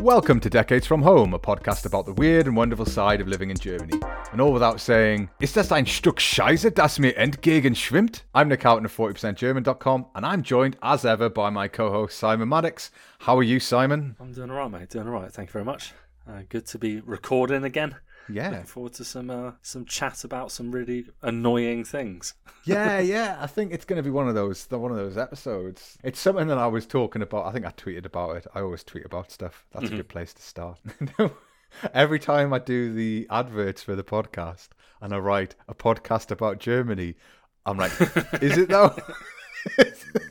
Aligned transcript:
Welcome 0.00 0.40
to 0.40 0.50
Decades 0.50 0.86
from 0.86 1.02
Home, 1.02 1.34
a 1.34 1.38
podcast 1.38 1.84
about 1.84 2.06
the 2.06 2.14
weird 2.14 2.46
and 2.46 2.56
wonderful 2.56 2.86
side 2.86 3.20
of 3.20 3.28
living 3.28 3.50
in 3.50 3.58
Germany. 3.58 4.00
And 4.32 4.40
all 4.40 4.50
without 4.52 4.80
saying, 4.80 5.28
Ist 5.40 5.56
das 5.56 5.70
ein 5.70 5.84
Stück 5.84 6.20
Scheiße, 6.20 6.70
das 6.70 6.98
mir 6.98 7.16
entgegenschwimmt? 7.18 8.24
I'm 8.34 8.48
Nick 8.48 8.64
Houghton 8.64 8.86
of 8.86 8.96
40%German.com, 8.96 10.06
and 10.14 10.24
I'm 10.24 10.42
joined, 10.42 10.78
as 10.82 11.04
ever, 11.04 11.28
by 11.28 11.50
my 11.50 11.68
co-host 11.68 12.18
Simon 12.18 12.48
Maddox. 12.48 12.90
How 13.20 13.36
are 13.36 13.42
you, 13.42 13.60
Simon? 13.60 14.16
I'm 14.18 14.32
doing 14.32 14.50
alright, 14.50 14.70
mate. 14.70 14.88
Doing 14.88 15.06
alright. 15.06 15.30
Thank 15.32 15.50
you 15.50 15.52
very 15.52 15.66
much. 15.66 15.92
Uh, 16.26 16.42
good 16.48 16.64
to 16.66 16.78
be 16.78 17.00
recording 17.00 17.64
again. 17.64 17.96
Yeah. 18.32 18.50
Looking 18.50 18.64
forward 18.66 18.92
to 18.94 19.04
some 19.04 19.30
uh, 19.30 19.52
some 19.62 19.84
chat 19.84 20.24
about 20.24 20.52
some 20.52 20.70
really 20.70 21.06
annoying 21.22 21.84
things. 21.84 22.34
yeah, 22.64 22.98
yeah. 22.98 23.38
I 23.40 23.46
think 23.46 23.72
it's 23.72 23.84
going 23.84 23.96
to 23.96 24.02
be 24.02 24.10
one 24.10 24.28
of 24.28 24.34
those 24.34 24.66
one 24.70 24.90
of 24.90 24.96
those 24.96 25.16
episodes. 25.16 25.98
It's 26.02 26.20
something 26.20 26.48
that 26.48 26.58
I 26.58 26.66
was 26.66 26.86
talking 26.86 27.22
about. 27.22 27.46
I 27.46 27.52
think 27.52 27.66
I 27.66 27.70
tweeted 27.70 28.06
about 28.06 28.36
it. 28.36 28.46
I 28.54 28.60
always 28.60 28.84
tweet 28.84 29.04
about 29.04 29.30
stuff. 29.30 29.66
That's 29.72 29.86
mm-hmm. 29.86 29.94
a 29.94 29.98
good 29.98 30.08
place 30.08 30.34
to 30.34 30.42
start. 30.42 30.78
Every 31.94 32.18
time 32.18 32.52
I 32.52 32.58
do 32.58 32.92
the 32.92 33.26
adverts 33.30 33.82
for 33.82 33.94
the 33.94 34.02
podcast 34.02 34.68
and 35.00 35.14
I 35.14 35.18
write 35.18 35.54
a 35.68 35.74
podcast 35.74 36.30
about 36.30 36.58
Germany, 36.58 37.14
I'm 37.64 37.76
like, 37.76 37.92
is 38.42 38.58
it 38.58 38.68
though? 38.68 38.96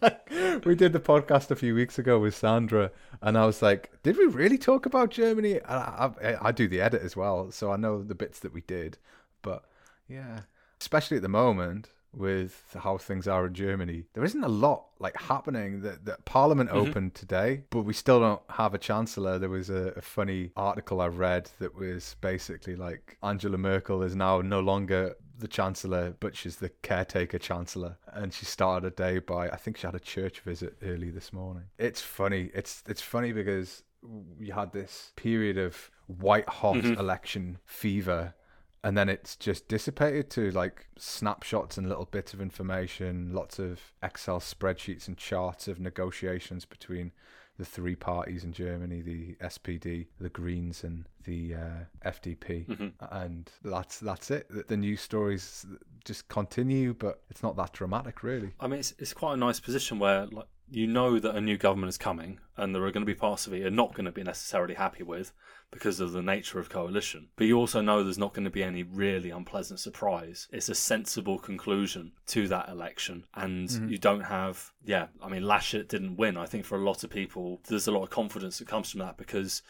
we 0.64 0.74
did 0.74 0.92
the 0.92 1.00
podcast 1.00 1.50
a 1.50 1.56
few 1.56 1.74
weeks 1.74 1.98
ago 1.98 2.18
with 2.18 2.34
Sandra, 2.34 2.90
and 3.20 3.36
I 3.36 3.46
was 3.46 3.62
like, 3.62 3.90
"Did 4.02 4.16
we 4.16 4.26
really 4.26 4.58
talk 4.58 4.86
about 4.86 5.10
Germany?" 5.10 5.60
I, 5.62 6.06
I, 6.06 6.48
I, 6.48 6.52
do 6.52 6.68
the 6.68 6.80
edit 6.80 7.02
as 7.02 7.16
well, 7.16 7.50
so 7.50 7.72
I 7.72 7.76
know 7.76 8.02
the 8.02 8.14
bits 8.14 8.40
that 8.40 8.52
we 8.52 8.62
did. 8.62 8.98
But 9.42 9.64
yeah, 10.08 10.40
especially 10.80 11.18
at 11.18 11.22
the 11.22 11.28
moment 11.28 11.90
with 12.12 12.76
how 12.76 12.98
things 12.98 13.28
are 13.28 13.46
in 13.46 13.54
Germany, 13.54 14.04
there 14.14 14.24
isn't 14.24 14.42
a 14.42 14.48
lot 14.48 14.86
like 14.98 15.16
happening. 15.20 15.82
That 15.82 16.04
that 16.06 16.24
Parliament 16.24 16.70
mm-hmm. 16.70 16.88
opened 16.88 17.14
today, 17.14 17.64
but 17.70 17.82
we 17.82 17.92
still 17.92 18.20
don't 18.20 18.42
have 18.50 18.74
a 18.74 18.78
chancellor. 18.78 19.38
There 19.38 19.50
was 19.50 19.70
a, 19.70 19.92
a 19.96 20.02
funny 20.02 20.50
article 20.56 21.00
I 21.00 21.08
read 21.08 21.50
that 21.58 21.74
was 21.74 22.16
basically 22.20 22.76
like 22.76 23.18
Angela 23.22 23.58
Merkel 23.58 24.02
is 24.02 24.16
now 24.16 24.40
no 24.40 24.60
longer 24.60 25.16
the 25.40 25.48
chancellor, 25.48 26.14
but 26.20 26.36
she's 26.36 26.56
the 26.56 26.68
caretaker 26.82 27.38
chancellor, 27.38 27.96
and 28.12 28.32
she 28.32 28.44
started 28.44 28.86
a 28.86 28.90
day 28.90 29.18
by 29.18 29.48
I 29.48 29.56
think 29.56 29.76
she 29.76 29.86
had 29.86 29.94
a 29.94 30.00
church 30.00 30.40
visit 30.40 30.76
early 30.82 31.10
this 31.10 31.32
morning. 31.32 31.64
It's 31.78 32.00
funny. 32.00 32.50
It's 32.54 32.82
it's 32.86 33.02
funny 33.02 33.32
because 33.32 33.82
we 34.02 34.48
had 34.48 34.72
this 34.72 35.12
period 35.16 35.58
of 35.58 35.90
white 36.06 36.48
hot 36.48 36.76
mm-hmm. 36.76 36.98
election 36.98 37.58
fever 37.66 38.34
and 38.82 38.96
then 38.96 39.08
it's 39.08 39.36
just 39.36 39.68
dissipated 39.68 40.30
to 40.30 40.50
like 40.52 40.86
snapshots 40.96 41.76
and 41.76 41.88
little 41.88 42.06
bits 42.06 42.32
of 42.32 42.40
information, 42.40 43.32
lots 43.32 43.58
of 43.58 43.92
Excel 44.02 44.40
spreadsheets 44.40 45.06
and 45.06 45.18
charts 45.18 45.68
of 45.68 45.78
negotiations 45.78 46.64
between 46.64 47.12
the 47.60 47.66
three 47.66 47.94
parties 47.94 48.42
in 48.42 48.52
Germany: 48.52 49.02
the 49.02 49.34
SPD, 49.34 50.06
the 50.18 50.30
Greens, 50.30 50.82
and 50.82 51.04
the 51.24 51.54
uh, 51.54 52.08
FDP. 52.10 52.66
Mm-hmm. 52.66 52.88
And 53.10 53.50
that's 53.62 54.00
that's 54.00 54.30
it. 54.30 54.48
The, 54.48 54.64
the 54.66 54.76
news 54.78 55.02
stories 55.02 55.66
just 56.04 56.26
continue, 56.28 56.94
but 56.94 57.22
it's 57.28 57.42
not 57.42 57.56
that 57.56 57.74
dramatic, 57.74 58.22
really. 58.22 58.54
I 58.58 58.66
mean, 58.66 58.80
it's 58.80 58.94
it's 58.98 59.12
quite 59.12 59.34
a 59.34 59.36
nice 59.36 59.60
position 59.60 59.98
where 59.98 60.26
like 60.26 60.46
you 60.70 60.86
know 60.86 61.18
that 61.18 61.34
a 61.34 61.40
new 61.40 61.56
government 61.56 61.88
is 61.88 61.98
coming 61.98 62.38
and 62.56 62.74
there 62.74 62.84
are 62.84 62.92
going 62.92 63.04
to 63.04 63.12
be 63.12 63.14
parts 63.14 63.46
of 63.46 63.52
it 63.52 63.58
you're 63.58 63.70
not 63.70 63.94
going 63.94 64.04
to 64.04 64.12
be 64.12 64.22
necessarily 64.22 64.74
happy 64.74 65.02
with 65.02 65.32
because 65.70 66.00
of 66.00 66.12
the 66.12 66.22
nature 66.22 66.58
of 66.58 66.68
coalition. 66.68 67.28
But 67.36 67.46
you 67.46 67.56
also 67.56 67.80
know 67.80 68.02
there's 68.02 68.18
not 68.18 68.34
going 68.34 68.44
to 68.44 68.50
be 68.50 68.62
any 68.62 68.82
really 68.82 69.30
unpleasant 69.30 69.78
surprise. 69.78 70.48
It's 70.52 70.68
a 70.68 70.74
sensible 70.74 71.38
conclusion 71.38 72.12
to 72.28 72.48
that 72.48 72.68
election. 72.68 73.24
And 73.34 73.68
mm-hmm. 73.68 73.88
you 73.88 73.98
don't 73.98 74.22
have, 74.22 74.72
yeah, 74.84 75.06
I 75.22 75.28
mean, 75.28 75.42
Laschet 75.42 75.88
didn't 75.88 76.16
win. 76.16 76.36
I 76.36 76.46
think 76.46 76.64
for 76.64 76.76
a 76.76 76.84
lot 76.84 77.04
of 77.04 77.10
people, 77.10 77.60
there's 77.68 77.86
a 77.86 77.92
lot 77.92 78.02
of 78.02 78.10
confidence 78.10 78.58
that 78.58 78.68
comes 78.68 78.90
from 78.90 79.00
that 79.00 79.16
because 79.16 79.62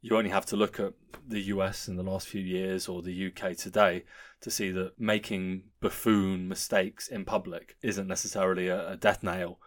you 0.00 0.16
only 0.16 0.30
have 0.30 0.46
to 0.46 0.56
look 0.56 0.78
at 0.78 0.92
the 1.26 1.40
US 1.42 1.88
in 1.88 1.96
the 1.96 2.04
last 2.04 2.28
few 2.28 2.40
years 2.40 2.86
or 2.88 3.02
the 3.02 3.26
UK 3.26 3.56
today 3.56 4.04
to 4.40 4.50
see 4.50 4.70
that 4.70 4.92
making 4.98 5.64
buffoon 5.80 6.46
mistakes 6.46 7.08
in 7.08 7.24
public 7.24 7.76
isn't 7.82 8.06
necessarily 8.06 8.68
a, 8.68 8.90
a 8.90 8.96
death 8.96 9.24
nail 9.24 9.58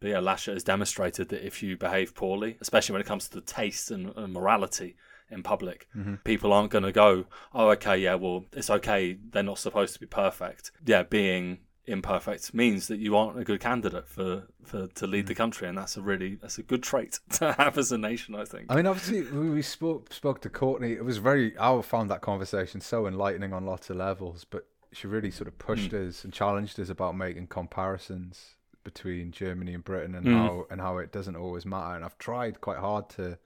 but 0.00 0.10
yeah, 0.10 0.20
Laschet 0.20 0.54
has 0.54 0.64
demonstrated 0.64 1.28
that 1.30 1.44
if 1.44 1.62
you 1.62 1.76
behave 1.76 2.14
poorly, 2.14 2.58
especially 2.60 2.92
when 2.92 3.00
it 3.00 3.06
comes 3.06 3.28
to 3.28 3.34
the 3.34 3.40
taste 3.40 3.90
and, 3.90 4.12
and 4.16 4.32
morality 4.32 4.96
in 5.30 5.42
public, 5.42 5.88
mm-hmm. 5.96 6.16
people 6.16 6.52
aren't 6.52 6.70
going 6.70 6.84
to 6.84 6.92
go, 6.92 7.26
oh, 7.54 7.70
okay, 7.70 7.96
yeah, 7.96 8.14
well, 8.14 8.44
it's 8.52 8.70
okay. 8.70 9.18
They're 9.30 9.42
not 9.42 9.58
supposed 9.58 9.94
to 9.94 10.00
be 10.00 10.06
perfect. 10.06 10.70
Yeah, 10.84 11.02
being 11.02 11.58
imperfect 11.86 12.52
means 12.52 12.88
that 12.88 12.98
you 12.98 13.16
aren't 13.16 13.38
a 13.38 13.44
good 13.44 13.60
candidate 13.60 14.06
for, 14.06 14.48
for 14.64 14.88
to 14.88 15.06
lead 15.06 15.20
mm-hmm. 15.20 15.28
the 15.28 15.34
country, 15.34 15.68
and 15.68 15.78
that's 15.78 15.96
a 15.96 16.02
really 16.02 16.34
that's 16.34 16.58
a 16.58 16.62
good 16.62 16.82
trait 16.82 17.20
to 17.30 17.52
have 17.52 17.78
as 17.78 17.90
a 17.90 17.98
nation. 17.98 18.34
I 18.34 18.44
think. 18.44 18.66
I 18.68 18.76
mean, 18.76 18.86
obviously, 18.86 19.22
we 19.22 19.62
spoke 19.62 20.12
spoke 20.12 20.40
to 20.42 20.50
Courtney. 20.50 20.92
It 20.92 21.04
was 21.04 21.18
very. 21.18 21.56
I 21.58 21.80
found 21.82 22.10
that 22.10 22.20
conversation 22.20 22.80
so 22.80 23.06
enlightening 23.06 23.52
on 23.52 23.64
lots 23.64 23.88
of 23.88 23.96
levels, 23.96 24.44
but 24.44 24.66
she 24.92 25.06
really 25.06 25.30
sort 25.30 25.48
of 25.48 25.58
pushed 25.58 25.90
mm. 25.90 26.08
us 26.08 26.24
and 26.24 26.32
challenged 26.32 26.78
us 26.80 26.88
about 26.88 27.16
making 27.16 27.46
comparisons 27.46 28.55
between 28.86 29.32
Germany 29.32 29.74
and 29.74 29.82
Britain 29.82 30.14
and 30.14 30.24
mm. 30.24 30.32
how 30.32 30.66
and 30.70 30.80
how 30.80 30.98
it 30.98 31.10
doesn't 31.10 31.34
always 31.34 31.66
matter. 31.66 31.96
And 31.96 32.04
I've 32.04 32.16
tried 32.18 32.60
quite 32.60 32.78
hard 32.78 33.10
to. 33.10 33.36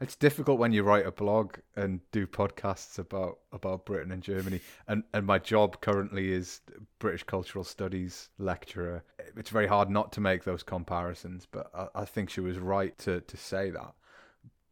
It's 0.00 0.16
difficult 0.16 0.58
when 0.58 0.72
you 0.72 0.82
write 0.82 1.06
a 1.06 1.10
blog 1.10 1.56
and 1.74 2.00
do 2.12 2.26
podcasts 2.26 2.98
about 2.98 3.38
about 3.52 3.84
Britain 3.84 4.10
and 4.10 4.22
Germany. 4.22 4.60
And 4.88 5.04
and 5.12 5.26
my 5.26 5.38
job 5.38 5.82
currently 5.82 6.32
is 6.32 6.62
British 6.98 7.24
cultural 7.24 7.62
studies 7.62 8.30
lecturer. 8.38 9.04
It's 9.36 9.50
very 9.50 9.66
hard 9.66 9.90
not 9.90 10.12
to 10.12 10.20
make 10.22 10.44
those 10.44 10.62
comparisons, 10.62 11.46
but 11.50 11.70
I, 11.74 11.88
I 11.94 12.04
think 12.06 12.30
she 12.30 12.40
was 12.40 12.58
right 12.58 12.96
to 13.00 13.20
to 13.20 13.36
say 13.36 13.70
that. 13.70 13.92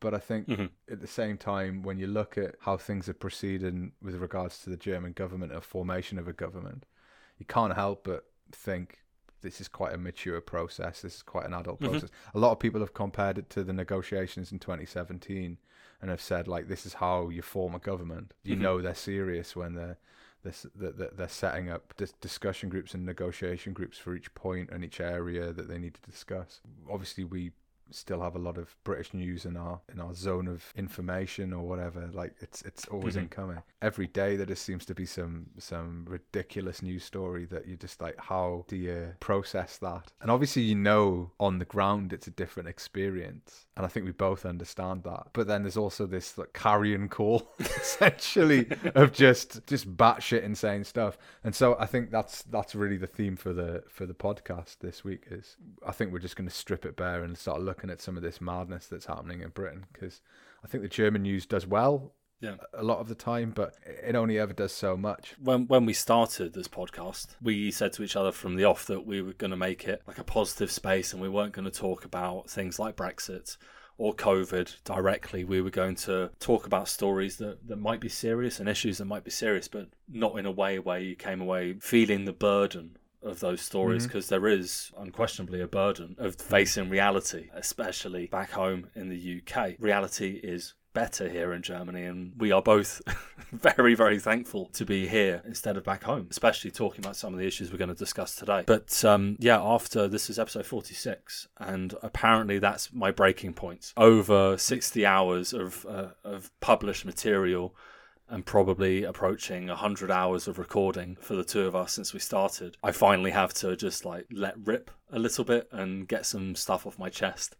But 0.00 0.14
I 0.14 0.18
think 0.18 0.48
mm-hmm. 0.48 0.66
at 0.90 1.00
the 1.02 1.06
same 1.06 1.36
time, 1.36 1.82
when 1.82 1.98
you 1.98 2.06
look 2.06 2.38
at 2.38 2.54
how 2.60 2.78
things 2.78 3.10
are 3.10 3.14
proceeding 3.14 3.92
with 4.02 4.14
regards 4.16 4.58
to 4.60 4.70
the 4.70 4.76
German 4.78 5.12
government, 5.12 5.54
a 5.54 5.60
formation 5.60 6.18
of 6.18 6.28
a 6.28 6.32
government, 6.32 6.86
you 7.38 7.46
can't 7.46 7.74
help 7.74 8.04
but 8.04 8.24
think 8.52 9.03
this 9.44 9.60
is 9.60 9.68
quite 9.68 9.94
a 9.94 9.98
mature 9.98 10.40
process. 10.40 11.02
This 11.02 11.16
is 11.16 11.22
quite 11.22 11.46
an 11.46 11.54
adult 11.54 11.80
mm-hmm. 11.80 11.92
process. 11.92 12.10
A 12.34 12.38
lot 12.38 12.50
of 12.50 12.58
people 12.58 12.80
have 12.80 12.94
compared 12.94 13.38
it 13.38 13.48
to 13.50 13.62
the 13.62 13.72
negotiations 13.72 14.50
in 14.50 14.58
2017 14.58 15.58
and 16.00 16.10
have 16.10 16.20
said 16.20 16.48
like 16.48 16.66
this 16.66 16.84
is 16.84 16.94
how 16.94 17.28
you 17.28 17.42
form 17.42 17.74
a 17.74 17.78
government. 17.78 18.34
You 18.42 18.54
mm-hmm. 18.54 18.62
know 18.62 18.82
they're 18.82 18.94
serious 18.94 19.54
when 19.54 19.74
they're 19.74 19.98
they're, 20.42 21.10
they're 21.16 21.28
setting 21.28 21.70
up 21.70 21.94
discussion 22.20 22.68
groups 22.68 22.92
and 22.92 23.06
negotiation 23.06 23.72
groups 23.72 23.96
for 23.96 24.14
each 24.14 24.34
point 24.34 24.68
and 24.70 24.84
each 24.84 25.00
area 25.00 25.52
that 25.52 25.68
they 25.68 25.78
need 25.78 25.94
to 25.94 26.10
discuss. 26.10 26.60
Obviously, 26.90 27.24
we 27.24 27.52
still 27.90 28.20
have 28.22 28.34
a 28.34 28.38
lot 28.38 28.58
of 28.58 28.74
British 28.84 29.14
news 29.14 29.44
in 29.44 29.56
our 29.56 29.80
in 29.92 30.00
our 30.00 30.14
zone 30.14 30.48
of 30.48 30.72
information 30.76 31.52
or 31.52 31.62
whatever. 31.66 32.08
Like 32.12 32.34
it's 32.40 32.62
it's 32.62 32.86
always 32.86 33.14
mm-hmm. 33.14 33.24
incoming. 33.24 33.62
Every 33.82 34.06
day 34.06 34.36
there 34.36 34.46
just 34.46 34.64
seems 34.64 34.84
to 34.86 34.94
be 34.94 35.06
some 35.06 35.46
some 35.58 36.04
ridiculous 36.08 36.82
news 36.82 37.04
story 37.04 37.44
that 37.46 37.66
you 37.66 37.76
just 37.76 38.00
like 38.00 38.16
how 38.18 38.64
do 38.68 38.76
you 38.76 39.14
process 39.20 39.76
that? 39.78 40.12
And 40.20 40.30
obviously 40.30 40.62
you 40.62 40.74
know 40.74 41.30
on 41.38 41.58
the 41.58 41.64
ground 41.64 42.12
it's 42.12 42.26
a 42.26 42.30
different 42.30 42.68
experience. 42.68 43.66
And 43.76 43.84
I 43.84 43.88
think 43.88 44.06
we 44.06 44.12
both 44.12 44.46
understand 44.46 45.02
that. 45.04 45.28
But 45.32 45.46
then 45.46 45.62
there's 45.62 45.76
also 45.76 46.06
this 46.06 46.38
like 46.38 46.52
carrion 46.52 47.08
call 47.08 47.48
essentially 47.58 48.68
of 48.94 49.12
just 49.12 49.66
just 49.66 49.96
batshit 49.96 50.42
insane 50.42 50.84
stuff. 50.84 51.18
And 51.42 51.54
so 51.54 51.76
I 51.78 51.86
think 51.86 52.10
that's 52.10 52.42
that's 52.42 52.74
really 52.74 52.96
the 52.96 53.06
theme 53.06 53.36
for 53.36 53.52
the 53.52 53.84
for 53.88 54.06
the 54.06 54.14
podcast 54.14 54.78
this 54.80 55.04
week 55.04 55.24
is 55.30 55.56
I 55.86 55.92
think 55.92 56.12
we're 56.12 56.18
just 56.18 56.36
gonna 56.36 56.50
strip 56.50 56.84
it 56.84 56.96
bare 56.96 57.22
and 57.22 57.36
start 57.36 57.60
looking 57.60 57.73
looking 57.74 57.90
at 57.90 58.00
some 58.00 58.16
of 58.16 58.22
this 58.22 58.40
madness 58.40 58.86
that's 58.86 59.06
happening 59.06 59.40
in 59.40 59.48
Britain 59.48 59.86
because 59.92 60.20
I 60.64 60.68
think 60.68 60.84
the 60.84 60.88
German 60.88 61.22
news 61.22 61.44
does 61.44 61.66
well 61.66 62.12
yeah. 62.40 62.54
a 62.72 62.84
lot 62.84 62.98
of 62.98 63.08
the 63.08 63.16
time, 63.16 63.52
but 63.54 63.74
it 63.84 64.14
only 64.14 64.38
ever 64.38 64.52
does 64.52 64.72
so 64.72 64.96
much. 64.96 65.34
When 65.42 65.66
when 65.66 65.86
we 65.86 65.92
started 65.92 66.52
this 66.52 66.68
podcast, 66.68 67.28
we 67.42 67.70
said 67.70 67.92
to 67.94 68.04
each 68.04 68.16
other 68.16 68.30
from 68.30 68.54
the 68.54 68.64
off 68.64 68.86
that 68.86 69.04
we 69.04 69.22
were 69.22 69.32
going 69.32 69.50
to 69.50 69.56
make 69.56 69.88
it 69.88 70.02
like 70.06 70.18
a 70.18 70.24
positive 70.24 70.70
space, 70.70 71.12
and 71.12 71.20
we 71.20 71.28
weren't 71.28 71.52
going 71.52 71.64
to 71.64 71.70
talk 71.70 72.04
about 72.04 72.48
things 72.48 72.78
like 72.78 72.96
Brexit 72.96 73.56
or 73.96 74.14
COVID 74.14 74.82
directly. 74.84 75.44
We 75.44 75.60
were 75.60 75.70
going 75.70 75.94
to 75.96 76.30
talk 76.38 76.66
about 76.66 76.88
stories 76.88 77.36
that, 77.38 77.66
that 77.68 77.78
might 77.78 78.00
be 78.00 78.08
serious 78.08 78.60
and 78.60 78.68
issues 78.68 78.98
that 78.98 79.04
might 79.04 79.24
be 79.24 79.30
serious, 79.30 79.68
but 79.68 79.88
not 80.08 80.38
in 80.38 80.46
a 80.46 80.50
way 80.50 80.78
where 80.78 80.98
you 80.98 81.14
came 81.14 81.40
away 81.40 81.76
feeling 81.80 82.24
the 82.24 82.32
burden 82.32 82.96
of 83.24 83.40
those 83.40 83.60
stories 83.60 84.06
because 84.06 84.26
mm-hmm. 84.26 84.46
is 84.46 84.92
unquestionably 84.98 85.60
a 85.60 85.66
burden 85.66 86.16
of 86.18 86.36
facing 86.36 86.88
reality, 86.88 87.48
especially 87.54 88.26
back 88.26 88.50
home 88.52 88.88
in 88.94 89.08
the 89.08 89.40
UK. 89.40 89.74
Reality 89.78 90.40
is 90.42 90.74
better 90.94 91.28
here 91.28 91.52
in 91.52 91.60
Germany, 91.60 92.04
and 92.04 92.32
we 92.38 92.52
are 92.52 92.62
both 92.62 93.02
very, 93.52 93.94
very 93.94 94.18
thankful 94.18 94.66
to 94.66 94.86
be 94.86 95.06
here 95.06 95.42
instead 95.44 95.76
of 95.76 95.84
back 95.84 96.04
home, 96.04 96.28
especially 96.30 96.70
talking 96.70 97.04
about 97.04 97.16
some 97.16 97.34
of 97.34 97.40
the 97.40 97.46
issues 97.46 97.70
we're 97.70 97.78
going 97.78 97.88
to 97.88 97.94
discuss 97.94 98.36
today. 98.36 98.62
But 98.64 99.04
um, 99.04 99.36
yeah, 99.40 99.60
after 99.60 100.08
this 100.08 100.30
is 100.30 100.38
episode 100.38 100.64
46, 100.64 101.48
and 101.58 101.94
apparently 102.02 102.58
that's 102.58 102.92
my 102.92 103.10
breaking 103.10 103.54
point. 103.54 103.92
Over 103.96 104.56
60 104.56 105.04
hours 105.04 105.52
of, 105.52 105.84
uh, 105.86 106.08
of 106.22 106.50
published 106.60 107.04
material 107.04 107.74
and 108.34 108.44
probably 108.44 109.04
approaching 109.04 109.68
100 109.68 110.10
hours 110.10 110.48
of 110.48 110.58
recording 110.58 111.16
for 111.20 111.36
the 111.36 111.44
two 111.44 111.60
of 111.68 111.76
us 111.76 111.92
since 111.92 112.12
we 112.12 112.18
started, 112.18 112.76
I 112.82 112.90
finally 112.90 113.30
have 113.30 113.54
to 113.54 113.76
just 113.76 114.04
like 114.04 114.26
let 114.32 114.56
rip 114.66 114.90
a 115.12 115.20
little 115.20 115.44
bit 115.44 115.68
and 115.70 116.08
get 116.08 116.26
some 116.26 116.56
stuff 116.56 116.84
off 116.84 116.98
my 116.98 117.08
chest 117.08 117.54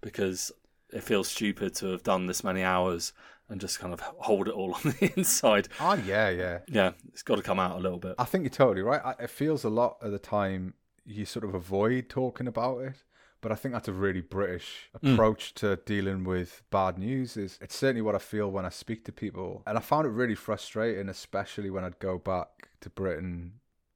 because 0.00 0.50
it 0.92 1.04
feels 1.04 1.28
stupid 1.28 1.72
to 1.76 1.92
have 1.92 2.02
done 2.02 2.26
this 2.26 2.42
many 2.42 2.64
hours 2.64 3.12
and 3.48 3.60
just 3.60 3.78
kind 3.78 3.94
of 3.94 4.00
hold 4.00 4.48
it 4.48 4.54
all 4.54 4.74
on 4.84 4.96
the 4.98 5.12
inside. 5.16 5.68
Oh 5.78 5.94
yeah, 5.94 6.30
yeah. 6.30 6.58
Yeah, 6.66 6.92
it's 7.12 7.22
got 7.22 7.36
to 7.36 7.42
come 7.42 7.60
out 7.60 7.78
a 7.78 7.80
little 7.80 8.00
bit. 8.00 8.16
I 8.18 8.24
think 8.24 8.42
you're 8.42 8.50
totally 8.50 8.82
right. 8.82 9.14
It 9.20 9.30
feels 9.30 9.62
a 9.62 9.70
lot 9.70 9.98
of 10.00 10.10
the 10.10 10.18
time 10.18 10.74
you 11.04 11.26
sort 11.26 11.44
of 11.44 11.54
avoid 11.54 12.08
talking 12.08 12.48
about 12.48 12.78
it, 12.80 13.04
but 13.40 13.52
I 13.52 13.54
think 13.54 13.72
that's 13.72 13.88
a 13.88 13.92
really 13.92 14.20
British 14.20 14.90
approach 14.94 15.54
to 15.54 15.76
dealing 15.86 16.24
with 16.24 16.62
bad 16.70 16.98
news. 16.98 17.36
Is 17.36 17.58
it's 17.60 17.76
certainly 17.76 18.02
what 18.02 18.14
I 18.14 18.18
feel 18.18 18.50
when 18.50 18.66
I 18.66 18.70
speak 18.70 19.04
to 19.04 19.12
people, 19.12 19.62
and 19.66 19.78
I 19.78 19.80
found 19.80 20.06
it 20.06 20.10
really 20.10 20.34
frustrating, 20.34 21.08
especially 21.08 21.70
when 21.70 21.84
I'd 21.84 21.98
go 21.98 22.18
back 22.18 22.68
to 22.80 22.90
Britain 22.90 23.54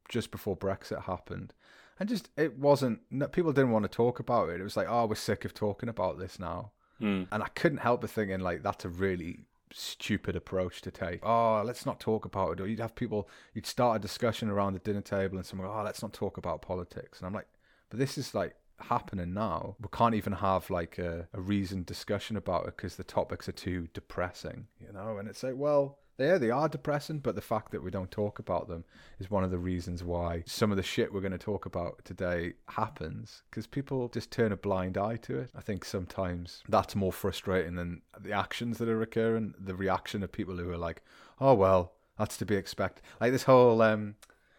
just 0.09 0.31
before 0.31 0.57
Brexit 0.57 1.05
happened. 1.05 1.55
And 1.99 2.09
just 2.09 2.31
it 2.37 2.59
wasn't 2.59 3.01
people 3.33 3.53
didn't 3.53 3.71
want 3.71 3.85
to 3.85 3.89
talk 3.89 4.19
about 4.19 4.49
it. 4.49 4.61
It 4.61 4.65
was 4.65 4.77
like, 4.77 4.89
oh, 4.89 5.07
we're 5.07 5.15
sick 5.15 5.45
of 5.45 5.55
talking 5.55 5.89
about 5.89 6.19
this 6.19 6.39
now. 6.39 6.73
Mm. 7.01 7.27
And 7.31 7.43
I 7.43 7.49
couldn't 7.49 7.79
help 7.79 8.01
but 8.01 8.11
thinking 8.11 8.41
like 8.41 8.63
that's 8.63 8.85
a 8.85 8.89
really 8.89 9.41
stupid 9.73 10.37
approach 10.37 10.83
to 10.83 10.91
take. 10.91 11.21
Oh, 11.23 11.63
let's 11.65 11.87
not 11.87 12.01
talk 12.01 12.25
about 12.25 12.53
it. 12.53 12.61
Or 12.61 12.67
you'd 12.67 12.81
have 12.81 12.95
people, 12.95 13.29
you'd 13.55 13.67
start 13.67 13.97
a 13.97 14.01
discussion 14.01 14.49
around 14.51 14.75
the 14.75 14.79
dinner 14.79 15.01
table, 15.01 15.37
and 15.37 15.47
someone, 15.47 15.69
oh, 15.69 15.83
let's 15.83 16.03
not 16.03 16.13
talk 16.13 16.37
about 16.37 16.63
politics. 16.63 17.19
And 17.19 17.27
I'm 17.27 17.35
like, 17.35 17.49
but 17.91 17.99
this 17.99 18.17
is 18.17 18.35
like 18.35 18.55
happening 18.85 19.35
now. 19.35 19.77
We 19.81 19.89
can't 19.93 20.15
even 20.15 20.35
have 20.35 20.71
like 20.71 20.99
a, 20.99 21.29
a 21.33 21.41
reasoned 21.41 21.87
discussion 21.87 22.37
about 22.37 22.67
it 22.67 22.77
because 22.77 22.97
the 22.97 23.05
topics 23.05 23.49
are 23.49 23.53
too 23.53 23.89
depressing, 23.95 24.67
you 24.81 24.93
know. 24.93 25.19
And 25.19 25.29
it's 25.29 25.43
like, 25.43 25.55
well. 25.57 25.99
Yeah, 26.19 26.37
they 26.39 26.51
are 26.51 26.69
depressing, 26.69 27.19
but 27.19 27.35
the 27.35 27.41
fact 27.41 27.73
that 27.73 27.83
we 27.83 27.91
don't 27.91 28.11
talk 28.11 28.39
about 28.39 28.69
them 28.69 28.85
is 29.19 29.31
one 29.31 29.43
of 29.45 29.51
the 29.51 29.59
reasons 29.59 30.05
why 30.05 30.45
some 30.47 30.71
of 30.71 30.77
the 30.77 30.83
shit 30.83 31.13
we're 31.13 31.23
going 31.23 31.33
to 31.33 31.39
talk 31.39 31.65
about 31.67 32.05
today 32.05 32.53
happens 32.69 33.43
because 33.51 33.67
people 33.67 34.09
just 34.09 34.31
turn 34.31 34.53
a 34.53 34.57
blind 34.57 34.99
eye 34.99 35.17
to 35.17 35.39
it. 35.39 35.51
I 35.57 35.63
think 35.63 35.85
sometimes 35.85 36.63
that's 36.69 36.95
more 36.95 37.13
frustrating 37.15 37.75
than 37.77 38.03
the 38.21 38.33
actions 38.33 38.77
that 38.79 38.91
are 38.91 39.03
occurring, 39.03 39.55
the 39.59 39.75
reaction 39.75 40.23
of 40.23 40.31
people 40.31 40.57
who 40.59 40.71
are 40.71 40.79
like, 40.79 41.03
oh, 41.41 41.55
well, 41.55 41.95
that's 42.19 42.37
to 42.37 42.47
be 42.47 42.57
expected. 42.57 43.03
Like 43.21 43.33
this 43.33 43.45
whole, 43.45 43.81
um, 43.83 44.15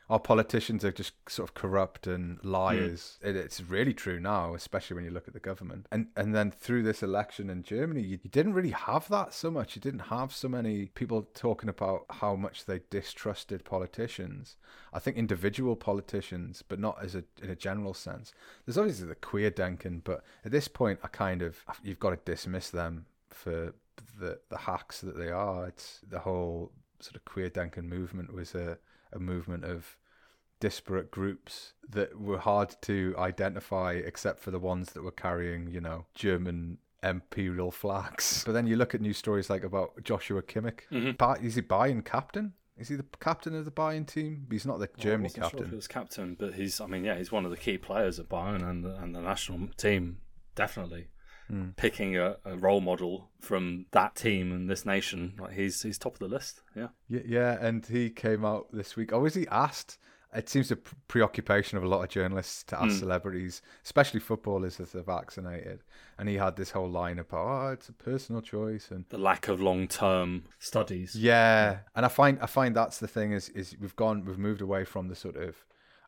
our 0.09 0.19
politicians 0.19 0.83
are 0.83 0.91
just 0.91 1.13
sort 1.29 1.49
of 1.49 1.53
corrupt 1.53 2.07
and 2.07 2.37
hmm. 2.39 2.51
liars. 2.51 3.19
It, 3.21 3.35
it's 3.35 3.61
really 3.61 3.93
true 3.93 4.19
now, 4.19 4.53
especially 4.53 4.95
when 4.95 5.05
you 5.05 5.11
look 5.11 5.27
at 5.27 5.33
the 5.33 5.39
government. 5.39 5.87
And 5.91 6.07
and 6.15 6.35
then 6.35 6.51
through 6.51 6.83
this 6.83 7.01
election 7.01 7.49
in 7.49 7.63
Germany, 7.63 8.01
you, 8.01 8.19
you 8.21 8.29
didn't 8.29 8.53
really 8.53 8.71
have 8.71 9.07
that 9.09 9.33
so 9.33 9.49
much. 9.49 9.75
You 9.75 9.81
didn't 9.81 10.01
have 10.01 10.33
so 10.33 10.47
many 10.49 10.87
people 10.87 11.27
talking 11.33 11.69
about 11.69 12.05
how 12.09 12.35
much 12.35 12.65
they 12.65 12.81
distrusted 12.89 13.63
politicians. 13.63 14.57
I 14.91 14.99
think 14.99 15.17
individual 15.17 15.75
politicians, 15.75 16.63
but 16.67 16.79
not 16.79 16.97
as 17.01 17.15
a 17.15 17.23
in 17.41 17.49
a 17.49 17.55
general 17.55 17.93
sense. 17.93 18.33
There's 18.65 18.77
obviously 18.77 19.07
the 19.07 19.15
Querdenken, 19.15 20.01
but 20.03 20.23
at 20.45 20.51
this 20.51 20.67
point, 20.67 20.99
I 21.03 21.07
kind 21.07 21.41
of 21.41 21.63
you've 21.81 21.99
got 21.99 22.11
to 22.11 22.31
dismiss 22.31 22.69
them 22.69 23.05
for 23.29 23.73
the 24.19 24.39
the 24.49 24.57
hacks 24.57 25.01
that 25.01 25.17
they 25.17 25.29
are. 25.29 25.67
It's 25.67 26.01
the 26.07 26.19
whole 26.19 26.71
sort 26.99 27.15
of 27.15 27.25
Querdenken 27.25 27.83
movement 27.83 28.33
was 28.33 28.55
a 28.55 28.77
a 29.15 29.19
movement 29.19 29.63
of 29.65 29.97
disparate 30.59 31.11
groups 31.11 31.73
that 31.89 32.19
were 32.19 32.37
hard 32.39 32.75
to 32.81 33.13
identify 33.17 33.93
except 33.93 34.39
for 34.39 34.51
the 34.51 34.59
ones 34.59 34.93
that 34.93 35.03
were 35.03 35.11
carrying, 35.11 35.67
you 35.69 35.81
know, 35.81 36.05
German 36.15 36.77
imperial 37.03 37.69
flags. 37.71 38.43
But 38.45 38.53
then 38.53 38.65
you 38.67 38.77
look 38.77 38.95
at 38.95 39.01
news 39.01 39.17
stories 39.17 39.49
like 39.49 39.63
about 39.63 40.01
Joshua 40.03 40.41
Kimmich. 40.41 40.81
Mhm. 40.91 41.43
Is 41.43 41.55
he 41.55 41.61
Bayern 41.61 42.03
captain? 42.05 42.53
Is 42.77 42.87
he 42.87 42.95
the 42.95 43.05
captain 43.19 43.53
of 43.55 43.65
the 43.65 43.71
Bayern 43.71 44.07
team? 44.07 44.47
He's 44.49 44.65
not 44.65 44.79
the 44.79 44.89
Germany 44.97 45.23
wasn't 45.25 45.35
Sure 45.35 45.45
if 45.45 45.51
captain. 45.51 45.69
he 45.69 45.75
was 45.75 45.87
captain, 45.87 46.35
but 46.39 46.53
he's. 46.55 46.81
I 46.81 46.87
mean, 46.87 47.03
yeah, 47.03 47.15
he's 47.17 47.31
one 47.31 47.45
of 47.45 47.51
the 47.51 47.57
key 47.57 47.77
players 47.77 48.17
at 48.19 48.29
Bayern 48.29 48.63
and 48.67 48.83
the, 48.83 48.95
and 48.95 49.13
the 49.13 49.21
national 49.21 49.67
team. 49.77 50.19
Definitely 50.55 51.07
Hmm. 51.49 51.69
picking 51.75 52.17
a, 52.17 52.37
a 52.45 52.55
role 52.55 52.79
model 52.81 53.29
from 53.41 53.85
that 53.91 54.15
team 54.15 54.51
and 54.53 54.69
this 54.69 54.85
nation. 54.85 55.33
Like 55.37 55.53
he's 55.53 55.81
he's 55.81 55.97
top 55.97 56.13
of 56.13 56.19
the 56.19 56.27
list. 56.27 56.61
Yeah. 56.75 56.87
Yeah, 57.09 57.21
yeah, 57.25 57.57
and 57.59 57.85
he 57.85 58.09
came 58.09 58.45
out 58.45 58.67
this 58.71 58.95
week. 58.95 59.11
Was 59.11 59.33
he 59.35 59.47
asked? 59.49 59.97
It 60.35 60.49
seems 60.49 60.71
a 60.71 60.77
preoccupation 61.07 61.77
of 61.77 61.83
a 61.83 61.87
lot 61.87 62.01
of 62.01 62.09
journalists 62.09 62.63
to 62.63 62.81
ask 62.81 62.95
Mm. 62.95 62.99
celebrities, 62.99 63.61
especially 63.85 64.19
footballers, 64.19 64.79
if 64.79 64.91
they're 64.91 65.03
vaccinated. 65.03 65.83
And 66.17 66.27
he 66.27 66.35
had 66.37 66.55
this 66.55 66.71
whole 66.71 66.89
line 66.89 67.19
about, 67.19 67.45
"Oh, 67.45 67.71
it's 67.73 67.89
a 67.89 67.93
personal 67.93 68.41
choice," 68.41 68.89
and 68.89 69.05
The 69.09 69.19
lack 69.19 69.47
of 69.47 69.61
long 69.61 69.87
term 69.87 70.45
studies. 70.59 71.15
yeah, 71.15 71.79
and 71.95 72.03
I 72.05 72.09
find 72.09 72.39
I 72.41 72.47
find 72.47 72.75
that's 72.75 72.97
the 72.99 73.07
thing 73.07 73.31
is 73.33 73.49
is 73.49 73.75
we've 73.79 73.95
gone 73.95 74.25
we've 74.25 74.39
moved 74.39 74.61
away 74.61 74.85
from 74.85 75.07
the 75.07 75.15
sort 75.15 75.35
of 75.35 75.55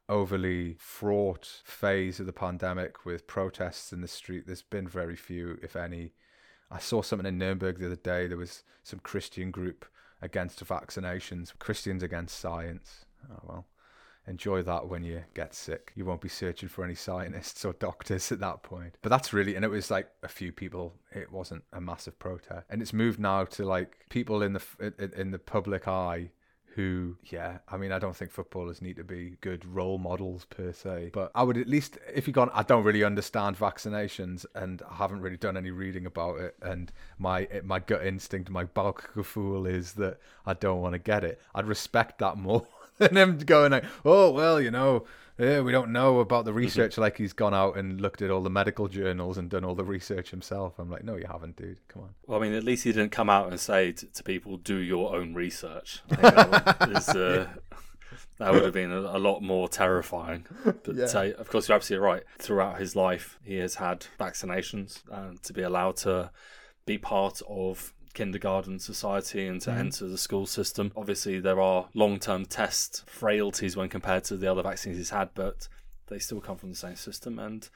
overly 0.07 0.75
fraught 0.79 1.61
phase 1.63 2.19
of 2.19 2.25
the 2.25 2.33
pandemic 2.33 3.05
with 3.05 3.27
protests 3.27 3.91
in 3.91 4.01
the 4.01 4.07
street. 4.07 4.45
There's 4.45 4.61
been 4.61 4.87
very 4.87 5.15
few, 5.15 5.57
if 5.61 5.75
any. 5.75 6.13
I 6.69 6.79
saw 6.79 7.01
something 7.01 7.27
in 7.27 7.37
Nuremberg 7.37 7.79
the 7.79 7.87
other 7.87 7.95
day. 7.95 8.27
There 8.27 8.37
was 8.37 8.63
some 8.83 8.99
Christian 8.99 9.51
group 9.51 9.85
against 10.21 10.65
vaccinations, 10.65 11.57
Christians 11.59 12.03
against 12.03 12.39
science. 12.39 13.05
Oh 13.31 13.41
well. 13.43 13.65
Enjoy 14.27 14.63
that 14.63 14.87
when 14.87 15.03
you 15.03 15.23
get 15.35 15.53
sick. 15.53 15.91
You 15.93 16.03
won't 16.03 16.21
be 16.21 16.29
searching 16.29 16.67
for 16.67 16.83
any 16.83 16.95
scientists 16.95 17.63
or 17.63 17.73
doctors 17.73 18.31
at 18.31 18.39
that 18.39 18.63
point. 18.63 18.97
But 19.03 19.09
that's 19.09 19.33
really, 19.33 19.55
and 19.55 19.63
it 19.63 19.69
was 19.69 19.91
like 19.91 20.09
a 20.23 20.27
few 20.27 20.51
people. 20.51 20.95
It 21.11 21.31
wasn't 21.31 21.63
a 21.71 21.79
massive 21.79 22.17
protest, 22.17 22.65
and 22.71 22.81
it's 22.81 22.91
moved 22.91 23.19
now 23.19 23.45
to 23.45 23.65
like 23.65 24.05
people 24.09 24.41
in 24.41 24.53
the 24.53 24.63
in, 24.79 25.13
in 25.15 25.31
the 25.31 25.37
public 25.37 25.87
eye 25.87 26.31
who, 26.75 27.15
yeah, 27.23 27.59
I 27.69 27.77
mean, 27.77 27.93
I 27.93 27.99
don't 27.99 28.15
think 28.15 28.31
footballers 28.31 28.81
need 28.81 28.97
to 28.97 29.03
be 29.05 29.37
good 29.39 29.65
role 29.65 29.97
models 29.97 30.43
per 30.43 30.73
se, 30.73 31.11
but 31.13 31.31
I 31.33 31.41
would 31.41 31.55
at 31.55 31.69
least, 31.69 31.97
if 32.13 32.27
you've 32.27 32.35
gone, 32.35 32.51
I 32.53 32.63
don't 32.63 32.83
really 32.83 33.05
understand 33.05 33.57
vaccinations 33.57 34.45
and 34.53 34.81
I 34.91 34.95
haven't 34.95 35.21
really 35.21 35.37
done 35.37 35.55
any 35.55 35.71
reading 35.71 36.05
about 36.05 36.41
it, 36.41 36.55
and 36.61 36.91
my 37.17 37.47
my 37.63 37.79
gut 37.79 38.05
instinct, 38.05 38.49
my 38.49 38.65
Bauchgefühl 38.65 39.69
is 39.71 39.93
that 39.93 40.19
I 40.45 40.53
don't 40.53 40.81
want 40.81 40.93
to 40.93 40.99
get 40.99 41.23
it. 41.23 41.39
I'd 41.53 41.65
respect 41.65 42.19
that 42.19 42.37
more 42.37 42.67
than 42.97 43.15
him 43.15 43.37
going 43.37 43.71
like, 43.71 43.85
oh 44.03 44.31
well, 44.31 44.59
you 44.59 44.71
know. 44.71 45.05
Yeah, 45.37 45.59
we 45.61 45.71
don't 45.73 45.91
know 45.91 46.19
about 46.21 46.45
the 46.45 46.53
research. 46.53 46.97
Like 46.97 47.17
he's 47.17 47.33
gone 47.33 47.53
out 47.53 47.77
and 47.77 47.99
looked 47.99 48.21
at 48.21 48.31
all 48.31 48.41
the 48.41 48.49
medical 48.49 48.87
journals 48.87 49.37
and 49.37 49.49
done 49.49 49.65
all 49.65 49.75
the 49.75 49.83
research 49.83 50.31
himself. 50.31 50.79
I'm 50.79 50.89
like, 50.89 51.03
no, 51.03 51.15
you 51.17 51.25
haven't, 51.29 51.57
dude. 51.57 51.79
Come 51.89 52.03
on. 52.03 52.09
Well, 52.25 52.39
I 52.39 52.41
mean, 52.41 52.53
at 52.53 52.63
least 52.63 52.85
he 52.85 52.91
didn't 52.93 53.11
come 53.11 53.29
out 53.29 53.49
and 53.49 53.59
say 53.59 53.91
to, 53.91 54.05
to 54.05 54.23
people, 54.23 54.55
"Do 54.57 54.77
your 54.77 55.13
own 55.15 55.33
research." 55.33 56.01
I 56.11 56.15
think 56.15 56.29
that, 56.79 56.89
is, 56.95 57.09
uh, 57.09 57.47
that 58.37 58.53
would 58.53 58.63
have 58.63 58.73
been 58.73 58.91
a, 58.91 58.99
a 58.99 59.19
lot 59.19 59.41
more 59.41 59.67
terrifying. 59.67 60.45
But 60.63 60.95
Yeah. 60.95 61.05
uh, 61.05 61.31
of 61.37 61.49
course, 61.49 61.67
you're 61.67 61.75
absolutely 61.75 62.05
right. 62.07 62.23
Throughout 62.39 62.79
his 62.79 62.95
life, 62.95 63.37
he 63.43 63.55
has 63.57 63.75
had 63.75 64.05
vaccinations 64.19 65.01
and 65.11 65.41
to 65.43 65.51
be 65.53 65.63
allowed 65.63 65.97
to 65.97 66.31
be 66.85 66.97
part 66.97 67.41
of 67.49 67.93
kindergarten 68.15 68.79
society 68.79 69.45
and 69.47 69.61
to 69.61 69.69
Mhm. 69.69 69.77
enter 69.77 70.07
the 70.07 70.17
school 70.17 70.47
system. 70.47 70.91
Obviously, 70.95 71.39
there 71.39 71.61
are 71.61 71.89
long-term 71.93 72.45
test 72.47 73.03
frailties 73.07 73.75
when 73.77 73.89
compared 73.89 74.23
to 74.25 74.37
the 74.37 74.47
other 74.51 74.63
vaccines 74.63 74.97
he's 74.97 75.11
had, 75.11 75.29
but 75.35 75.67
they 76.07 76.17
still 76.17 76.41
come 76.41 76.57
from 76.57 76.69
the 76.71 76.75
same 76.75 76.95
system. 76.95 77.37
And 77.37 77.69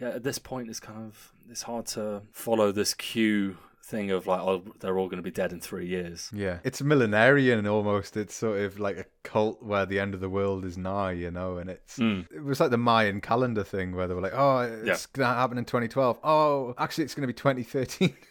yeah, 0.00 0.10
at 0.10 0.22
this 0.22 0.38
point, 0.38 0.68
it's 0.70 0.80
kind 0.80 1.04
of 1.06 1.32
it's 1.50 1.62
hard 1.62 1.86
to 1.86 2.22
follow 2.32 2.70
this 2.70 2.94
cue 2.94 3.56
thing 3.82 4.10
of 4.12 4.24
like, 4.24 4.40
oh, 4.40 4.62
they're 4.78 4.96
all 4.98 5.08
going 5.08 5.16
to 5.18 5.22
be 5.22 5.32
dead 5.32 5.52
in 5.52 5.58
three 5.60 5.86
years. 5.86 6.30
Yeah, 6.32 6.58
it's 6.62 6.80
millenarian 6.80 7.66
almost. 7.68 8.16
It's 8.16 8.34
sort 8.36 8.60
of 8.60 8.78
like 8.78 8.96
a 8.98 9.04
cult 9.24 9.60
where 9.64 9.84
the 9.84 9.98
end 9.98 10.14
of 10.14 10.20
the 10.20 10.28
world 10.28 10.64
is 10.64 10.78
nigh, 10.78 11.10
you 11.12 11.30
know. 11.32 11.58
And 11.58 11.68
it's 11.68 11.98
Mm. 11.98 12.26
it 12.30 12.44
was 12.44 12.60
like 12.60 12.70
the 12.70 12.76
Mayan 12.78 13.20
calendar 13.20 13.64
thing 13.64 13.92
where 13.96 14.06
they 14.06 14.14
were 14.14 14.20
like, 14.20 14.34
"Oh, 14.34 14.60
it's 14.84 15.06
gonna 15.06 15.34
happen 15.34 15.58
in 15.58 15.64
2012." 15.64 16.20
Oh, 16.22 16.74
actually, 16.78 17.02
it's 17.04 17.14
gonna 17.16 17.26
be 17.26 17.32
2013. 17.32 18.14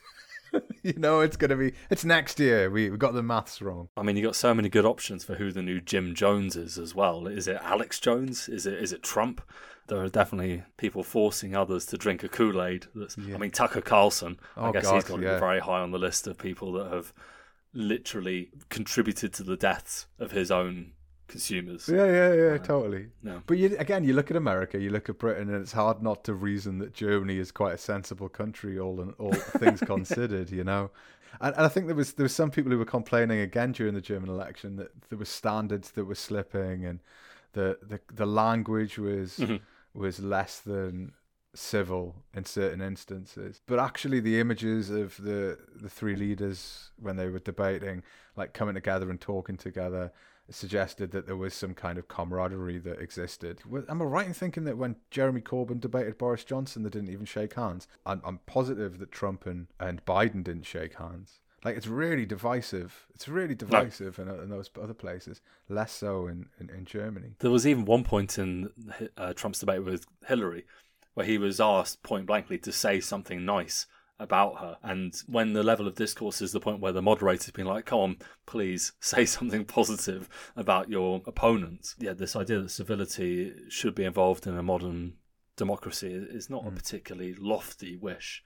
you 0.84 0.94
know, 0.94 1.22
it's 1.22 1.38
gonna 1.38 1.56
be 1.56 1.74
it's 1.90 2.06
next 2.06 2.40
year. 2.40 2.70
We 2.70 2.90
we 2.90 2.98
got 2.98 3.14
the 3.14 3.24
maths 3.24 3.62
wrong. 3.62 3.90
I 3.98 4.04
mean, 4.04 4.18
you 4.18 4.24
got 4.24 4.36
so 4.36 4.54
many 4.54 4.70
good 4.70 4.86
options 4.86 5.24
for 5.24 5.36
who 5.36 5.52
the 5.52 5.62
new 5.62 5.82
Jim 5.82 6.16
Jones 6.16 6.56
is 6.56 6.78
as 6.78 6.96
well. 6.96 7.28
Is 7.28 7.48
it 7.48 7.60
Alex 7.62 8.00
Jones? 8.00 8.50
Is 8.50 8.66
it 8.66 8.76
is 8.76 8.94
it 8.94 9.04
Trump? 9.04 9.42
There 9.88 10.02
are 10.02 10.10
definitely 10.10 10.64
people 10.78 11.04
forcing 11.04 11.56
others 11.56 11.86
to 11.88 11.98
drink 11.98 12.24
a 12.24 12.30
Kool 12.30 12.64
Aid. 12.64 12.86
That's 12.94 13.18
Yeah. 13.18 13.36
I 13.36 13.38
mean, 13.40 13.52
Tucker 13.52 13.82
Carlson. 13.82 14.40
Oh, 14.56 14.70
I 14.70 14.72
guess 14.72 14.84
God, 14.84 14.96
he's 14.96 15.04
got 15.06 15.18
to 15.18 15.24
yeah. 15.24 15.34
be 15.36 15.40
very 15.40 15.60
high 15.60 15.80
on 15.80 15.92
the 15.92 15.98
list 15.98 16.28
of 16.28 16.38
people 16.38 16.74
that 16.74 16.92
have 16.92 17.12
literally 17.74 18.50
contributed 18.70 19.34
to 19.34 19.44
the 19.44 19.58
deaths 19.58 20.08
of 20.20 20.32
his 20.32 20.52
own 20.52 20.92
consumers. 21.30 21.88
Yeah, 21.88 22.06
yeah, 22.06 22.34
yeah, 22.34 22.54
Uh, 22.56 22.58
totally. 22.58 23.08
No. 23.24 23.42
But 23.48 23.58
you, 23.58 23.76
again, 23.80 24.04
you 24.04 24.14
look 24.14 24.30
at 24.32 24.38
America, 24.38 24.78
you 24.80 24.90
look 24.90 25.08
at 25.10 25.18
Britain, 25.18 25.50
and 25.54 25.62
it's 25.62 25.72
hard 25.72 26.02
not 26.04 26.24
to 26.26 26.34
reason 26.34 26.80
that 26.80 26.94
Germany 26.94 27.38
is 27.38 27.52
quite 27.52 27.74
a 27.74 27.78
sensible 27.78 28.28
country, 28.30 28.78
all 28.80 29.00
in, 29.02 29.12
all 29.14 29.32
things 29.62 29.80
considered. 29.80 30.50
You 30.52 30.64
know, 30.66 30.92
and, 31.40 31.56
and 31.56 31.66
I 31.66 31.70
think 31.70 31.86
there 31.88 31.96
was 31.96 32.14
there 32.14 32.26
was 32.26 32.36
some 32.36 32.52
people 32.52 32.72
who 32.72 32.78
were 32.78 32.86
complaining 33.00 33.40
again 33.40 33.72
during 33.72 33.94
the 33.94 34.02
German 34.02 34.30
election 34.30 34.76
that 34.76 34.92
there 35.10 35.18
were 35.20 35.26
standards 35.26 35.92
that 35.92 36.06
were 36.06 36.16
slipping, 36.16 36.86
and 36.86 37.00
the 37.54 37.78
the, 37.82 38.00
the 38.14 38.26
language 38.26 38.98
was 38.98 39.38
Mhm. 39.38 39.62
was 39.94 40.20
less 40.20 40.60
than 40.60 41.14
civil 41.56 42.16
in 42.34 42.46
certain 42.46 42.80
instances. 42.82 43.60
But 43.66 43.80
actually, 43.80 44.20
the 44.20 44.40
images 44.40 44.90
of 44.90 45.18
the 45.18 45.58
the 45.82 45.90
three 45.90 46.16
leaders 46.16 46.92
when 46.98 47.16
they 47.16 47.28
were 47.30 47.40
debating, 47.40 48.04
like 48.36 48.54
coming 48.54 48.76
together 48.76 49.10
and 49.10 49.20
talking 49.20 49.58
together, 49.58 50.12
suggested 50.54 51.12
that 51.12 51.26
there 51.26 51.36
was 51.36 51.54
some 51.54 51.74
kind 51.74 51.98
of 51.98 52.08
camaraderie 52.08 52.80
that 52.80 53.00
existed. 53.00 53.62
Am 53.88 54.02
I 54.02 54.06
right 54.06 54.28
in 54.28 54.34
thinking 54.34 54.64
that 54.66 54.78
when 54.78 54.96
Jeremy 55.12 55.42
Corbyn 55.42 55.80
debated 55.80 56.18
Boris 56.18 56.44
Johnson, 56.44 56.84
they 56.84 56.90
didn't 56.90 57.10
even 57.10 57.26
shake 57.26 57.54
hands? 57.54 57.88
I'm, 58.06 58.22
I'm 58.26 58.40
positive 58.46 59.00
that 59.00 59.12
Trump 59.12 59.46
and, 59.46 59.68
and 59.80 60.04
Biden 60.06 60.44
didn't 60.44 60.66
shake 60.66 60.96
hands. 60.96 61.40
Like 61.64 61.76
it's 61.76 61.88
really 61.88 62.26
divisive. 62.26 63.08
It's 63.14 63.28
really 63.28 63.56
divisive 63.56 64.18
no. 64.18 64.34
in, 64.34 64.44
in, 64.44 64.50
those 64.50 64.70
other 64.82 64.94
places. 64.94 65.42
Less 65.68 65.92
so 65.92 66.28
in, 66.28 66.48
in, 66.60 66.70
in 66.70 66.86
Germany. 66.86 67.36
There 67.40 67.52
was 67.52 67.68
even 67.68 67.86
one 67.86 68.04
point 68.04 68.38
in 68.38 68.70
uh, 69.18 69.34
Trump's 69.34 69.60
debate 69.60 69.84
with 69.84 70.06
Hillary 70.26 70.66
where 71.16 71.26
he 71.26 71.38
was 71.38 71.60
asked 71.60 72.02
point 72.02 72.26
blankly 72.26 72.58
to 72.58 72.72
say 72.72 73.02
something 73.02 73.44
nice 73.44 73.88
about 74.20 74.60
her. 74.60 74.78
And 74.84 75.16
when 75.28 75.54
the 75.54 75.64
level 75.64 75.88
of 75.88 75.96
discourse 75.96 76.42
is 76.42 76.52
the 76.52 76.60
point 76.60 76.82
where 76.82 76.92
the 76.92 77.02
moderator's 77.02 77.52
been 77.52 77.66
like, 77.66 77.86
come 77.86 78.00
on, 78.00 78.18
please 78.46 78.92
say 79.00 79.26
something 79.26 79.66
positive 79.66 80.30
about 80.56 80.90
your 80.90 81.22
opponent. 81.26 81.96
Yeah, 81.98 82.14
this 82.14 82.36
idea 82.36 82.62
that 82.62 82.70
civility 82.70 83.54
should 83.70 83.96
be 83.96 84.04
involved 84.04 84.46
in 84.48 84.58
a 84.58 84.64
modern 84.64 85.14
democracy 85.56 86.14
is 86.14 86.50
not 86.50 86.64
mm. 86.64 86.70
a 86.70 86.72
particularly 86.72 87.34
lofty 87.34 87.96
wish. 87.96 88.44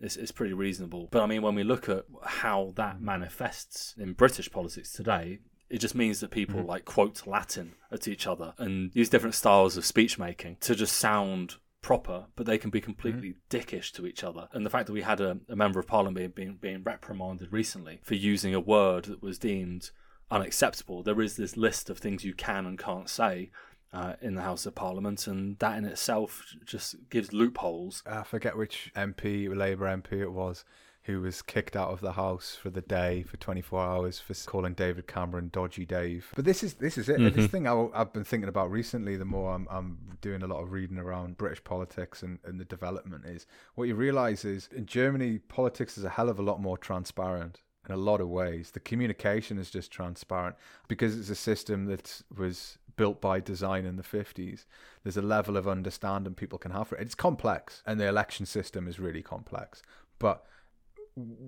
It's, 0.00 0.16
it's 0.16 0.32
pretty 0.32 0.52
reasonable. 0.52 1.08
But 1.10 1.22
I 1.22 1.26
mean, 1.26 1.42
when 1.42 1.54
we 1.54 1.64
look 1.64 1.88
at 1.88 2.04
how 2.24 2.72
that 2.76 3.00
manifests 3.00 3.94
in 3.98 4.12
British 4.12 4.50
politics 4.50 4.92
today, 4.92 5.38
it 5.68 5.78
just 5.78 5.94
means 5.94 6.20
that 6.20 6.30
people 6.30 6.62
mm. 6.62 6.66
like 6.66 6.84
quote 6.84 7.26
Latin 7.26 7.74
at 7.90 8.06
each 8.06 8.26
other 8.26 8.54
and 8.58 8.90
use 8.94 9.08
different 9.08 9.34
styles 9.34 9.76
of 9.76 9.84
speech 9.84 10.18
making 10.18 10.56
to 10.60 10.74
just 10.74 10.96
sound 10.96 11.56
proper, 11.86 12.24
but 12.34 12.46
they 12.46 12.58
can 12.58 12.68
be 12.68 12.80
completely 12.80 13.28
mm-hmm. 13.28 13.56
dickish 13.56 13.92
to 13.92 14.08
each 14.08 14.24
other. 14.24 14.48
And 14.50 14.66
the 14.66 14.70
fact 14.70 14.88
that 14.88 14.92
we 14.92 15.02
had 15.02 15.20
a, 15.20 15.38
a 15.48 15.54
member 15.54 15.78
of 15.78 15.86
parliament 15.86 16.34
being, 16.34 16.58
being 16.60 16.82
reprimanded 16.82 17.52
recently 17.52 18.00
for 18.02 18.16
using 18.16 18.56
a 18.56 18.58
word 18.58 19.04
that 19.04 19.22
was 19.22 19.38
deemed 19.38 19.90
unacceptable, 20.28 21.04
there 21.04 21.20
is 21.20 21.36
this 21.36 21.56
list 21.56 21.88
of 21.88 21.98
things 21.98 22.24
you 22.24 22.34
can 22.34 22.66
and 22.66 22.76
can't 22.76 23.08
say. 23.08 23.52
Uh, 23.92 24.14
in 24.20 24.34
the 24.34 24.42
House 24.42 24.66
of 24.66 24.74
Parliament, 24.74 25.26
and 25.28 25.58
that 25.60 25.78
in 25.78 25.84
itself 25.84 26.44
just 26.66 26.96
gives 27.08 27.32
loopholes. 27.32 28.02
I 28.04 28.24
forget 28.24 28.56
which 28.56 28.90
MP, 28.94 29.48
Labour 29.56 29.86
MP 29.86 30.20
it 30.20 30.32
was, 30.32 30.64
who 31.06 31.20
was 31.20 31.40
kicked 31.40 31.76
out 31.76 31.90
of 31.90 32.00
the 32.00 32.12
house 32.12 32.58
for 32.60 32.68
the 32.68 32.80
day 32.80 33.22
for 33.22 33.36
24 33.36 33.80
hours 33.80 34.18
for 34.18 34.34
calling 34.48 34.74
David 34.74 35.06
Cameron 35.06 35.50
dodgy 35.52 35.86
Dave. 35.86 36.32
But 36.34 36.44
this 36.44 36.64
is 36.64 36.74
this 36.74 36.98
is 36.98 37.08
it. 37.08 37.18
Mm-hmm. 37.18 37.36
This 37.36 37.50
thing 37.50 37.66
I, 37.68 37.88
have 37.94 38.12
been 38.12 38.24
thinking 38.24 38.48
about 38.48 38.72
recently. 38.72 39.16
The 39.16 39.24
more 39.24 39.54
I'm, 39.54 39.68
I'm 39.70 39.98
doing 40.20 40.42
a 40.42 40.48
lot 40.48 40.62
of 40.62 40.72
reading 40.72 40.98
around 40.98 41.38
British 41.38 41.62
politics 41.62 42.24
and, 42.24 42.40
and 42.44 42.58
the 42.58 42.64
development 42.64 43.24
is 43.24 43.46
what 43.76 43.84
you 43.84 43.94
realise 43.94 44.44
is 44.44 44.68
in 44.74 44.86
Germany 44.86 45.38
politics 45.38 45.96
is 45.96 46.02
a 46.02 46.10
hell 46.10 46.28
of 46.28 46.40
a 46.40 46.42
lot 46.42 46.60
more 46.60 46.76
transparent 46.76 47.60
in 47.88 47.94
a 47.94 47.98
lot 47.98 48.20
of 48.20 48.28
ways. 48.28 48.72
The 48.72 48.80
communication 48.80 49.58
is 49.58 49.70
just 49.70 49.92
transparent 49.92 50.56
because 50.88 51.16
it's 51.16 51.30
a 51.30 51.36
system 51.36 51.86
that 51.86 52.22
was 52.36 52.78
built 52.96 53.20
by 53.20 53.38
design 53.38 53.84
in 53.84 53.94
the 53.94 54.02
50s. 54.02 54.64
There's 55.04 55.16
a 55.16 55.22
level 55.22 55.56
of 55.56 55.68
understanding 55.68 56.34
people 56.34 56.58
can 56.58 56.72
have 56.72 56.88
for 56.88 56.96
it. 56.96 57.02
It's 57.02 57.14
complex, 57.14 57.82
and 57.86 58.00
the 58.00 58.08
election 58.08 58.44
system 58.46 58.88
is 58.88 58.98
really 58.98 59.22
complex. 59.22 59.82
But 60.18 60.44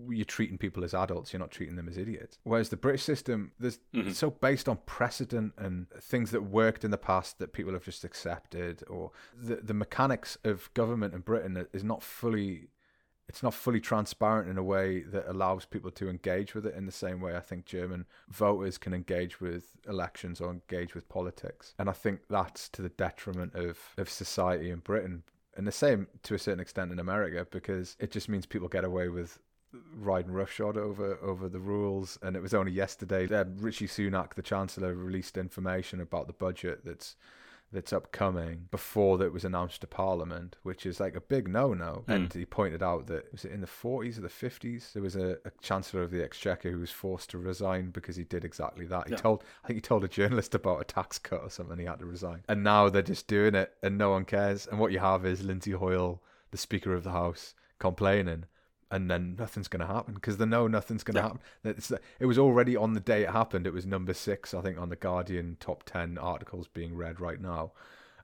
you're 0.08 0.24
treating 0.24 0.56
people 0.56 0.82
as 0.82 0.94
adults 0.94 1.32
you're 1.32 1.40
not 1.40 1.50
treating 1.50 1.76
them 1.76 1.88
as 1.88 1.98
idiots 1.98 2.38
whereas 2.44 2.70
the 2.70 2.76
british 2.76 3.02
system 3.02 3.52
there's 3.58 3.78
mm-hmm. 3.94 4.10
so 4.12 4.30
based 4.30 4.68
on 4.68 4.78
precedent 4.86 5.52
and 5.58 5.86
things 6.00 6.30
that 6.30 6.42
worked 6.42 6.84
in 6.84 6.90
the 6.90 6.98
past 6.98 7.38
that 7.38 7.52
people 7.52 7.72
have 7.72 7.84
just 7.84 8.04
accepted 8.04 8.82
or 8.88 9.10
the 9.36 9.56
the 9.56 9.74
mechanics 9.74 10.38
of 10.44 10.72
government 10.74 11.12
in 11.12 11.20
britain 11.20 11.66
is 11.72 11.84
not 11.84 12.02
fully 12.02 12.68
it's 13.28 13.42
not 13.42 13.52
fully 13.52 13.80
transparent 13.80 14.48
in 14.48 14.56
a 14.56 14.62
way 14.62 15.02
that 15.02 15.28
allows 15.28 15.66
people 15.66 15.90
to 15.90 16.08
engage 16.08 16.54
with 16.54 16.64
it 16.64 16.74
in 16.74 16.86
the 16.86 16.92
same 16.92 17.20
way 17.20 17.36
I 17.36 17.40
think 17.40 17.66
German 17.66 18.06
voters 18.28 18.78
can 18.78 18.94
engage 18.94 19.40
with 19.40 19.76
elections 19.86 20.40
or 20.40 20.50
engage 20.50 20.94
with 20.94 21.08
politics. 21.10 21.74
And 21.78 21.90
I 21.90 21.92
think 21.92 22.20
that's 22.30 22.70
to 22.70 22.82
the 22.82 22.88
detriment 22.88 23.54
of, 23.54 23.78
of 23.98 24.08
society 24.08 24.70
in 24.70 24.78
Britain. 24.78 25.24
And 25.56 25.66
the 25.66 25.72
same 25.72 26.06
to 26.22 26.34
a 26.34 26.38
certain 26.38 26.60
extent 26.60 26.90
in 26.90 26.98
America 26.98 27.46
because 27.50 27.96
it 28.00 28.10
just 28.10 28.28
means 28.28 28.46
people 28.46 28.68
get 28.68 28.84
away 28.84 29.08
with 29.08 29.38
riding 29.94 30.32
roughshod 30.32 30.76
over 30.76 31.18
over 31.22 31.48
the 31.48 31.60
rules. 31.60 32.18
And 32.22 32.36
it 32.36 32.42
was 32.42 32.54
only 32.54 32.72
yesterday 32.72 33.26
that 33.26 33.48
Rishi 33.56 33.86
Sunak, 33.86 34.34
the 34.34 34.42
Chancellor, 34.42 34.94
released 34.94 35.36
information 35.36 36.00
about 36.00 36.26
the 36.26 36.32
budget 36.32 36.84
that's 36.84 37.16
that's 37.70 37.92
upcoming 37.92 38.66
before 38.70 39.18
that 39.18 39.32
was 39.32 39.44
announced 39.44 39.82
to 39.82 39.86
Parliament, 39.86 40.56
which 40.62 40.86
is 40.86 41.00
like 41.00 41.14
a 41.14 41.20
big 41.20 41.48
no-no. 41.48 42.04
Mm. 42.08 42.14
And 42.14 42.32
he 42.32 42.46
pointed 42.46 42.82
out 42.82 43.08
that 43.08 43.30
was 43.30 43.44
it 43.44 43.52
in 43.52 43.60
the 43.60 43.66
40s 43.66 44.16
or 44.16 44.22
the 44.22 44.28
50s 44.28 44.92
there 44.92 45.02
was 45.02 45.16
a, 45.16 45.36
a, 45.44 45.50
Chancellor 45.60 46.02
of 46.02 46.10
the 46.10 46.22
Exchequer 46.22 46.70
who 46.70 46.78
was 46.78 46.90
forced 46.90 47.28
to 47.30 47.38
resign 47.38 47.90
because 47.90 48.16
he 48.16 48.24
did 48.24 48.44
exactly 48.44 48.86
that. 48.86 49.08
He 49.08 49.12
yeah. 49.12 49.18
told 49.18 49.44
I 49.64 49.66
think 49.66 49.76
he 49.76 49.82
told 49.82 50.04
a 50.04 50.08
journalist 50.08 50.54
about 50.54 50.80
a 50.80 50.84
tax 50.84 51.18
cut 51.18 51.42
or 51.42 51.50
something. 51.50 51.78
He 51.78 51.84
had 51.84 51.98
to 51.98 52.06
resign, 52.06 52.42
and 52.48 52.64
now 52.64 52.88
they're 52.88 53.02
just 53.02 53.26
doing 53.26 53.54
it, 53.54 53.74
and 53.82 53.98
no 53.98 54.10
one 54.10 54.24
cares. 54.24 54.66
And 54.66 54.78
what 54.78 54.92
you 54.92 54.98
have 55.00 55.26
is 55.26 55.44
Lindsay 55.44 55.72
Hoyle, 55.72 56.22
the 56.50 56.58
Speaker 56.58 56.94
of 56.94 57.04
the 57.04 57.12
House, 57.12 57.54
complaining 57.78 58.44
and 58.90 59.10
then 59.10 59.36
nothing's 59.38 59.68
going 59.68 59.80
to 59.80 59.92
happen 59.92 60.14
because 60.14 60.38
they 60.38 60.46
know 60.46 60.66
nothing's 60.66 61.04
going 61.04 61.16
to 61.16 61.20
yeah. 61.20 61.26
happen. 61.26 61.40
It's, 61.64 61.92
it 62.18 62.26
was 62.26 62.38
already 62.38 62.76
on 62.76 62.94
the 62.94 63.00
day 63.00 63.22
it 63.22 63.30
happened. 63.30 63.66
It 63.66 63.72
was 63.72 63.86
number 63.86 64.14
six, 64.14 64.54
I 64.54 64.62
think, 64.62 64.78
on 64.78 64.88
the 64.88 64.96
Guardian 64.96 65.56
top 65.60 65.84
ten 65.84 66.18
articles 66.18 66.68
being 66.68 66.96
read 66.96 67.20
right 67.20 67.40
now, 67.40 67.72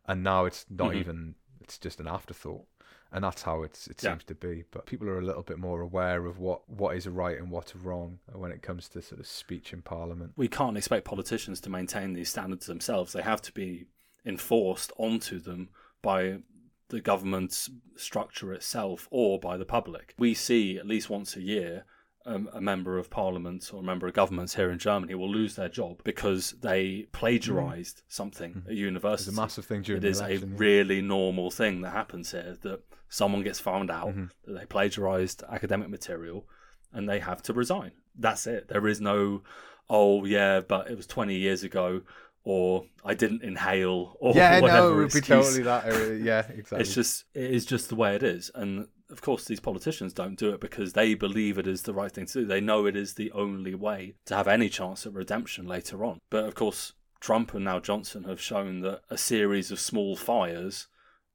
and 0.06 0.22
now 0.22 0.44
it's 0.46 0.66
not 0.70 0.90
mm-hmm. 0.90 1.00
even. 1.00 1.34
It's 1.60 1.78
just 1.78 2.00
an 2.00 2.06
afterthought, 2.06 2.66
and 3.12 3.24
that's 3.24 3.42
how 3.42 3.62
it's 3.62 3.86
it 3.86 4.02
yeah. 4.02 4.10
seems 4.10 4.24
to 4.24 4.34
be. 4.34 4.64
But 4.70 4.86
people 4.86 5.08
are 5.08 5.18
a 5.18 5.24
little 5.24 5.42
bit 5.42 5.58
more 5.58 5.80
aware 5.80 6.26
of 6.26 6.38
what 6.38 6.68
what 6.68 6.96
is 6.96 7.06
right 7.08 7.38
and 7.38 7.50
what's 7.50 7.76
wrong 7.76 8.18
when 8.32 8.50
it 8.50 8.62
comes 8.62 8.88
to 8.90 9.02
sort 9.02 9.20
of 9.20 9.26
speech 9.26 9.72
in 9.72 9.82
Parliament. 9.82 10.32
We 10.36 10.48
can't 10.48 10.76
expect 10.76 11.04
politicians 11.04 11.60
to 11.62 11.70
maintain 11.70 12.12
these 12.14 12.30
standards 12.30 12.66
themselves. 12.66 13.12
They 13.12 13.22
have 13.22 13.42
to 13.42 13.52
be 13.52 13.86
enforced 14.26 14.92
onto 14.96 15.38
them 15.38 15.68
by 16.00 16.38
the 16.88 17.00
government's 17.00 17.70
structure 17.96 18.52
itself 18.52 19.08
or 19.10 19.38
by 19.38 19.56
the 19.56 19.64
public. 19.64 20.14
We 20.18 20.34
see 20.34 20.78
at 20.78 20.86
least 20.86 21.10
once 21.10 21.36
a 21.36 21.42
year 21.42 21.84
um, 22.26 22.48
a 22.52 22.60
member 22.60 22.98
of 22.98 23.10
parliament 23.10 23.70
or 23.72 23.80
a 23.80 23.82
member 23.82 24.06
of 24.06 24.14
governments 24.14 24.54
here 24.54 24.70
in 24.70 24.78
Germany 24.78 25.14
will 25.14 25.30
lose 25.30 25.56
their 25.56 25.68
job 25.68 26.00
because 26.04 26.52
they 26.62 27.06
plagiarized 27.12 27.98
mm. 27.98 28.02
something 28.08 28.54
mm. 28.54 28.66
at 28.66 28.74
university. 28.74 29.30
It's 29.30 29.38
a 29.38 29.40
massive 29.40 29.66
thing 29.66 29.82
during 29.82 30.02
It 30.02 30.08
is 30.08 30.20
election, 30.20 30.48
a 30.48 30.52
yeah. 30.52 30.56
really 30.58 31.02
normal 31.02 31.50
thing 31.50 31.82
that 31.82 31.90
happens 31.90 32.30
here 32.30 32.56
that 32.62 32.80
someone 33.08 33.42
gets 33.42 33.60
found 33.60 33.90
out 33.90 34.08
mm-hmm. 34.08 34.26
that 34.46 34.58
they 34.58 34.66
plagiarized 34.66 35.42
academic 35.50 35.88
material 35.88 36.46
and 36.92 37.08
they 37.08 37.18
have 37.20 37.42
to 37.42 37.52
resign. 37.52 37.92
That's 38.18 38.46
it. 38.46 38.68
There 38.68 38.86
is 38.86 39.00
no, 39.00 39.42
oh 39.90 40.24
yeah, 40.24 40.60
but 40.60 40.90
it 40.90 40.96
was 40.96 41.06
20 41.06 41.34
years 41.34 41.62
ago 41.62 42.02
or 42.44 42.84
I 43.04 43.14
didn't 43.14 43.42
inhale 43.42 44.16
or 44.20 44.34
yeah, 44.34 44.60
whatever. 44.60 44.80
no, 44.80 44.92
it 44.92 44.96
would 44.96 45.12
be 45.12 45.20
totally 45.20 45.62
that. 45.62 45.86
Uh, 45.86 46.12
yeah, 46.12 46.40
exactly. 46.48 46.80
It's 46.80 46.94
just 46.94 47.24
it 47.34 47.50
is 47.50 47.64
just 47.64 47.88
the 47.88 47.94
way 47.94 48.14
it 48.14 48.22
is, 48.22 48.50
and 48.54 48.86
of 49.10 49.22
course 49.22 49.46
these 49.46 49.60
politicians 49.60 50.12
don't 50.12 50.38
do 50.38 50.50
it 50.50 50.60
because 50.60 50.92
they 50.92 51.14
believe 51.14 51.58
it 51.58 51.66
is 51.66 51.82
the 51.82 51.94
right 51.94 52.12
thing 52.12 52.26
to 52.26 52.40
do. 52.40 52.44
They 52.44 52.60
know 52.60 52.86
it 52.86 52.96
is 52.96 53.14
the 53.14 53.32
only 53.32 53.74
way 53.74 54.14
to 54.26 54.36
have 54.36 54.48
any 54.48 54.68
chance 54.68 55.06
at 55.06 55.14
redemption 55.14 55.66
later 55.66 56.04
on. 56.04 56.20
But 56.30 56.44
of 56.44 56.54
course, 56.54 56.92
Trump 57.20 57.54
and 57.54 57.64
now 57.64 57.80
Johnson 57.80 58.24
have 58.24 58.40
shown 58.40 58.80
that 58.80 59.00
a 59.10 59.18
series 59.18 59.70
of 59.70 59.80
small 59.80 60.16
fires 60.16 60.88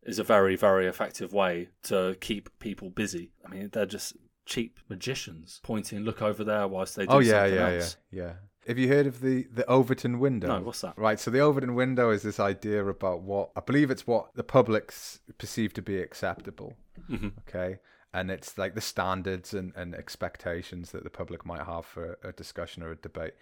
is 0.03 0.19
a 0.19 0.23
very 0.23 0.55
very 0.55 0.87
effective 0.87 1.33
way 1.33 1.69
to 1.83 2.15
keep 2.21 2.49
people 2.59 2.89
busy. 2.89 3.31
I 3.45 3.49
mean, 3.49 3.69
they're 3.71 3.85
just 3.85 4.15
cheap 4.45 4.79
magicians 4.89 5.59
pointing, 5.63 5.99
look 5.99 6.21
over 6.21 6.43
there 6.43 6.67
whilst 6.67 6.95
they 6.95 7.05
do 7.05 7.13
oh, 7.13 7.19
yeah, 7.19 7.45
yeah. 7.45 7.69
Yeah, 7.69 7.89
yeah. 8.11 8.33
Have 8.69 8.77
you 8.77 8.87
heard 8.87 9.07
of 9.07 9.19
the 9.19 9.47
the 9.51 9.67
Overton 9.67 10.19
window? 10.19 10.47
No, 10.47 10.61
what's 10.61 10.81
that? 10.81 10.95
Right, 10.95 11.19
so 11.19 11.31
the 11.31 11.39
Overton 11.39 11.73
window 11.73 12.11
is 12.11 12.21
this 12.21 12.39
idea 12.39 12.85
about 12.85 13.21
what 13.21 13.49
I 13.55 13.61
believe 13.61 13.89
it's 13.89 14.05
what 14.05 14.35
the 14.35 14.43
public's 14.43 15.19
perceive 15.39 15.73
to 15.73 15.81
be 15.81 15.97
acceptable. 15.97 16.75
Mm-hmm. 17.09 17.29
Okay, 17.47 17.79
and 18.13 18.29
it's 18.29 18.59
like 18.59 18.75
the 18.75 18.81
standards 18.81 19.55
and, 19.55 19.73
and 19.75 19.95
expectations 19.95 20.91
that 20.91 21.03
the 21.03 21.09
public 21.09 21.47
might 21.47 21.65
have 21.65 21.85
for 21.85 22.19
a 22.23 22.31
discussion 22.31 22.83
or 22.83 22.91
a 22.91 22.95
debate. 22.95 23.33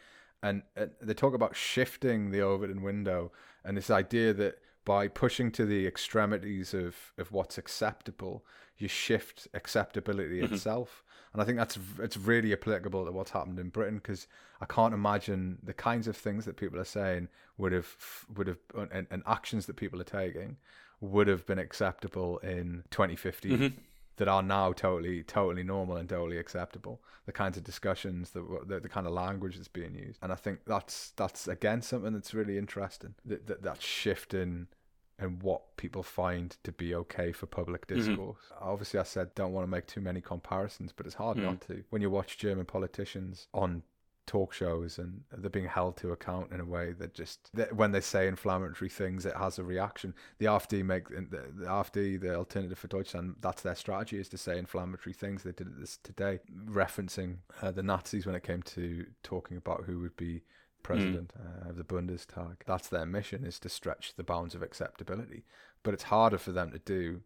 And 0.42 0.62
uh, 0.78 0.86
they 1.02 1.14
talk 1.14 1.34
about 1.34 1.58
shifting 1.58 2.32
the 2.32 2.42
Overton 2.42 2.82
window 2.82 3.34
and 3.66 3.76
this 3.76 3.90
idea 3.90 4.34
that 4.34 4.60
by 4.86 5.10
pushing 5.10 5.52
to 5.52 5.66
the 5.66 5.86
extremities 5.86 6.74
of, 6.74 6.96
of 7.18 7.34
what's 7.34 7.58
acceptable, 7.58 8.46
you 8.78 8.88
shift 8.88 9.48
acceptability 9.54 10.40
mm-hmm. 10.42 10.54
itself. 10.54 11.04
And 11.38 11.44
I 11.44 11.46
think 11.46 11.60
that's 11.60 11.78
it's 12.00 12.18
really 12.18 12.52
applicable 12.52 13.06
to 13.06 13.12
what's 13.12 13.30
happened 13.30 13.60
in 13.60 13.70
Britain 13.70 13.98
because 13.98 14.26
I 14.60 14.66
can't 14.66 14.92
imagine 14.92 15.60
the 15.62 15.72
kinds 15.72 16.08
of 16.08 16.18
things 16.18 16.46
that 16.46 16.58
people 16.58 16.80
are 16.80 16.84
saying 16.84 17.28
would 17.60 17.74
have 17.74 17.96
would 18.36 18.48
have 18.48 18.58
and, 18.92 19.06
and 19.12 19.22
actions 19.28 19.68
that 19.68 19.76
people 19.76 20.02
are 20.02 20.04
taking 20.04 20.58
would 21.00 21.28
have 21.28 21.46
been 21.46 21.60
acceptable 21.60 22.40
in 22.40 22.86
2015 22.90 23.52
mm-hmm. 23.52 23.68
that 24.16 24.28
are 24.28 24.42
now 24.42 24.74
totally 24.74 25.22
totally 25.22 25.62
normal 25.62 25.98
and 25.98 26.10
totally 26.10 26.40
acceptable. 26.40 27.02
The 27.28 27.34
kinds 27.34 27.56
of 27.56 27.64
discussions, 27.64 28.32
the, 28.32 28.42
the 28.66 28.80
the 28.80 28.90
kind 28.90 29.06
of 29.06 29.14
language 29.14 29.58
that's 29.58 29.68
being 29.68 29.94
used, 29.94 30.18
and 30.24 30.32
I 30.32 30.36
think 30.36 30.62
that's 30.66 31.12
that's 31.18 31.48
again 31.48 31.84
something 31.84 32.14
that's 32.14 32.34
really 32.34 32.58
interesting. 32.58 33.14
That 33.26 33.46
that, 33.46 33.62
that 33.62 33.80
shift 33.80 34.34
in 34.34 34.70
and 35.20 35.42
what 35.42 35.76
people 35.78 36.04
find 36.04 36.58
to 36.64 36.72
be 36.72 36.94
okay 36.94 37.32
for 37.32 37.46
public 37.46 37.88
mm-hmm. 37.88 37.98
discourse. 37.98 38.38
Mm-hmm. 38.54 38.70
Obviously, 38.70 39.00
I 39.00 39.04
said 39.04 39.34
don't 39.36 39.54
want 39.54 39.66
to 39.66 39.72
make 39.72 39.88
too 39.88 40.02
many 40.02 40.22
comparisons, 40.22 40.94
but 40.96 41.06
it's 41.06 41.16
hard 41.16 41.38
mm. 41.38 41.44
not 41.44 41.62
to. 41.62 41.84
When 41.90 42.02
you 42.02 42.10
watch 42.10 42.38
German 42.38 42.66
politicians 42.66 43.48
on 43.54 43.84
talk 44.28 44.54
shows 44.54 45.00
and 45.00 45.22
they're 45.32 45.50
being 45.50 45.68
held 45.68 45.96
to 45.98 46.12
account 46.12 46.52
in 46.52 46.60
a 46.60 46.66
way 46.66 46.92
that 46.92 47.14
just 47.14 47.50
that 47.54 47.74
when 47.76 47.92
they 47.92 48.02
say 48.02 48.28
inflammatory 48.28 48.90
things, 48.90 49.26
it 49.26 49.36
has 49.36 49.58
a 49.58 49.64
reaction. 49.64 50.14
The 50.38 50.46
AfD 50.46 50.84
make 50.84 51.08
the, 51.08 51.46
the 51.56 51.66
AfD, 51.66 52.22
the 52.22 52.36
Alternative 52.36 52.78
for 52.78 52.88
Deutschland, 52.88 53.38
that's 53.42 53.64
their 53.64 53.76
strategy 53.76 54.20
is 54.20 54.30
to 54.30 54.38
say 54.38 54.60
inflammatory 54.60 55.14
things. 55.14 55.42
They 55.44 55.54
did 55.54 55.80
this 55.80 55.98
today, 56.04 56.40
referencing 56.70 57.38
uh, 57.62 57.72
the 57.72 57.84
Nazis 57.84 58.26
when 58.26 58.36
it 58.36 58.44
came 58.44 58.62
to 58.64 59.08
talking 59.24 59.58
about 59.58 59.86
who 59.86 60.00
would 60.02 60.18
be 60.18 60.44
president 60.84 61.34
uh, 61.38 61.70
of 61.70 61.76
the 61.76 61.84
Bundestag. 61.84 62.58
That's 62.66 62.88
their 62.88 63.06
mission 63.06 63.44
is 63.44 63.60
to 63.60 63.70
stretch 63.70 64.16
the 64.16 64.24
bounds 64.24 64.56
of 64.56 64.62
acceptability. 64.62 65.44
But 65.84 65.94
it's 65.94 66.04
harder 66.04 66.38
for 66.38 66.52
them 66.52 66.72
to 66.72 66.80
do 66.80 67.22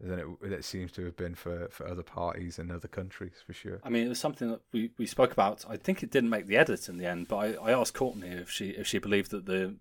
than 0.00 0.18
it, 0.18 0.52
it 0.52 0.64
seems 0.64 0.90
to 0.92 1.04
have 1.04 1.16
been 1.16 1.34
for, 1.34 1.68
for 1.70 1.86
other 1.86 2.02
parties 2.02 2.58
in 2.58 2.70
other 2.70 2.88
countries, 2.88 3.34
for 3.46 3.52
sure. 3.52 3.80
I 3.84 3.88
mean, 3.88 4.06
it 4.06 4.08
was 4.08 4.18
something 4.18 4.50
that 4.50 4.60
we, 4.72 4.90
we 4.98 5.06
spoke 5.06 5.32
about. 5.32 5.64
I 5.68 5.76
think 5.76 6.02
it 6.02 6.10
didn't 6.10 6.30
make 6.30 6.46
the 6.46 6.56
edit 6.56 6.88
in 6.88 6.98
the 6.98 7.06
end, 7.06 7.28
but 7.28 7.36
I, 7.36 7.70
I 7.70 7.72
asked 7.72 7.94
Courtney 7.94 8.28
if 8.28 8.50
she 8.50 8.70
if 8.70 8.86
she 8.86 8.98
believed 8.98 9.30
that 9.30 9.46
the 9.46 9.76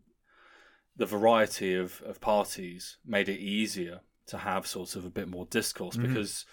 the 0.95 1.05
variety 1.05 1.73
of, 1.73 2.01
of 2.05 2.19
parties 2.21 2.97
made 3.05 3.29
it 3.29 3.39
easier 3.39 4.01
to 4.27 4.39
have 4.39 4.67
sort 4.67 4.95
of 4.95 5.05
a 5.05 5.09
bit 5.09 5.27
more 5.27 5.45
discourse 5.45 5.95
Mhm. 5.97 6.03
because 6.03 6.45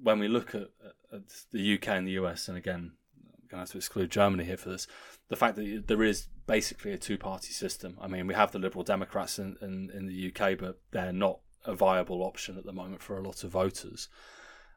when 0.00 0.18
we 0.20 0.28
look 0.28 0.54
at, 0.54 0.68
at 1.12 1.22
the 1.50 1.74
UK 1.74 1.88
and 1.88 2.06
the 2.06 2.12
US, 2.12 2.48
and 2.48 2.56
again, 2.56 2.92
I'm 3.16 3.48
going 3.48 3.50
to 3.50 3.56
have 3.58 3.70
to 3.70 3.78
exclude 3.78 4.10
Germany 4.10 4.44
here 4.44 4.56
for 4.56 4.68
this, 4.68 4.86
the 5.28 5.36
fact 5.36 5.56
that 5.56 5.84
there 5.86 6.02
is 6.02 6.28
basically 6.46 6.92
a 6.92 6.98
two 6.98 7.18
party 7.18 7.52
system. 7.52 7.96
I 8.00 8.08
mean, 8.08 8.26
we 8.26 8.34
have 8.34 8.52
the 8.52 8.58
Liberal 8.58 8.84
Democrats 8.84 9.38
in, 9.38 9.56
in, 9.60 9.90
in 9.94 10.06
the 10.06 10.32
UK, 10.32 10.58
but 10.58 10.80
they're 10.90 11.12
not 11.12 11.40
a 11.64 11.74
viable 11.74 12.22
option 12.22 12.56
at 12.56 12.64
the 12.64 12.72
moment 12.72 13.02
for 13.02 13.18
a 13.18 13.22
lot 13.22 13.44
of 13.44 13.50
voters. 13.50 14.08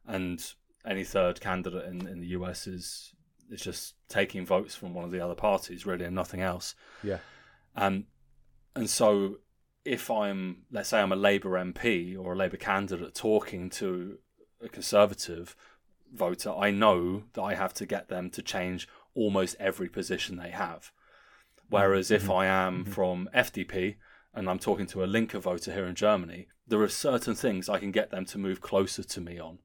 And 0.06 0.44
any 0.86 1.04
third 1.04 1.40
candidate 1.40 1.86
in, 1.86 2.08
in 2.08 2.20
the 2.20 2.28
US 2.28 2.68
is 2.68 3.14
is 3.50 3.62
just 3.62 3.96
taking 4.08 4.46
votes 4.46 4.76
from 4.76 4.94
one 4.94 5.04
of 5.04 5.12
the 5.12 5.20
other 5.20 5.36
parties, 5.36 5.86
really, 5.86 6.06
and 6.06 6.16
nothing 6.16 6.42
else. 6.42 6.74
Yeah. 7.04 7.18
Um, 7.76 8.06
and 8.76 8.90
so 8.90 9.40
if 9.84 10.10
I'm, 10.10 10.64
let's 10.72 10.90
say 10.90 11.02
I'm 11.02 11.12
a 11.12 11.18
Labour 11.18 11.52
MP 11.52 12.18
or 12.18 12.34
a 12.34 12.36
Labour 12.36 12.58
candidate 12.58 13.14
talking 13.14 13.70
to 13.72 14.20
a 14.64 14.70
Conservative 14.70 15.56
voter, 16.14 16.52
I 16.52 16.72
know 16.72 17.24
that 17.34 17.42
I 17.42 17.56
have 17.56 17.74
to 17.76 17.86
get 17.86 18.08
them 18.08 18.30
to 18.32 18.42
change 18.42 18.88
almost 19.16 19.56
every 19.60 19.90
position 19.90 20.38
they 20.38 20.50
have. 20.50 20.92
Mm-hmm. 20.92 21.66
Whereas 21.70 22.12
if 22.12 22.24
mm-hmm. 22.24 22.32
I 22.32 22.46
am 22.48 22.84
mm-hmm. 22.84 22.92
from 22.92 23.30
FDP 23.36 23.96
and 24.34 24.50
I'm 24.50 24.60
talking 24.60 24.88
to 24.88 25.04
a 25.04 25.08
Linker 25.08 25.42
voter 25.42 25.74
here 25.74 25.86
in 25.86 25.96
Germany, 25.96 26.48
there 26.68 26.82
are 26.82 26.90
certain 26.90 27.36
things 27.36 27.68
I 27.68 27.80
can 27.80 27.92
get 27.92 28.12
them 28.12 28.26
to 28.26 28.38
move 28.38 28.62
closer 28.62 29.04
to 29.04 29.22
me 29.22 29.40
on. 29.40 29.60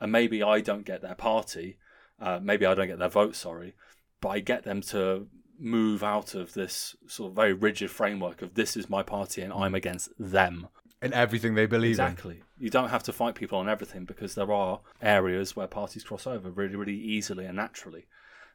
And 0.00 0.12
maybe 0.12 0.42
I 0.42 0.60
don't 0.60 0.84
get 0.84 1.02
their 1.02 1.14
party, 1.14 1.78
uh, 2.20 2.40
maybe 2.42 2.66
I 2.66 2.74
don't 2.74 2.88
get 2.88 2.98
their 2.98 3.08
vote, 3.08 3.36
sorry, 3.36 3.74
but 4.20 4.30
I 4.30 4.40
get 4.40 4.64
them 4.64 4.80
to 4.82 5.26
move 5.58 6.02
out 6.02 6.34
of 6.34 6.54
this 6.54 6.96
sort 7.06 7.30
of 7.30 7.36
very 7.36 7.52
rigid 7.52 7.90
framework 7.90 8.42
of 8.42 8.54
this 8.54 8.76
is 8.76 8.90
my 8.90 9.02
party 9.02 9.42
and 9.42 9.52
I'm 9.52 9.74
against 9.74 10.10
them. 10.18 10.68
In 11.00 11.12
everything 11.12 11.54
they 11.54 11.66
believe 11.66 11.92
Exactly. 11.92 12.42
You 12.58 12.70
don't 12.70 12.90
have 12.90 13.02
to 13.04 13.12
fight 13.12 13.34
people 13.34 13.58
on 13.58 13.68
everything 13.68 14.04
because 14.04 14.34
there 14.34 14.52
are 14.52 14.80
areas 15.00 15.56
where 15.56 15.66
parties 15.66 16.04
cross 16.04 16.26
over 16.26 16.50
really, 16.50 16.76
really 16.76 16.96
easily 16.96 17.44
and 17.44 17.56
naturally. 17.56 18.06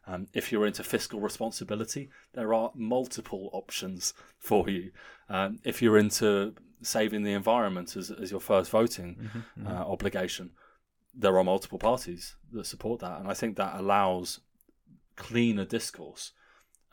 Um, 0.07 0.27
if 0.33 0.51
you're 0.51 0.65
into 0.65 0.83
fiscal 0.83 1.19
responsibility, 1.19 2.09
there 2.33 2.53
are 2.53 2.71
multiple 2.73 3.49
options 3.51 4.13
for 4.39 4.69
you. 4.69 4.91
Um, 5.29 5.59
if 5.65 5.81
you're 5.81 5.97
into 5.97 6.55
saving 6.81 7.23
the 7.23 7.33
environment 7.33 7.95
as, 7.95 8.09
as 8.09 8.31
your 8.31 8.39
first 8.39 8.71
voting 8.71 9.17
in. 9.19 9.67
uh, 9.67 9.83
obligation, 9.85 10.51
there 11.13 11.37
are 11.37 11.43
multiple 11.43 11.79
parties 11.79 12.35
that 12.51 12.65
support 12.65 13.01
that. 13.01 13.19
And 13.19 13.29
I 13.29 13.33
think 13.33 13.57
that 13.57 13.79
allows 13.79 14.39
cleaner 15.15 15.65
discourse. 15.65 16.31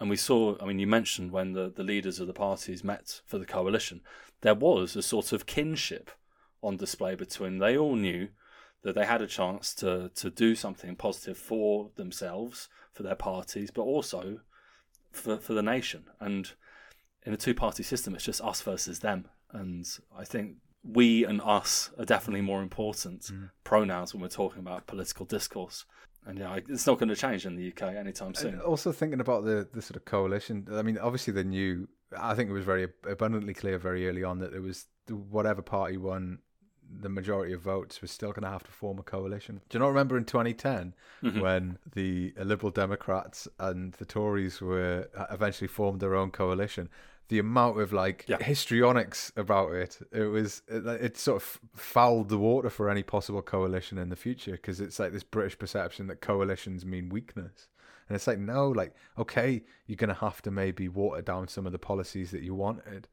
And 0.01 0.11
we 0.11 0.17
saw, 0.17 0.57
I 0.61 0.67
mean, 0.67 0.79
you 0.79 0.87
mentioned 0.87 1.31
when 1.31 1.53
the, 1.53 1.73
the 1.75 1.85
leaders 1.85 2.19
of 2.19 2.27
the 2.27 2.33
parties 2.33 2.83
met 2.83 3.21
for 3.27 3.39
the 3.39 3.47
coalition, 3.47 4.01
there 4.41 4.55
was 4.55 4.97
a 4.97 5.03
sort 5.03 5.33
of 5.33 5.47
kinship 5.47 6.11
on 6.63 6.77
display 6.77 7.15
between 7.15 7.59
they 7.59 7.77
all 7.77 7.95
knew 7.95 8.29
that 8.85 8.95
they 8.95 9.07
had 9.07 9.23
a 9.23 9.27
chance 9.27 9.75
to, 9.75 10.11
to 10.15 10.31
do 10.31 10.55
something 10.55 10.95
positive 10.95 11.39
for 11.39 11.91
themselves, 11.97 12.69
for 12.93 13.03
their 13.03 13.15
parties, 13.15 13.71
but 13.71 13.83
also 13.83 14.41
for, 15.11 15.39
for 15.39 15.55
the 15.55 15.63
nation. 15.63 16.05
And 16.21 16.53
in 17.25 17.33
a 17.33 17.37
two 17.37 17.55
party 17.55 17.83
system, 17.83 18.15
it's 18.15 18.25
just 18.25 18.43
us 18.43 18.61
versus 18.61 19.01
them. 19.01 19.27
And 19.53 19.87
I 20.17 20.25
think 20.25 20.57
we 20.85 21.25
and 21.25 21.41
us 21.41 21.91
are 21.99 22.05
definitely 22.05 22.43
more 22.43 22.63
important 22.63 23.23
mm-hmm. 23.23 23.47
pronouns 23.65 24.13
when 24.13 24.21
we're 24.21 24.29
talking 24.29 24.61
about 24.61 24.87
political 24.87 25.25
discourse. 25.25 25.87
And 26.27 26.39
yeah, 26.39 26.59
it's 26.69 26.87
not 26.87 26.99
going 26.99 27.09
to 27.09 27.17
change 27.17 27.47
in 27.47 27.57
the 27.57 27.69
UK 27.69 27.95
anytime 27.95 28.35
soon. 28.35 28.55
And 28.55 28.63
also 28.63 28.93
thinking 28.93 29.21
about 29.21 29.45
the, 29.45 29.67
the 29.73 29.81
sort 29.83 29.97
of 29.97 30.05
coalition, 30.05 30.67
I 30.73 30.83
mean, 30.83 30.99
obviously 30.99 31.33
they 31.33 31.45
knew, 31.45 31.89
I 32.19 32.35
think 32.35 32.51
it 32.51 32.55
was 32.55 32.65
very 32.65 32.89
abundantly 33.09 33.55
clear 33.55 33.79
very 33.79 34.09
early 34.09 34.25
on 34.25 34.39
that 34.41 34.55
it 34.55 34.61
was 34.61 34.87
whatever 35.09 35.63
party 35.63 35.97
won 35.97 36.39
the 37.01 37.09
majority 37.09 37.53
of 37.53 37.61
votes 37.63 38.01
was 38.01 38.11
still 38.11 38.31
going 38.33 38.43
to 38.45 38.49
have 38.51 38.65
to 38.65 38.71
form 38.71 38.99
a 38.99 39.03
coalition. 39.03 39.61
Do 39.69 39.77
you 39.77 39.81
not 39.81 39.89
remember 39.89 40.17
in 40.17 40.25
2010 40.25 40.95
Mhm. 41.23 41.41
when 41.41 41.79
the 41.93 42.33
Liberal 42.39 42.71
Democrats 42.71 43.49
and 43.59 43.93
the 43.95 44.05
Tories 44.05 44.61
were 44.61 45.09
uh, 45.17 45.27
eventually 45.31 45.69
formed 45.69 46.01
their 46.01 46.15
own 46.15 46.31
coalition? 46.31 46.89
The 47.29 47.39
amount 47.39 47.81
of 47.81 47.93
like 47.93 48.27
Yeah. 48.29 48.37
histrionics 48.43 49.33
about 49.37 49.73
it, 49.73 49.99
it 50.13 50.25
was 50.27 50.63
it, 50.69 50.87
it 50.87 51.17
sort 51.17 51.43
of 51.43 51.61
fouled 51.75 52.29
the 52.29 52.39
water 52.39 52.69
for 52.71 52.91
any 52.91 53.03
possible 53.03 53.41
coalition 53.43 53.97
in 53.99 54.11
the 54.11 54.17
future 54.17 54.53
because 54.53 54.81
it's 54.81 54.99
like 54.99 55.13
this 55.13 55.25
British 55.25 55.59
perception 55.59 56.07
that 56.09 56.21
coalitions 56.21 56.85
mean 56.85 57.09
weakness. 57.09 57.69
And 58.09 58.15
it's 58.17 58.27
like, 58.27 58.39
no, 58.39 58.69
like, 58.69 58.95
okay, 59.19 59.65
you're 59.87 59.97
going 59.97 60.09
to 60.09 60.15
have 60.15 60.43
to 60.43 60.51
maybe 60.51 60.89
water 60.89 61.23
down 61.23 61.49
some 61.49 61.65
of 61.65 61.73
the 61.73 61.79
policies 61.79 62.31
that 62.33 62.43
you 62.43 62.55
wanted, 62.55 63.09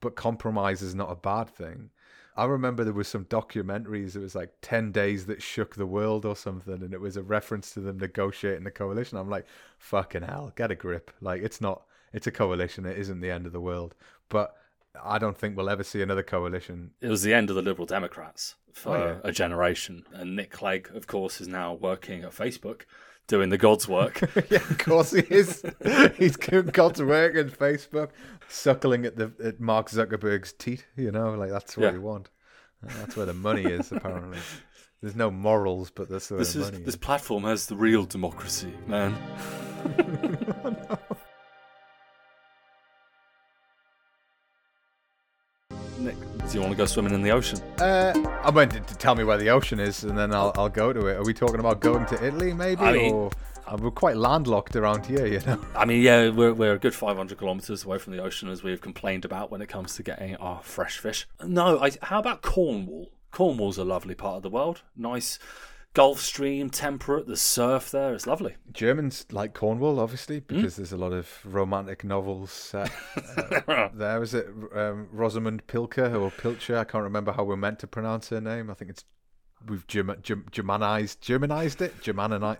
but 0.00 0.14
compromise 0.14 0.82
is 0.82 0.94
not 0.94 1.10
a 1.10 1.16
bad 1.16 1.50
thing. 1.50 1.90
I 2.36 2.44
remember 2.44 2.84
there 2.84 2.92
was 2.92 3.08
some 3.08 3.24
documentaries, 3.24 4.14
it 4.14 4.20
was 4.20 4.34
like 4.34 4.52
10 4.62 4.92
days 4.92 5.26
that 5.26 5.42
shook 5.42 5.74
the 5.74 5.86
world 5.86 6.26
or 6.26 6.36
something, 6.36 6.74
and 6.82 6.92
it 6.92 7.00
was 7.00 7.16
a 7.16 7.22
reference 7.22 7.72
to 7.72 7.80
them 7.80 7.98
negotiating 7.98 8.64
the 8.64 8.70
coalition. 8.70 9.16
I'm 9.16 9.30
like, 9.30 9.46
fucking 9.78 10.22
hell, 10.22 10.52
get 10.54 10.70
a 10.70 10.74
grip. 10.74 11.10
Like, 11.20 11.42
it's 11.42 11.60
not, 11.60 11.82
it's 12.12 12.26
a 12.26 12.30
coalition, 12.32 12.84
it 12.84 12.98
isn't 12.98 13.20
the 13.20 13.30
end 13.30 13.46
of 13.46 13.52
the 13.52 13.60
world. 13.60 13.94
But 14.28 14.54
I 15.02 15.18
don't 15.18 15.36
think 15.36 15.56
we'll 15.56 15.70
ever 15.70 15.84
see 15.84 16.02
another 16.02 16.22
coalition. 16.22 16.90
It 17.00 17.08
was 17.08 17.22
the 17.22 17.32
end 17.34 17.48
of 17.48 17.56
the 17.56 17.62
Liberal 17.62 17.86
Democrats 17.86 18.54
for 18.72 18.96
Oh, 18.96 19.06
yeah. 19.06 19.16
a 19.24 19.32
generation. 19.32 20.04
And 20.12 20.36
Nick 20.36 20.50
Clegg, 20.50 20.90
of 20.94 21.06
course, 21.06 21.40
is 21.40 21.48
now 21.48 21.72
working 21.72 22.22
at 22.22 22.32
Facebook 22.32 22.82
doing 23.28 23.48
the 23.50 23.58
God's 23.58 23.88
work. 23.88 24.20
yeah, 24.50 24.58
of 24.58 24.78
course 24.78 25.12
he 25.12 25.20
is. 25.20 25.62
He's 26.16 26.36
got 26.36 26.94
to 26.96 27.04
work 27.04 27.34
in 27.34 27.50
Facebook, 27.50 28.10
suckling 28.48 29.04
at 29.06 29.16
the 29.16 29.32
at 29.42 29.60
Mark 29.60 29.90
Zuckerberg's 29.90 30.52
teat. 30.52 30.86
You 30.96 31.10
know, 31.12 31.32
like 31.34 31.50
that's 31.50 31.76
what 31.76 31.84
Yeah. 31.86 31.92
we 31.92 31.98
want. 31.98 32.30
Uh, 32.86 32.92
That's 33.00 33.16
where 33.16 33.26
the 33.26 33.32
money 33.34 33.62
is. 33.64 33.90
Apparently, 33.90 34.38
there's 35.00 35.16
no 35.16 35.30
morals, 35.30 35.90
but 35.90 36.08
that's 36.10 36.30
where 36.30 36.38
this 36.38 36.52
the 36.52 36.60
is 36.60 36.70
money 36.72 36.84
this 36.84 36.94
is. 36.94 37.00
platform 37.00 37.44
has 37.44 37.66
the 37.66 37.74
real 37.76 38.04
democracy, 38.04 38.72
man. 38.86 39.16
do 46.48 46.54
you 46.54 46.60
want 46.60 46.72
to 46.72 46.76
go 46.76 46.86
swimming 46.86 47.12
in 47.12 47.22
the 47.22 47.30
ocean? 47.30 47.60
Uh, 47.80 48.12
I 48.44 48.50
meant 48.50 48.72
to, 48.72 48.80
to 48.80 48.94
tell 48.96 49.14
me 49.14 49.24
where 49.24 49.36
the 49.36 49.50
ocean 49.50 49.80
is, 49.80 50.04
and 50.04 50.16
then 50.16 50.32
I'll 50.32 50.52
I'll 50.56 50.68
go 50.68 50.92
to 50.92 51.06
it. 51.06 51.16
Are 51.16 51.24
we 51.24 51.34
talking 51.34 51.58
about 51.60 51.80
going 51.80 52.06
to 52.06 52.24
Italy, 52.24 52.52
maybe, 52.52 52.82
I 52.82 52.92
mean- 52.92 53.14
or 53.14 53.30
uh, 53.66 53.76
we're 53.80 53.90
quite 53.90 54.16
landlocked 54.16 54.76
around 54.76 55.04
here, 55.06 55.26
you 55.26 55.40
know? 55.40 55.60
I 55.74 55.84
mean, 55.84 56.00
yeah, 56.00 56.28
we're, 56.30 56.54
we're 56.54 56.74
a 56.74 56.78
good 56.78 56.94
500 56.94 57.36
kilometres 57.36 57.84
away 57.84 57.98
from 57.98 58.12
the 58.16 58.22
ocean, 58.22 58.48
as 58.48 58.62
we've 58.62 58.80
complained 58.80 59.24
about 59.24 59.50
when 59.50 59.60
it 59.60 59.68
comes 59.68 59.96
to 59.96 60.04
getting 60.04 60.36
our 60.36 60.62
fresh 60.62 60.98
fish. 60.98 61.26
No, 61.44 61.80
I, 61.80 61.90
how 62.02 62.20
about 62.20 62.42
Cornwall? 62.42 63.10
Cornwall's 63.32 63.76
a 63.76 63.84
lovely 63.84 64.14
part 64.14 64.36
of 64.36 64.42
the 64.42 64.50
world. 64.50 64.82
Nice 64.96 65.40
Gulf 65.96 66.20
Stream, 66.20 66.68
temperate, 66.68 67.26
the 67.26 67.38
surf 67.38 67.90
there. 67.90 68.12
It's 68.12 68.26
lovely. 68.26 68.54
Germans 68.70 69.24
like 69.32 69.54
Cornwall, 69.54 69.98
obviously, 69.98 70.40
Hmm? 70.40 70.56
because 70.56 70.76
there's 70.76 70.92
a 70.92 70.98
lot 70.98 71.14
of 71.14 71.26
romantic 71.42 72.04
novels 72.04 72.52
set 72.52 72.92
uh, 73.66 73.88
there. 73.94 74.20
Was 74.20 74.34
it 74.34 74.46
um, 74.74 75.08
Rosamund 75.10 75.66
Pilker 75.68 76.14
or 76.20 76.30
Pilcher? 76.30 76.76
I 76.76 76.84
can't 76.84 77.02
remember 77.02 77.32
how 77.32 77.44
we're 77.44 77.56
meant 77.56 77.78
to 77.78 77.86
pronounce 77.86 78.28
her 78.28 78.42
name. 78.42 78.70
I 78.70 78.74
think 78.74 78.90
it's 78.90 79.06
we've 79.66 79.86
German, 79.86 80.20
Germ, 80.20 80.44
Germanized, 80.50 81.22
Germanized 81.22 81.80
it, 81.80 81.94
Germanized. 82.02 82.58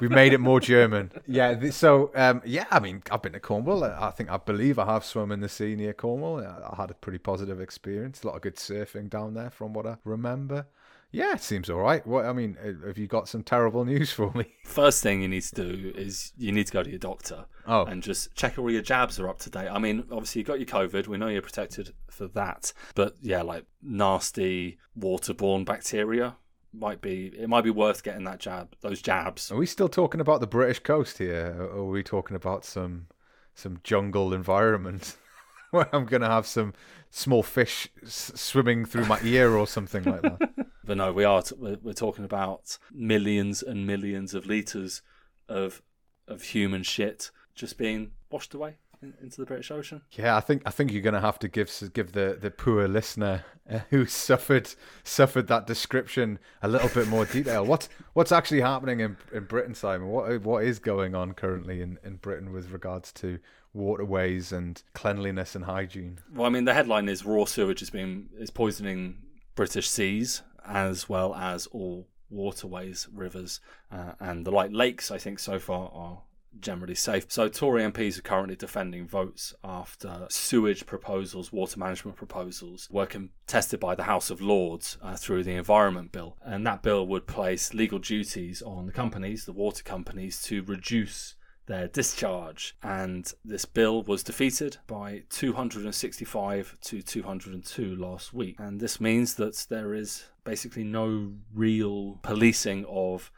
We've 0.00 0.10
made 0.10 0.32
it 0.32 0.40
more 0.40 0.58
German. 0.58 1.12
Yeah. 1.28 1.70
So 1.70 2.10
um, 2.16 2.42
yeah, 2.44 2.64
I 2.72 2.80
mean, 2.80 3.04
I've 3.08 3.22
been 3.22 3.34
to 3.34 3.40
Cornwall. 3.40 3.84
I 3.84 4.08
I 4.08 4.10
think 4.10 4.30
I 4.32 4.38
believe 4.38 4.80
I 4.80 4.86
have 4.86 5.04
swum 5.04 5.30
in 5.30 5.38
the 5.38 5.48
sea 5.48 5.76
near 5.76 5.92
Cornwall. 5.92 6.40
I 6.40 6.72
I 6.72 6.74
had 6.76 6.90
a 6.90 6.94
pretty 6.94 7.18
positive 7.18 7.60
experience. 7.60 8.24
A 8.24 8.26
lot 8.26 8.34
of 8.34 8.42
good 8.42 8.56
surfing 8.56 9.08
down 9.08 9.34
there, 9.34 9.50
from 9.50 9.74
what 9.74 9.86
I 9.86 9.98
remember. 10.02 10.66
Yeah, 11.14 11.34
it 11.34 11.42
seems 11.42 11.70
all 11.70 11.78
right. 11.78 12.04
What 12.04 12.24
I 12.26 12.32
mean, 12.32 12.56
uh, 12.60 12.88
have 12.88 12.98
you 12.98 13.06
got 13.06 13.28
some 13.28 13.44
terrible 13.44 13.84
news 13.92 14.10
for 14.10 14.32
me? 14.32 14.46
First 14.64 15.00
thing 15.02 15.22
you 15.22 15.28
need 15.28 15.42
to 15.44 15.54
do 15.54 15.92
is 15.94 16.32
you 16.36 16.50
need 16.50 16.66
to 16.66 16.72
go 16.72 16.82
to 16.82 16.90
your 16.90 16.98
doctor 16.98 17.46
Oh, 17.66 17.84
and 17.84 18.02
just 18.02 18.34
check 18.34 18.58
all 18.58 18.70
your 18.70 18.82
jabs 18.82 19.20
are 19.20 19.28
up 19.28 19.38
to 19.40 19.50
date. 19.50 19.68
I 19.68 19.78
mean, 19.78 20.04
obviously 20.10 20.40
you 20.40 20.44
got 20.44 20.58
your 20.58 20.66
COVID. 20.66 21.06
We 21.06 21.16
know 21.16 21.28
you're 21.28 21.40
protected 21.40 21.94
for 22.10 22.26
that, 22.28 22.72
but 22.96 23.14
yeah, 23.22 23.42
like 23.42 23.64
nasty 23.80 24.78
waterborne 24.98 25.64
bacteria 25.64 26.36
might 26.72 27.00
be 27.00 27.26
it 27.38 27.48
might 27.48 27.62
be 27.62 27.70
worth 27.70 28.02
getting 28.02 28.24
that 28.24 28.40
jab, 28.40 28.74
those 28.80 29.00
jabs. 29.00 29.52
Are 29.52 29.56
we 29.56 29.66
still 29.66 29.88
talking 29.88 30.20
about 30.20 30.40
the 30.40 30.46
British 30.48 30.80
coast 30.80 31.18
here, 31.18 31.56
or 31.60 31.78
are 31.78 31.84
we 31.84 32.02
talking 32.02 32.34
about 32.36 32.64
some 32.64 33.06
some 33.54 33.78
jungle 33.84 34.34
environment 34.34 35.16
where 35.70 35.88
I'm 35.94 36.06
going 36.06 36.22
to 36.22 36.28
have 36.28 36.46
some 36.48 36.74
small 37.10 37.44
fish 37.44 37.88
s- 38.02 38.32
swimming 38.34 38.84
through 38.84 39.06
my 39.06 39.20
ear 39.22 39.56
or 39.56 39.68
something 39.68 40.02
like 40.02 40.22
that? 40.22 40.50
But 40.84 40.98
no, 40.98 41.12
we 41.12 41.24
are 41.24 41.42
t- 41.42 41.54
we're, 41.58 41.92
talking 41.92 42.24
about 42.24 42.78
millions 42.92 43.62
and 43.62 43.86
millions 43.86 44.34
of 44.34 44.46
liters 44.46 45.02
of 45.48 45.82
of 46.26 46.42
human 46.42 46.82
shit 46.82 47.30
just 47.54 47.78
being 47.78 48.12
washed 48.30 48.54
away 48.54 48.76
in, 49.02 49.14
into 49.22 49.40
the 49.40 49.46
British 49.46 49.70
Ocean. 49.70 50.02
Yeah, 50.12 50.36
I 50.36 50.40
think 50.40 50.62
I 50.66 50.70
think 50.70 50.92
you're 50.92 51.02
going 51.02 51.14
to 51.14 51.20
have 51.20 51.38
to 51.40 51.48
give 51.48 51.70
give 51.92 52.12
the, 52.12 52.36
the 52.40 52.50
poor 52.50 52.88
listener 52.88 53.44
uh, 53.70 53.80
who 53.90 54.06
suffered 54.06 54.74
suffered 55.04 55.46
that 55.48 55.66
description 55.66 56.38
a 56.62 56.68
little 56.68 56.88
bit 56.88 57.08
more 57.08 57.24
detail. 57.24 57.64
What's 57.64 57.88
what's 58.12 58.32
actually 58.32 58.60
happening 58.60 59.00
in 59.00 59.16
in 59.32 59.44
Britain, 59.44 59.74
Simon? 59.74 60.08
What 60.08 60.42
what 60.42 60.64
is 60.64 60.78
going 60.78 61.14
on 61.14 61.32
currently 61.32 61.80
in, 61.80 61.98
in 62.04 62.16
Britain 62.16 62.52
with 62.52 62.70
regards 62.70 63.12
to 63.12 63.38
waterways 63.72 64.52
and 64.52 64.82
cleanliness 64.92 65.54
and 65.54 65.64
hygiene? 65.64 66.18
Well, 66.32 66.46
I 66.46 66.50
mean, 66.50 66.64
the 66.64 66.74
headline 66.74 67.08
is 67.08 67.24
raw 67.24 67.44
sewage 67.44 67.82
is 67.82 67.90
being 67.90 68.28
is 68.38 68.50
poisoning 68.50 69.18
British 69.54 69.88
seas 69.88 70.42
as 70.64 71.08
well 71.08 71.34
as 71.34 71.66
all 71.68 72.08
waterways, 72.30 73.08
rivers, 73.12 73.60
uh, 73.90 74.12
and 74.20 74.44
the 74.44 74.50
like 74.50 74.72
lakes. 74.72 75.10
I 75.10 75.18
think 75.18 75.38
so 75.38 75.58
far 75.58 75.90
are 75.94 76.22
generally 76.60 76.94
safe. 76.94 77.26
So 77.28 77.48
Tory 77.48 77.82
MPs 77.82 78.18
are 78.18 78.22
currently 78.22 78.56
defending 78.56 79.06
votes 79.06 79.54
after 79.62 80.26
sewage 80.30 80.86
proposals, 80.86 81.52
water 81.52 81.78
management 81.78 82.16
proposals, 82.16 82.88
were 82.90 83.06
contested 83.06 83.80
by 83.80 83.94
the 83.94 84.04
House 84.04 84.30
of 84.30 84.40
Lords 84.40 84.98
uh, 85.02 85.16
through 85.16 85.44
the 85.44 85.54
Environment 85.54 86.12
Bill, 86.12 86.36
and 86.44 86.66
that 86.66 86.82
bill 86.82 87.06
would 87.06 87.26
place 87.26 87.74
legal 87.74 87.98
duties 87.98 88.62
on 88.62 88.86
the 88.86 88.92
companies, 88.92 89.44
the 89.44 89.52
water 89.52 89.82
companies, 89.82 90.42
to 90.42 90.62
reduce 90.62 91.34
their 91.66 91.88
discharge. 91.88 92.76
And 92.82 93.30
this 93.44 93.64
bill 93.64 94.02
was 94.02 94.22
defeated 94.22 94.78
by 94.86 95.24
265 95.30 96.76
to 96.82 97.02
202 97.02 97.96
last 97.96 98.34
week. 98.34 98.56
And 98.58 98.80
this 98.80 99.00
means 99.00 99.34
that 99.34 99.66
there 99.68 99.94
is 99.94 100.24
basically 100.44 100.84
no 100.84 101.32
real 101.52 102.18
policing 102.22 102.84
of 102.86 103.30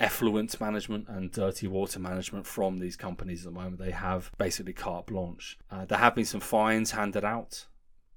effluent 0.00 0.60
management 0.60 1.08
and 1.08 1.30
dirty 1.30 1.66
water 1.66 2.00
management 2.00 2.46
from 2.46 2.78
these 2.78 2.96
companies 2.96 3.46
at 3.46 3.52
the 3.52 3.58
moment. 3.58 3.78
They 3.78 3.92
have 3.92 4.30
basically 4.38 4.72
carte 4.72 5.06
blanche. 5.06 5.58
Uh, 5.70 5.84
there 5.84 5.98
have 5.98 6.14
been 6.14 6.24
some 6.24 6.40
fines 6.40 6.90
handed 6.90 7.24
out, 7.24 7.66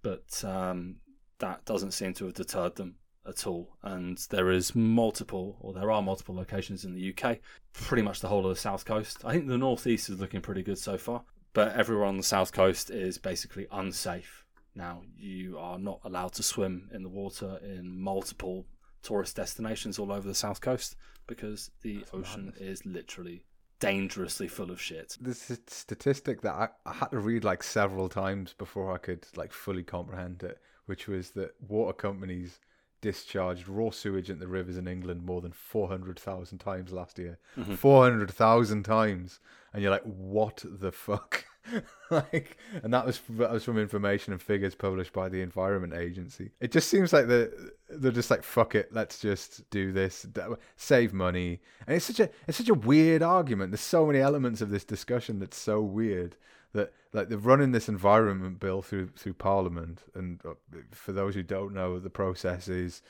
but 0.02 0.44
um, 0.44 0.98
that 1.40 1.66
doesn't 1.66 1.92
seem 1.92 2.14
to 2.16 2.26
have 2.26 2.34
deterred 2.34 2.76
them 2.76 2.96
at 3.28 3.46
all. 3.46 3.78
And 3.84 4.18
there 4.30 4.50
is 4.50 4.76
multiple, 4.76 5.58
or 5.60 5.74
there 5.74 5.92
are 5.92 6.02
multiple 6.02 6.36
locations 6.36 6.86
in 6.86 6.94
the 6.94 7.14
UK, 7.14 7.40
pretty 7.74 8.04
much 8.04 8.20
the 8.20 8.28
whole 8.28 8.46
of 8.46 8.56
the 8.56 8.60
south 8.60 8.86
coast. 8.86 9.24
I 9.26 9.34
think 9.34 9.48
the 9.48 9.58
northeast 9.58 10.10
is 10.10 10.20
looking 10.20 10.42
pretty 10.42 10.64
good 10.64 10.80
so 10.80 10.98
far, 10.98 11.24
but 11.54 11.76
everywhere 11.76 12.06
on 12.06 12.18
the 12.18 12.24
south 12.24 12.52
coast 12.52 12.90
is 12.90 13.18
basically 13.18 13.68
unsafe. 13.72 14.46
Now, 14.76 15.02
you 15.18 15.58
are 15.58 15.80
not 15.80 16.02
allowed 16.04 16.34
to 16.34 16.44
swim 16.44 16.90
in 16.94 17.04
the 17.04 17.10
water 17.10 17.60
in 17.64 18.00
multiple 18.00 18.68
tourist 19.02 19.36
destinations 19.36 19.98
all 19.98 20.12
over 20.12 20.28
the 20.28 20.36
south 20.36 20.62
coast 20.62 20.96
because 21.28 21.72
the 21.82 22.06
ocean 22.14 22.54
is 22.60 22.86
literally 22.86 23.44
dangerously 23.80 24.48
full 24.48 24.72
of 24.72 24.82
shit. 24.82 25.18
This 25.20 25.50
is 25.50 25.60
a 25.60 25.72
statistic 25.72 26.42
that 26.42 26.54
I, 26.54 26.70
I 26.86 26.94
had 26.94 27.12
to 27.12 27.20
read 27.20 27.44
like 27.44 27.64
several 27.64 28.10
times 28.10 28.54
before 28.54 28.94
I 28.94 28.98
could 28.98 29.26
like 29.36 29.52
fully 29.52 29.84
comprehend 29.84 30.44
it, 30.44 30.60
which 30.86 31.08
was 31.08 31.32
that 31.32 31.52
water 31.68 31.94
companies 31.94 32.60
discharged 33.02 33.68
raw 33.68 33.90
sewage 33.90 34.30
into 34.30 34.42
the 34.42 34.48
rivers 34.48 34.78
in 34.78 34.88
England 34.88 35.24
more 35.24 35.42
than 35.42 35.52
400,000 35.52 36.58
times 36.58 36.92
last 36.92 37.18
year. 37.20 37.38
Mm-hmm. 37.58 37.76
400,000 37.76 38.84
times. 38.84 39.40
And 39.74 39.82
you're 39.82 39.92
like, 39.92 40.04
what 40.04 40.64
the 40.66 40.92
fuck? 40.92 41.46
like, 42.12 42.58
and 42.84 42.94
that 42.94 43.06
was 43.06 43.20
that 43.32 43.52
was 43.52 43.64
from 43.64 43.78
information 43.78 44.34
and 44.34 44.42
figures 44.42 44.76
published 44.76 45.14
by 45.14 45.30
the 45.30 45.42
Environment 45.42 45.94
Agency. 45.94 46.52
It 46.60 46.72
just 46.72 46.90
seems 46.90 47.14
like 47.14 47.28
they're 47.28 47.52
they're 47.90 48.12
just 48.12 48.32
like 48.32 48.44
fuck 48.44 48.76
it, 48.76 48.94
let's 48.94 49.20
just 49.20 49.70
do 49.70 49.92
this, 49.92 50.26
save 50.78 51.14
money. 51.14 51.60
And 51.86 51.96
it's 51.96 52.06
such 52.06 52.20
a 52.20 52.30
it's 52.48 52.58
such 52.58 52.70
a 52.70 52.74
weird 52.74 53.22
argument. 53.22 53.72
There's 53.72 53.82
so 53.82 54.06
many 54.06 54.20
elements 54.20 54.62
of 54.62 54.70
this 54.70 54.84
discussion 54.84 55.40
that's 55.40 55.58
so 55.58 55.82
weird 55.82 56.38
that 56.78 56.94
like 57.14 57.28
they're 57.30 57.38
running 57.52 57.72
this 57.74 57.90
environment 57.90 58.60
bill 58.60 58.82
through 58.82 59.10
through 59.16 59.34
Parliament. 59.34 60.04
And 60.16 60.40
uh, 60.46 60.54
for 60.92 61.12
those 61.12 61.36
who 61.36 61.44
don't 61.44 61.74
know, 61.74 62.00
the 62.00 62.10
process 62.10 62.68
is 62.68 63.02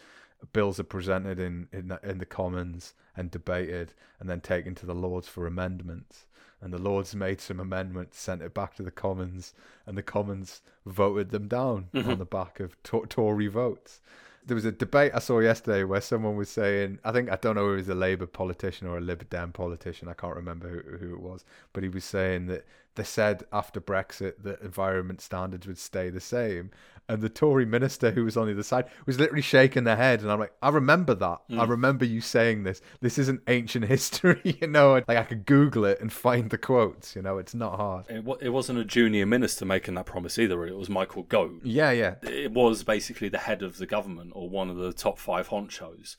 bills 0.54 0.80
are 0.80 0.84
presented 0.98 1.40
in 1.40 1.68
in 1.72 1.88
the, 1.90 2.00
in 2.04 2.18
the 2.18 2.26
Commons 2.26 2.94
and 3.16 3.30
debated, 3.32 3.94
and 4.20 4.30
then 4.30 4.42
taken 4.42 4.76
to 4.76 4.86
the 4.86 4.94
Lords 4.96 5.28
for 5.28 5.48
amendments 5.48 6.26
and 6.60 6.74
the 6.74 6.80
Lords 6.80 7.14
made 7.16 7.40
some 7.40 7.60
amendments, 7.60 8.20
sent 8.20 8.42
it 8.42 8.54
back 8.56 8.74
to 8.76 8.82
the 8.84 8.90
Commons, 8.90 9.54
and 9.86 9.96
the 9.96 10.02
Commons 10.02 10.62
voted 10.88 11.30
them 11.30 11.48
down 11.48 11.90
Mm-hmm. 11.94 12.10
on 12.10 12.18
the 12.18 12.26
back 12.26 12.60
of 12.60 12.70
to- 12.84 13.06
Tory 13.08 13.46
votes. 13.48 14.02
There 14.44 14.56
was 14.56 14.66
a 14.66 14.72
debate 14.72 15.12
I 15.14 15.20
saw 15.20 15.40
yesterday 15.40 15.84
where 15.84 16.02
someone 16.02 16.36
was 16.36 16.50
saying, 16.50 16.98
I 17.04 17.12
think 17.12 17.30
I 17.30 17.36
don't 17.36 17.56
know 17.56 17.68
if 17.70 17.74
it 17.74 17.82
was 17.82 17.90
a 17.90 17.96
Labour 17.96 18.26
politician 18.26 18.88
or 18.88 18.98
a 18.98 19.02
Lib 19.02 19.30
Dem 19.30 19.52
politician, 19.52 20.08
I 20.08 20.14
can't 20.14 20.36
remember 20.36 20.68
who, 20.70 20.98
who 20.98 21.14
it 21.14 21.22
was, 21.22 21.46
but 21.74 21.84
he 21.84 21.90
was 21.90 22.06
saying 22.06 22.48
that 22.48 22.66
they 22.98 23.04
said 23.04 23.46
after 23.54 23.80
Brexit 23.80 24.44
that 24.44 24.62
environment 24.62 25.22
standards 25.22 25.66
would 25.66 25.78
stay 25.78 26.10
the 26.10 26.20
same, 26.20 26.72
and 27.10 27.22
the 27.22 27.30
Tory 27.30 27.66
minister 27.66 28.12
who 28.12 28.26
was 28.26 28.36
on 28.36 28.48
the 28.48 28.54
other 28.54 28.64
side 28.64 28.86
was 29.06 29.20
literally 29.20 29.42
shaking 29.42 29.86
their 29.86 29.96
head, 29.96 30.22
and 30.22 30.32
I'm 30.32 30.40
like, 30.40 30.54
I 30.62 30.70
remember 30.70 31.16
that. 31.16 31.40
I 31.50 31.54
mm. 31.54 31.70
remember 31.70 32.04
you 32.04 32.20
saying 32.20 32.64
this. 32.64 32.82
This 33.00 33.18
isn't 33.18 33.42
ancient 33.48 33.86
history, 33.96 34.42
you 34.62 34.68
know. 34.68 34.96
Like 35.08 35.18
I 35.18 35.24
could 35.24 35.46
Google 35.46 35.86
it 35.86 36.02
and 36.02 36.12
find 36.12 36.50
the 36.50 36.58
quotes. 36.58 37.16
You 37.16 37.22
know, 37.22 37.38
it's 37.38 37.56
not 37.56 37.78
hard. 37.78 38.06
It, 38.10 38.26
it 38.42 38.50
wasn't 38.50 38.80
a 38.80 38.86
junior 38.86 39.26
minister 39.26 39.66
making 39.66 39.94
that 39.94 40.06
promise 40.06 40.38
either. 40.38 40.66
It 40.66 40.76
was 40.76 40.90
Michael 40.90 41.24
Gove. 41.24 41.62
Yeah, 41.64 41.92
yeah. 41.92 42.16
It 42.24 42.52
was 42.52 42.84
basically 42.84 43.30
the 43.30 43.38
head 43.38 43.62
of 43.62 43.78
the 43.78 43.86
government 43.86 44.32
or 44.36 44.50
one 44.50 44.70
of 44.70 44.76
the 44.76 44.92
top 44.92 45.18
five 45.18 45.50
honchos 45.50 46.18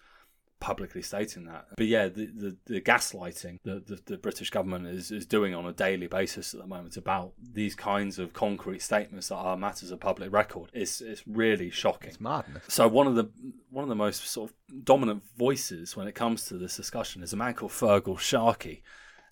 publicly 0.60 1.02
stating 1.02 1.44
that. 1.44 1.66
But 1.76 1.86
yeah, 1.86 2.08
the, 2.08 2.26
the, 2.26 2.56
the 2.66 2.80
gaslighting 2.80 3.58
that 3.64 3.86
the, 3.86 4.00
the 4.04 4.16
British 4.16 4.50
government 4.50 4.86
is, 4.86 5.10
is 5.10 5.26
doing 5.26 5.54
on 5.54 5.66
a 5.66 5.72
daily 5.72 6.06
basis 6.06 6.54
at 6.54 6.60
the 6.60 6.66
moment 6.66 6.96
about 6.96 7.32
these 7.40 7.74
kinds 7.74 8.18
of 8.18 8.32
concrete 8.32 8.82
statements 8.82 9.28
that 9.28 9.36
are 9.36 9.56
matters 9.56 9.90
of 9.90 10.00
public 10.00 10.32
record 10.32 10.70
is 10.72 11.00
is 11.00 11.22
really 11.26 11.70
shocking. 11.70 12.10
It's 12.10 12.20
madness. 12.20 12.64
So 12.68 12.88
one 12.88 13.06
of 13.06 13.14
the 13.14 13.30
one 13.70 13.84
of 13.84 13.88
the 13.88 13.94
most 13.94 14.26
sort 14.26 14.50
of 14.50 14.84
dominant 14.84 15.22
voices 15.36 15.96
when 15.96 16.08
it 16.08 16.14
comes 16.14 16.44
to 16.46 16.58
this 16.58 16.76
discussion 16.76 17.22
is 17.22 17.32
a 17.32 17.36
man 17.36 17.54
called 17.54 17.72
Feargal 17.72 18.18
Sharkey. 18.18 18.82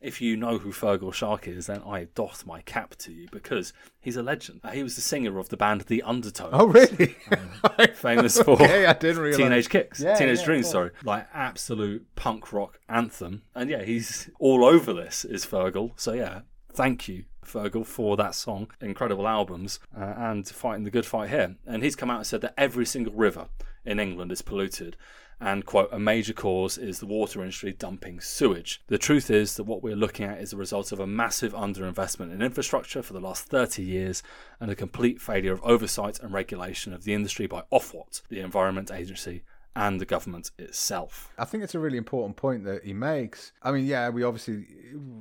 If 0.07 0.21
you 0.21 0.37
know 0.37 0.59
who 0.59 0.71
Feargal 0.71 1.13
Sharkey 1.13 1.51
is, 1.51 1.67
then 1.67 1.83
I 1.85 2.05
doff 2.15 2.47
my 2.47 2.61
cap 2.63 2.95
to 2.99 3.13
you 3.13 3.27
because 3.33 3.73
he's 4.01 4.17
a 4.17 4.23
legend. 4.23 4.61
He 4.73 4.85
was 4.85 4.95
the 4.95 5.01
singer 5.03 5.37
of 5.41 5.49
the 5.49 5.57
band 5.57 5.81
The 5.83 6.03
Undertones. 6.03 6.51
Oh, 6.53 6.67
really? 6.69 7.17
famous 7.95 8.41
for 8.43 8.53
okay, 8.53 8.87
I 8.87 8.93
didn't 8.93 9.21
realize. 9.21 9.39
Teenage 9.39 9.69
Kicks, 9.69 10.01
Yeah, 10.01 10.15
Teenage 10.15 10.39
yeah, 10.39 10.45
Dreams, 10.45 10.71
sorry, 10.71 10.93
like 11.03 11.27
absolute 11.35 12.07
punk 12.15 12.53
rock 12.53 12.79
anthem. 12.89 13.43
And 13.55 13.69
yeah, 13.69 13.83
he's 13.83 14.31
all 14.39 14.65
over 14.65 14.93
this. 14.93 15.25
Is 15.25 15.45
Feargal? 15.45 15.91
So 15.97 16.13
yeah, 16.13 16.43
thank 16.73 17.09
you, 17.09 17.25
Feargal, 17.47 17.87
for 17.87 18.17
that 18.17 18.35
song. 18.35 18.71
Incredible 18.81 19.27
albums 19.29 19.81
uh, 19.97 20.15
and 20.17 20.47
fighting 20.47 20.85
the 20.85 20.91
good 20.91 21.07
fight 21.07 21.31
here. 21.31 21.57
And 21.67 21.83
he's 21.83 21.97
come 21.97 22.11
out 22.11 22.19
and 22.19 22.27
said 22.27 22.41
that 22.43 22.55
every 22.57 22.87
single 22.87 23.15
river 23.15 23.49
in 23.85 24.01
England 24.01 24.33
is 24.33 24.43
polluted. 24.43 24.97
And 25.39 25.67
quote, 25.67 25.91
a 25.93 25.99
major 25.99 26.33
cause 26.33 26.79
is 26.79 26.99
the 26.99 27.07
water 27.07 27.41
industry 27.41 27.73
dumping 27.73 28.21
sewage. 28.21 28.83
The 28.87 28.97
truth 28.97 29.31
is 29.31 29.57
that 29.57 29.65
what 29.65 29.83
we're 29.83 29.95
looking 29.95 30.25
at 30.25 30.41
is 30.41 30.51
the 30.51 30.57
result 30.57 30.93
of 30.93 31.01
a 31.01 31.07
massive 31.07 31.53
underinvestment 31.53 32.33
in 32.33 32.41
infrastructure 32.41 33.03
for 33.03 33.13
the 33.13 33.21
last 33.21 33.45
30 33.45 33.83
years 33.83 34.23
and 34.61 34.71
a 34.71 34.75
complete 34.75 35.21
failure 35.21 35.53
of 35.53 35.63
oversight 35.63 36.21
and 36.21 36.33
regulation 36.33 36.95
of 36.95 37.05
the 37.05 37.13
industry 37.13 37.47
by 37.47 37.65
Ofwat, 37.71 38.23
the 38.31 38.41
Environment 38.41 38.91
Agency, 38.91 39.43
and 39.77 40.01
the 40.01 40.07
government 40.07 40.51
itself. 40.59 41.33
I 41.39 41.45
think 41.45 41.63
it's 41.63 41.75
a 41.75 41.79
really 41.79 41.99
important 41.99 42.37
point 42.37 42.65
that 42.65 42.83
he 42.83 42.95
makes. 42.95 43.53
I 43.63 43.71
mean, 43.71 43.85
yeah, 43.85 44.09
we 44.09 44.25
obviously 44.25 44.67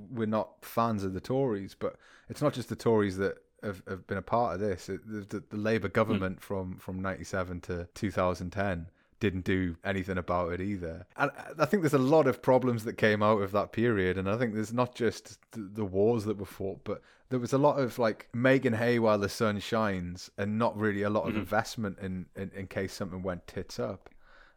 we're 0.09 0.25
not 0.25 0.65
fans 0.65 1.03
of 1.03 1.13
the 1.13 1.19
Tories, 1.19 1.75
but 1.77 1.97
it's 2.29 2.41
not 2.41 2.53
just 2.53 2.69
the 2.69 2.75
Tories 2.75 3.17
that 3.17 3.37
have, 3.61 3.83
have 3.87 4.07
been 4.07 4.17
a 4.17 4.23
part 4.23 4.55
of 4.55 4.61
this. 4.61 4.89
It, 4.89 5.01
the, 5.05 5.21
the, 5.37 5.43
the 5.49 5.57
Labour 5.57 5.89
government 5.89 6.41
from 6.41 6.77
from 6.77 7.01
ninety 7.01 7.25
seven 7.25 7.59
to 7.61 7.87
two 7.93 8.11
thousand 8.11 8.51
ten 8.51 8.87
didn't 9.19 9.45
do 9.45 9.75
anything 9.83 10.17
about 10.17 10.51
it 10.51 10.61
either. 10.61 11.05
And 11.15 11.31
I 11.57 11.65
think 11.65 11.81
there's 11.83 11.93
a 11.93 11.97
lot 11.97 12.27
of 12.27 12.41
problems 12.41 12.83
that 12.83 12.93
came 12.93 13.23
out 13.23 13.41
of 13.41 13.51
that 13.53 13.71
period, 13.71 14.17
and 14.17 14.29
I 14.29 14.37
think 14.37 14.53
there's 14.53 14.73
not 14.73 14.95
just 14.95 15.39
the, 15.51 15.69
the 15.73 15.85
wars 15.85 16.25
that 16.25 16.37
were 16.37 16.45
fought, 16.45 16.81
but 16.83 17.01
there 17.29 17.39
was 17.39 17.53
a 17.53 17.57
lot 17.57 17.79
of 17.79 17.97
like 17.97 18.27
making 18.33 18.73
hay 18.73 18.99
while 18.99 19.17
the 19.17 19.29
sun 19.29 19.59
shines, 19.59 20.29
and 20.37 20.57
not 20.57 20.77
really 20.77 21.01
a 21.01 21.09
lot 21.09 21.23
of 21.23 21.31
mm-hmm. 21.31 21.39
investment 21.39 21.99
in, 21.99 22.27
in 22.37 22.51
in 22.55 22.67
case 22.67 22.93
something 22.93 23.21
went 23.21 23.47
tits 23.47 23.79
up 23.79 24.09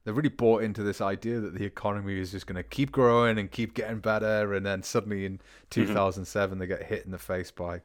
they 0.04 0.12
really 0.12 0.28
bought 0.28 0.62
into 0.62 0.82
this 0.82 1.00
idea 1.00 1.40
that 1.40 1.58
the 1.58 1.64
economy 1.64 2.18
is 2.18 2.30
just 2.32 2.46
going 2.46 2.56
to 2.56 2.62
keep 2.62 2.92
growing 2.92 3.38
and 3.38 3.50
keep 3.50 3.74
getting 3.74 3.98
better 3.98 4.54
and 4.54 4.64
then 4.64 4.82
suddenly 4.82 5.24
in 5.24 5.34
mm-hmm. 5.34 5.86
2007 5.86 6.58
they 6.58 6.66
get 6.66 6.82
hit 6.84 7.04
in 7.04 7.10
the 7.10 7.18
face 7.18 7.50
by 7.50 7.80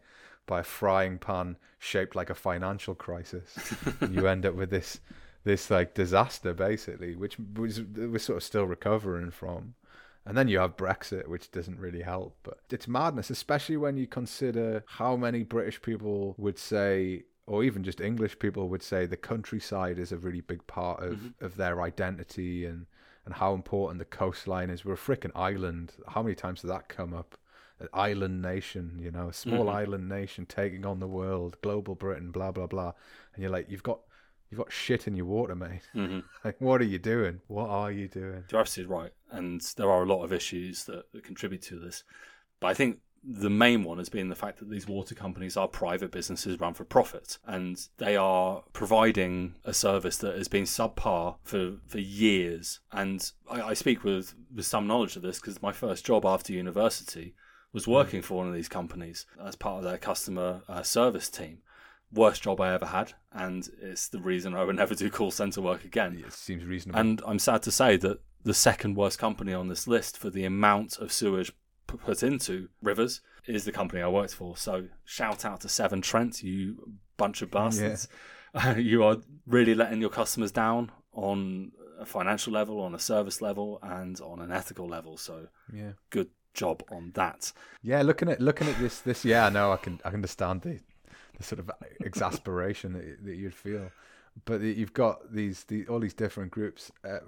by 0.46 0.60
a 0.60 0.64
frying 0.64 1.18
pan 1.18 1.58
shaped 1.80 2.16
like 2.16 2.30
a 2.30 2.36
financial 2.36 2.96
crisis 2.96 3.74
and 4.02 4.14
you 4.16 4.28
end 4.28 4.46
up 4.46 4.56
with 4.56 4.70
this 4.70 5.00
this 5.44 5.70
like 5.70 5.94
disaster 5.94 6.54
basically, 6.54 7.16
which 7.16 7.38
was 7.56 7.82
we're 7.82 8.20
sort 8.20 8.38
of 8.38 8.44
still 8.44 8.66
recovering 8.66 9.32
from. 9.32 9.76
And 10.26 10.38
then 10.38 10.48
you 10.48 10.60
have 10.60 10.78
Brexit, 10.78 11.28
which 11.28 11.52
doesn't 11.52 11.78
really 11.78 12.02
help. 12.02 12.38
But 12.44 12.60
it's 12.70 12.88
madness, 12.88 13.30
especially 13.30 13.76
when 13.76 13.98
you 13.98 14.08
consider 14.08 14.86
how 14.88 15.18
many 15.18 15.44
British 15.44 15.82
people 15.82 16.34
would 16.38 16.58
say, 16.58 17.24
or 17.46 17.64
even 17.64 17.84
just 17.84 18.02
English 18.02 18.40
people 18.40 18.70
would 18.70 18.84
say, 18.84 19.06
the 19.06 19.18
countryside 19.18 20.00
is 20.00 20.12
a 20.12 20.18
really 20.18 20.42
big 20.42 20.66
part 20.68 21.02
of, 21.04 21.18
Mhm. 21.20 21.34
of 21.42 21.56
their 21.58 21.82
identity 21.82 22.66
and, 22.66 22.86
and 23.26 23.34
how 23.36 23.54
important 23.54 24.00
the 24.00 24.06
coastline 24.06 24.70
is. 24.70 24.86
We're 24.86 24.94
a 24.94 24.98
freaking 24.98 25.32
island. 25.36 25.94
How 26.08 26.24
many 26.24 26.36
times 26.36 26.62
did 26.62 26.70
that 26.70 26.88
come 26.90 27.14
up? 27.14 27.38
An 27.80 27.90
island 27.94 28.42
nation, 28.42 28.98
you 29.00 29.12
know, 29.12 29.28
a 29.30 29.34
small 29.34 29.70
Mhm. 29.70 29.74
island 29.76 30.08
nation 30.08 30.46
taking 30.46 30.86
on 30.86 31.00
the 31.00 31.08
world, 31.08 31.58
global 31.62 31.96
Britain, 31.96 32.32
blah 32.32 32.52
blah 32.52 32.68
blah. 32.68 32.94
And 33.34 33.42
you're 33.42 33.52
like, 33.52 33.70
you've 33.70 33.84
got 33.84 34.00
you've 34.50 34.60
got 34.60 34.72
shit 34.72 35.08
in 35.08 35.16
your 35.16 35.26
water, 35.26 35.56
mate. 35.56 35.82
hmm 35.94 36.20
Like, 36.46 36.62
what 36.62 36.80
are 36.82 36.86
you 36.86 37.00
doing? 37.00 37.42
What 37.48 37.70
are 37.70 37.92
you 37.92 38.08
doing? 38.08 38.44
You're 38.52 38.62
absolutely 38.62 38.96
right, 38.96 39.12
and 39.32 39.60
there 39.76 39.90
are 39.90 40.04
a 40.04 40.06
lot 40.06 40.24
of 40.24 40.32
issues 40.32 40.86
that, 40.86 41.12
that 41.12 41.24
contribute 41.24 41.64
to 41.64 41.80
this. 41.80 42.04
But 42.60 42.68
I 42.68 42.74
think 42.74 43.00
the 43.24 43.50
main 43.50 43.84
one 43.84 44.00
has 44.00 44.10
been 44.10 44.30
the 44.30 44.36
fact 44.36 44.60
that 44.60 44.70
these 44.70 44.88
water 44.88 45.16
companies 45.16 45.56
are 45.56 45.68
private 45.68 46.12
businesses 46.12 46.60
run 46.60 46.74
for 46.74 46.84
profit, 46.84 47.38
and 47.46 47.88
they 47.98 48.18
are 48.18 48.64
providing 48.74 49.56
a 49.64 49.74
service 49.74 50.18
that 50.18 50.38
has 50.38 50.48
been 50.48 50.64
subpar 50.66 51.36
for, 51.44 51.78
for 51.88 52.00
years. 52.00 52.82
And 52.92 53.32
I, 53.50 53.62
I 53.62 53.74
speak 53.74 54.04
with, 54.04 54.36
with 54.54 54.66
some 54.66 54.88
knowledge 54.88 55.16
of 55.16 55.22
this 55.22 55.40
because 55.40 55.62
my 55.62 55.72
first 55.72 56.06
job 56.06 56.26
after 56.26 56.52
university 56.52 57.34
was 57.72 57.88
working 57.88 58.22
for 58.22 58.36
one 58.38 58.48
of 58.48 58.54
these 58.54 58.70
companies 58.70 59.26
as 59.44 59.56
part 59.56 59.78
of 59.78 59.84
their 59.84 59.98
customer 59.98 60.62
uh, 60.68 60.84
service 60.84 61.30
team. 61.30 61.60
Worst 62.12 62.44
job 62.44 62.62
I 62.62 62.74
ever 62.74 62.86
had, 62.86 63.14
and 63.32 63.68
it's 63.82 64.10
the 64.10 64.20
reason 64.22 64.54
I 64.54 64.64
would 64.64 64.76
never 64.78 64.96
do 64.96 65.10
call 65.10 65.32
center 65.32 65.62
work 65.62 65.86
again. 65.86 66.22
It 66.26 66.34
seems 66.34 66.66
reasonable. 66.66 67.00
And 67.00 67.22
I'm 67.26 67.40
sad 67.40 67.64
to 67.64 67.72
say 67.72 67.98
that 67.98 68.20
the 68.44 68.54
second 68.54 68.96
worst 68.96 69.18
company 69.18 69.54
on 69.54 69.70
this 69.70 69.88
list 69.88 70.18
for 70.18 70.30
the 70.30 70.44
amount 70.44 70.98
of 70.98 71.12
sewage 71.12 71.54
put 71.88 72.24
into 72.24 72.70
rivers 72.82 73.22
is 73.46 73.66
the 73.66 73.72
company 73.72 74.02
I 74.02 74.08
worked 74.08 74.34
for. 74.34 74.58
So 74.58 74.88
shout 75.06 75.46
out 75.46 75.62
to 75.62 75.70
Severn 75.70 76.02
Trent, 76.02 76.44
you 76.44 76.94
bunch 77.18 77.42
of 77.42 77.52
bastards. 77.52 78.08
you 78.78 79.04
are 79.04 79.18
really 79.46 79.76
letting 79.76 80.02
your 80.02 80.10
customers 80.10 80.52
down 80.52 80.92
on 81.14 81.72
a 82.00 82.06
financial 82.06 82.54
level, 82.54 82.82
on 82.82 82.96
a 82.96 83.00
service 83.00 83.42
level, 83.42 83.80
and 83.82 84.20
on 84.22 84.40
an 84.40 84.52
ethical 84.52 84.88
level. 84.88 85.18
So 85.18 85.48
yeah. 85.74 85.92
good 86.10 86.30
job 86.54 86.84
on 86.92 87.12
that. 87.16 87.52
Yeah, 87.82 88.02
looking 88.02 88.30
at 88.30 88.40
looking 88.40 88.68
at 88.68 88.78
this 88.78 89.00
this 89.00 89.26
yeah, 89.26 89.50
no, 89.50 89.72
I 89.72 89.78
can 89.78 90.00
I 90.06 90.10
can 90.10 90.16
understand 90.16 90.62
the 90.62 90.80
the 91.38 91.44
sort 91.44 91.60
of 91.60 91.72
exasperation 92.04 92.94
that, 92.94 93.26
that 93.26 93.36
you'd 93.36 93.56
feel. 93.56 93.90
But 94.46 94.62
you've 94.62 94.94
got 94.94 95.34
these 95.34 95.64
the 95.66 95.88
all 95.88 96.00
these 96.00 96.14
different 96.14 96.52
groups. 96.52 96.92
Uh, 97.06 97.20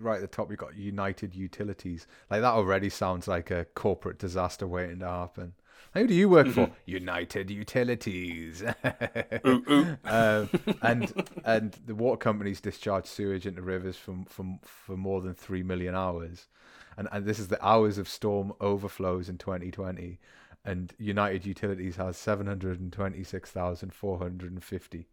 right 0.00 0.16
at 0.16 0.22
the 0.22 0.26
top, 0.26 0.50
you've 0.50 0.58
got 0.58 0.76
United 0.76 1.34
Utilities. 1.34 2.06
Like 2.30 2.40
that 2.40 2.54
already 2.54 2.88
sounds 2.88 3.28
like 3.28 3.50
a 3.50 3.66
corporate 3.74 4.18
disaster 4.18 4.66
waiting 4.66 5.00
to 5.00 5.08
happen. 5.08 5.54
Who 5.94 6.06
do 6.08 6.14
you 6.14 6.28
work 6.28 6.48
for? 6.48 6.70
United 6.86 7.50
Utilities. 7.50 8.64
Ooh, 9.46 9.64
ooh. 9.70 9.96
um, 10.04 10.50
and 10.82 11.28
and 11.44 11.78
the 11.86 11.94
water 11.94 12.16
companies 12.16 12.60
discharge 12.60 13.06
sewage 13.06 13.46
into 13.46 13.62
rivers 13.62 13.96
from 13.96 14.24
from 14.24 14.58
for 14.62 14.96
more 14.96 15.20
than 15.20 15.34
three 15.34 15.62
million 15.62 15.94
hours, 15.94 16.48
and 16.96 17.06
and 17.12 17.26
this 17.26 17.38
is 17.38 17.46
the 17.46 17.64
hours 17.64 17.96
of 17.98 18.08
storm 18.08 18.52
overflows 18.60 19.28
in 19.28 19.38
2020, 19.38 20.18
and 20.64 20.92
United 20.98 21.46
Utilities 21.46 21.94
has 21.96 22.16
726,450. 22.16 25.06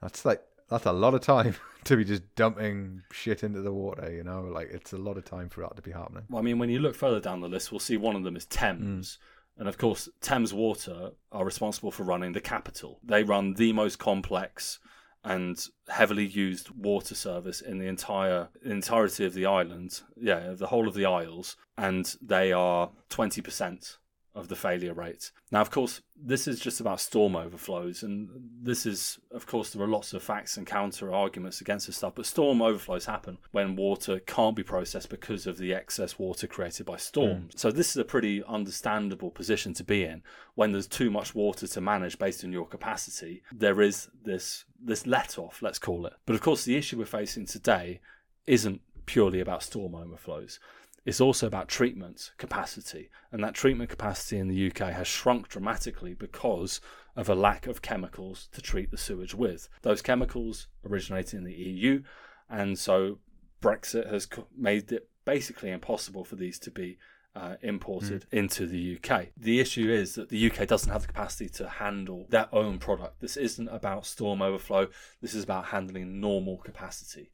That's 0.00 0.24
like 0.24 0.42
that's 0.68 0.86
a 0.86 0.92
lot 0.92 1.14
of 1.14 1.20
time 1.20 1.54
to 1.84 1.96
be 1.96 2.04
just 2.04 2.34
dumping 2.34 3.02
shit 3.12 3.42
into 3.42 3.62
the 3.62 3.72
water. 3.72 4.12
You 4.12 4.24
know, 4.24 4.42
like 4.42 4.68
it's 4.70 4.92
a 4.92 4.98
lot 4.98 5.16
of 5.16 5.24
time 5.24 5.48
for 5.48 5.62
that 5.62 5.76
to 5.76 5.82
be 5.82 5.92
happening. 5.92 6.24
Well, 6.28 6.40
I 6.40 6.42
mean, 6.42 6.58
when 6.58 6.70
you 6.70 6.78
look 6.78 6.94
further 6.94 7.20
down 7.20 7.40
the 7.40 7.48
list, 7.48 7.72
we'll 7.72 7.80
see 7.80 7.96
one 7.96 8.16
of 8.16 8.24
them 8.24 8.36
is 8.36 8.46
Thames. 8.46 9.16
Mm. 9.16 9.60
And 9.60 9.68
of 9.68 9.76
course, 9.76 10.08
Thames 10.20 10.54
Water 10.54 11.10
are 11.32 11.44
responsible 11.44 11.90
for 11.90 12.04
running 12.04 12.32
the 12.32 12.40
capital. 12.40 13.00
They 13.02 13.24
run 13.24 13.54
the 13.54 13.72
most 13.72 13.98
complex 13.98 14.78
and 15.24 15.58
heavily 15.88 16.26
used 16.26 16.70
water 16.70 17.14
service 17.14 17.60
in 17.60 17.78
the 17.78 17.86
entire 17.86 18.48
entirety 18.64 19.24
of 19.24 19.34
the 19.34 19.46
island. 19.46 20.00
Yeah, 20.16 20.54
the 20.56 20.68
whole 20.68 20.86
of 20.86 20.94
the 20.94 21.06
Isles. 21.06 21.56
And 21.76 22.14
they 22.22 22.52
are 22.52 22.90
20% 23.10 23.96
of 24.38 24.46
the 24.48 24.56
failure 24.56 24.94
rate. 24.94 25.32
Now, 25.50 25.60
of 25.60 25.70
course, 25.70 26.00
this 26.16 26.46
is 26.46 26.60
just 26.60 26.80
about 26.80 27.00
storm 27.00 27.34
overflows, 27.34 28.04
and 28.04 28.28
this 28.62 28.86
is, 28.86 29.18
of 29.32 29.46
course, 29.46 29.70
there 29.70 29.82
are 29.82 29.88
lots 29.88 30.12
of 30.12 30.22
facts 30.22 30.56
and 30.56 30.66
counter 30.66 31.12
arguments 31.12 31.60
against 31.60 31.86
this 31.86 31.96
stuff. 31.96 32.14
But 32.14 32.24
storm 32.24 32.62
overflows 32.62 33.06
happen 33.06 33.38
when 33.50 33.74
water 33.74 34.20
can't 34.20 34.54
be 34.54 34.62
processed 34.62 35.10
because 35.10 35.46
of 35.46 35.58
the 35.58 35.74
excess 35.74 36.18
water 36.18 36.46
created 36.46 36.86
by 36.86 36.96
storms. 36.96 37.54
Mm. 37.54 37.58
So 37.58 37.72
this 37.72 37.90
is 37.90 37.96
a 37.96 38.04
pretty 38.04 38.44
understandable 38.44 39.30
position 39.30 39.74
to 39.74 39.84
be 39.84 40.04
in 40.04 40.22
when 40.54 40.70
there's 40.70 40.86
too 40.86 41.10
much 41.10 41.34
water 41.34 41.66
to 41.66 41.80
manage 41.80 42.18
based 42.18 42.44
on 42.44 42.52
your 42.52 42.66
capacity. 42.66 43.42
There 43.52 43.82
is 43.82 44.08
this 44.24 44.64
this 44.80 45.06
let 45.06 45.36
off, 45.36 45.60
let's 45.62 45.80
call 45.80 46.06
it. 46.06 46.12
But 46.24 46.36
of 46.36 46.40
course, 46.42 46.64
the 46.64 46.76
issue 46.76 46.98
we're 46.98 47.06
facing 47.06 47.46
today 47.46 48.00
isn't 48.46 48.80
purely 49.06 49.40
about 49.40 49.64
storm 49.64 49.96
overflows. 49.96 50.60
It's 51.08 51.22
also 51.22 51.46
about 51.46 51.68
treatment 51.68 52.32
capacity, 52.36 53.08
and 53.32 53.42
that 53.42 53.54
treatment 53.54 53.88
capacity 53.88 54.36
in 54.36 54.48
the 54.48 54.66
UK 54.66 54.92
has 54.92 55.06
shrunk 55.06 55.48
dramatically 55.48 56.12
because 56.12 56.82
of 57.16 57.30
a 57.30 57.34
lack 57.34 57.66
of 57.66 57.80
chemicals 57.80 58.46
to 58.52 58.60
treat 58.60 58.90
the 58.90 58.98
sewage 58.98 59.34
with. 59.34 59.70
Those 59.80 60.02
chemicals 60.02 60.66
originated 60.84 61.38
in 61.38 61.44
the 61.44 61.54
EU, 61.54 62.02
and 62.50 62.78
so 62.78 63.20
Brexit 63.62 64.12
has 64.12 64.28
made 64.54 64.92
it 64.92 65.08
basically 65.24 65.70
impossible 65.70 66.24
for 66.24 66.36
these 66.36 66.58
to 66.58 66.70
be 66.70 66.98
uh, 67.34 67.54
imported 67.62 68.26
into 68.30 68.66
the 68.66 68.98
UK. 68.98 69.28
The 69.34 69.60
issue 69.60 69.90
is 69.90 70.14
that 70.16 70.28
the 70.28 70.50
UK 70.50 70.68
doesn't 70.68 70.92
have 70.92 71.00
the 71.00 71.08
capacity 71.08 71.48
to 71.54 71.70
handle 71.70 72.26
their 72.28 72.54
own 72.54 72.78
product. 72.78 73.22
This 73.22 73.38
isn't 73.38 73.68
about 73.68 74.04
storm 74.04 74.42
overflow, 74.42 74.88
this 75.22 75.32
is 75.32 75.44
about 75.44 75.64
handling 75.64 76.20
normal 76.20 76.58
capacity. 76.58 77.30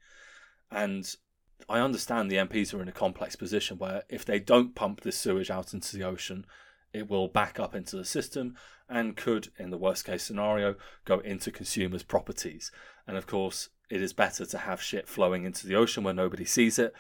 And 0.70 1.12
I 1.68 1.80
understand 1.80 2.30
the 2.30 2.36
MPs 2.36 2.74
are 2.74 2.82
in 2.82 2.88
a 2.88 2.92
complex 2.92 3.36
position 3.36 3.78
where 3.78 4.02
if 4.08 4.24
they 4.24 4.38
don't 4.38 4.74
pump 4.74 5.00
this 5.00 5.16
sewage 5.16 5.50
out 5.50 5.72
into 5.72 5.96
the 5.96 6.04
ocean, 6.04 6.46
it 6.92 7.08
will 7.08 7.28
back 7.28 7.58
up 7.58 7.74
into 7.74 7.96
the 7.96 8.04
system 8.04 8.56
and 8.88 9.16
could, 9.16 9.50
in 9.58 9.70
the 9.70 9.78
worst 9.78 10.04
case 10.04 10.22
scenario, 10.22 10.76
go 11.04 11.20
into 11.20 11.50
consumers' 11.50 12.02
properties. 12.02 12.70
And 13.06 13.16
of 13.16 13.26
course, 13.26 13.70
it 13.90 14.02
is 14.02 14.12
better 14.12 14.44
to 14.46 14.58
have 14.58 14.82
shit 14.82 15.08
flowing 15.08 15.44
into 15.44 15.66
the 15.66 15.74
ocean 15.74 16.04
where 16.04 16.14
nobody 16.14 16.44
sees 16.44 16.78
it 16.78 16.92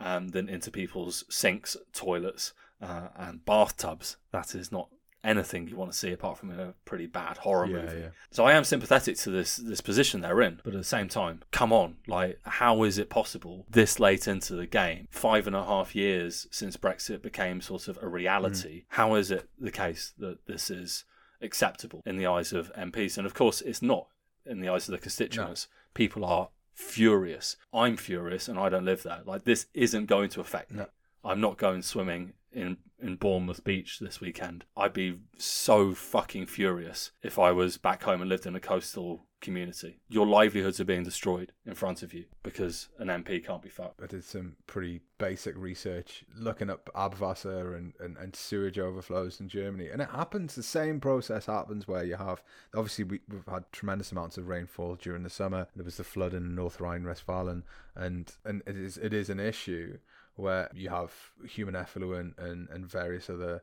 um, 0.00 0.28
than 0.28 0.48
into 0.48 0.70
people's 0.70 1.24
sinks, 1.28 1.76
toilets, 1.92 2.52
uh, 2.80 3.08
and 3.16 3.44
bathtubs. 3.44 4.16
That 4.32 4.54
is 4.54 4.72
not 4.72 4.88
anything 5.24 5.66
you 5.68 5.76
want 5.76 5.90
to 5.90 5.98
see 5.98 6.12
apart 6.12 6.38
from 6.38 6.50
a 6.58 6.72
pretty 6.84 7.06
bad 7.06 7.36
horror 7.38 7.66
Yeah, 7.66 7.82
movie. 7.82 7.98
yeah. 8.00 8.08
So 8.30 8.44
I 8.44 8.52
am 8.52 8.64
sympathetic 8.64 9.16
to 9.18 9.30
this 9.30 9.56
this 9.56 9.80
position 9.80 10.20
they're 10.20 10.40
in, 10.42 10.60
but 10.64 10.74
at 10.74 10.78
the 10.80 10.84
same 10.84 11.08
time, 11.08 11.42
come 11.50 11.72
on, 11.72 11.96
like 12.06 12.38
how 12.44 12.82
is 12.84 12.98
it 12.98 13.10
possible 13.10 13.66
this 13.68 13.98
late 13.98 14.28
into 14.28 14.54
the 14.54 14.66
game, 14.66 15.08
five 15.10 15.46
and 15.46 15.56
a 15.56 15.64
half 15.64 15.94
years 15.94 16.46
since 16.50 16.76
Brexit 16.76 17.20
became 17.22 17.60
sort 17.60 17.88
of 17.88 17.98
a 18.02 18.08
reality? 18.08 18.80
Mm. 18.82 18.84
How 18.88 19.14
is 19.14 19.30
it 19.30 19.48
the 19.58 19.72
case 19.72 20.12
that 20.18 20.46
this 20.46 20.70
is 20.70 21.04
acceptable 21.42 22.02
in 22.06 22.16
the 22.16 22.26
eyes 22.26 22.52
of 22.52 22.72
MPs? 22.74 23.18
And 23.18 23.26
of 23.26 23.34
course, 23.34 23.60
it's 23.60 23.82
not 23.82 24.06
in 24.46 24.60
the 24.60 24.68
eyes 24.68 24.88
of 24.88 24.92
the 24.92 24.98
constituents. 24.98 25.68
People 25.94 26.24
are 26.24 26.48
furious. 26.74 27.56
I'm 27.74 27.96
furious, 27.96 28.46
and 28.48 28.58
I 28.58 28.68
don't 28.68 28.84
live 28.84 29.02
there. 29.02 29.20
Like 29.24 29.44
this 29.44 29.66
isn't 29.74 30.06
going 30.06 30.28
to 30.30 30.40
affect 30.40 30.70
me. 30.70 30.78
No. 30.78 30.86
I'm 31.24 31.40
not 31.40 31.58
going 31.58 31.82
swimming 31.82 32.34
in 32.52 32.78
in 33.00 33.16
Bournemouth 33.16 33.62
Beach 33.64 33.98
this 34.00 34.20
weekend. 34.20 34.64
I'd 34.76 34.92
be 34.92 35.18
so 35.36 35.94
fucking 35.94 36.46
furious 36.46 37.12
if 37.22 37.38
I 37.38 37.52
was 37.52 37.76
back 37.78 38.02
home 38.02 38.20
and 38.20 38.28
lived 38.28 38.46
in 38.46 38.56
a 38.56 38.60
coastal 38.60 39.28
community. 39.40 40.00
Your 40.08 40.26
livelihoods 40.26 40.80
are 40.80 40.84
being 40.84 41.04
destroyed 41.04 41.52
in 41.64 41.74
front 41.74 42.02
of 42.02 42.12
you 42.12 42.24
because 42.42 42.88
an 42.98 43.08
MP 43.08 43.44
can't 43.44 43.62
be 43.62 43.68
fucked. 43.68 44.02
I 44.02 44.06
did 44.06 44.24
some 44.24 44.56
pretty 44.66 45.00
basic 45.18 45.56
research 45.56 46.24
looking 46.36 46.70
up 46.70 46.90
Abwasser 46.94 47.76
and, 47.76 47.92
and, 48.00 48.16
and 48.16 48.34
sewage 48.34 48.78
overflows 48.78 49.40
in 49.40 49.48
Germany. 49.48 49.88
And 49.88 50.02
it 50.02 50.10
happens, 50.10 50.54
the 50.54 50.62
same 50.62 51.00
process 51.00 51.46
happens 51.46 51.86
where 51.86 52.04
you 52.04 52.16
have, 52.16 52.42
obviously, 52.74 53.04
we, 53.04 53.20
we've 53.28 53.46
had 53.48 53.70
tremendous 53.72 54.12
amounts 54.12 54.38
of 54.38 54.48
rainfall 54.48 54.96
during 54.96 55.22
the 55.22 55.30
summer. 55.30 55.68
There 55.76 55.84
was 55.84 55.96
the 55.98 56.04
flood 56.04 56.34
in 56.34 56.54
North 56.54 56.80
Rhine 56.80 57.04
Westphalen, 57.04 57.64
and, 57.94 58.32
and 58.44 58.62
it, 58.66 58.76
is, 58.76 58.98
it 58.98 59.12
is 59.12 59.30
an 59.30 59.40
issue 59.40 59.98
where 60.38 60.70
you 60.74 60.88
have 60.88 61.12
human 61.46 61.74
effluent 61.74 62.34
and, 62.38 62.68
and 62.70 62.86
various 62.86 63.28
other 63.28 63.62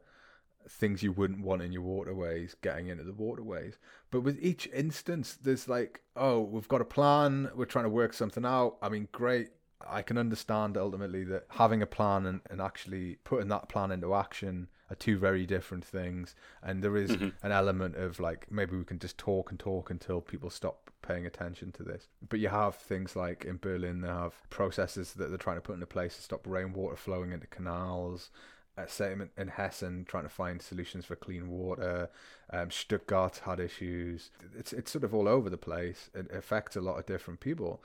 things 0.68 1.04
you 1.04 1.12
wouldn't 1.12 1.42
want 1.42 1.62
in 1.62 1.72
your 1.72 1.84
waterways 1.84 2.56
getting 2.62 2.88
into 2.88 3.04
the 3.04 3.14
waterways. 3.14 3.78
But 4.12 4.22
with 4.22 4.38
each 4.42 4.68
instance, 4.74 5.38
there's 5.42 5.70
like, 5.70 6.02
oh, 6.16 6.42
we've 6.42 6.68
got 6.68 6.82
a 6.82 6.86
plan, 6.86 7.50
we're 7.56 7.66
trying 7.66 7.86
to 7.86 7.90
work 7.90 8.14
something 8.14 8.46
out. 8.46 8.78
I 8.82 8.90
mean, 8.90 9.08
great. 9.12 9.50
I 9.88 10.02
can 10.02 10.18
understand 10.18 10.78
ultimately 10.78 11.24
that 11.26 11.46
having 11.50 11.82
a 11.82 11.88
plan 11.88 12.26
and, 12.26 12.42
and 12.50 12.62
actually 12.62 13.18
putting 13.24 13.50
that 13.50 13.70
plan 13.70 13.92
into 13.92 14.16
action 14.16 14.68
are 14.90 14.96
two 14.96 15.18
very 15.18 15.46
different 15.46 15.84
things. 15.84 16.36
And 16.62 16.84
there 16.84 16.96
is 16.96 17.12
Mhm. 17.12 17.34
an 17.42 17.52
element 17.52 17.96
of 17.96 18.20
like 18.20 18.52
maybe 18.52 18.76
we 18.78 18.84
can 18.86 19.00
just 19.00 19.18
talk 19.18 19.52
and 19.52 19.60
talk 19.60 19.90
until 19.90 20.22
people 20.22 20.50
stop 20.50 20.92
paying 21.02 21.26
attention 21.26 21.72
to 21.74 21.84
this. 21.84 22.08
But 22.28 22.40
you 22.40 22.50
have 22.50 22.76
things 22.76 23.16
like 23.16 23.46
in 23.46 23.58
Berlin, 23.58 24.02
they 24.02 24.08
have 24.08 24.42
processes 24.50 25.14
that 25.14 25.30
they're 25.30 25.38
trying 25.38 25.58
to 25.58 25.62
put 25.62 25.74
into 25.74 25.86
place 25.88 26.16
to 26.16 26.22
stop 26.22 26.46
rainwater 26.48 26.96
flowing 26.96 27.32
into 27.32 27.48
canals. 27.48 28.32
Uh, 28.78 28.86
same 28.86 29.30
in 29.38 29.48
Hessen, 29.48 30.04
trying 30.06 30.24
to 30.24 30.30
find 30.30 30.62
solutions 30.62 31.06
for 31.06 31.16
clean 31.16 31.48
water. 31.48 32.10
Um, 32.50 32.70
Stuttgart 32.70 33.38
had 33.46 33.60
issues. 33.62 34.32
It's 34.54 34.74
it's 34.74 34.92
sort 34.92 35.06
of 35.06 35.16
all 35.16 35.30
over 35.30 35.50
the 35.50 35.58
place. 35.58 36.10
It 36.14 36.30
affects 36.30 36.76
a 36.76 36.82
lot 36.82 37.00
of 37.00 37.06
different 37.06 37.40
people. 37.40 37.82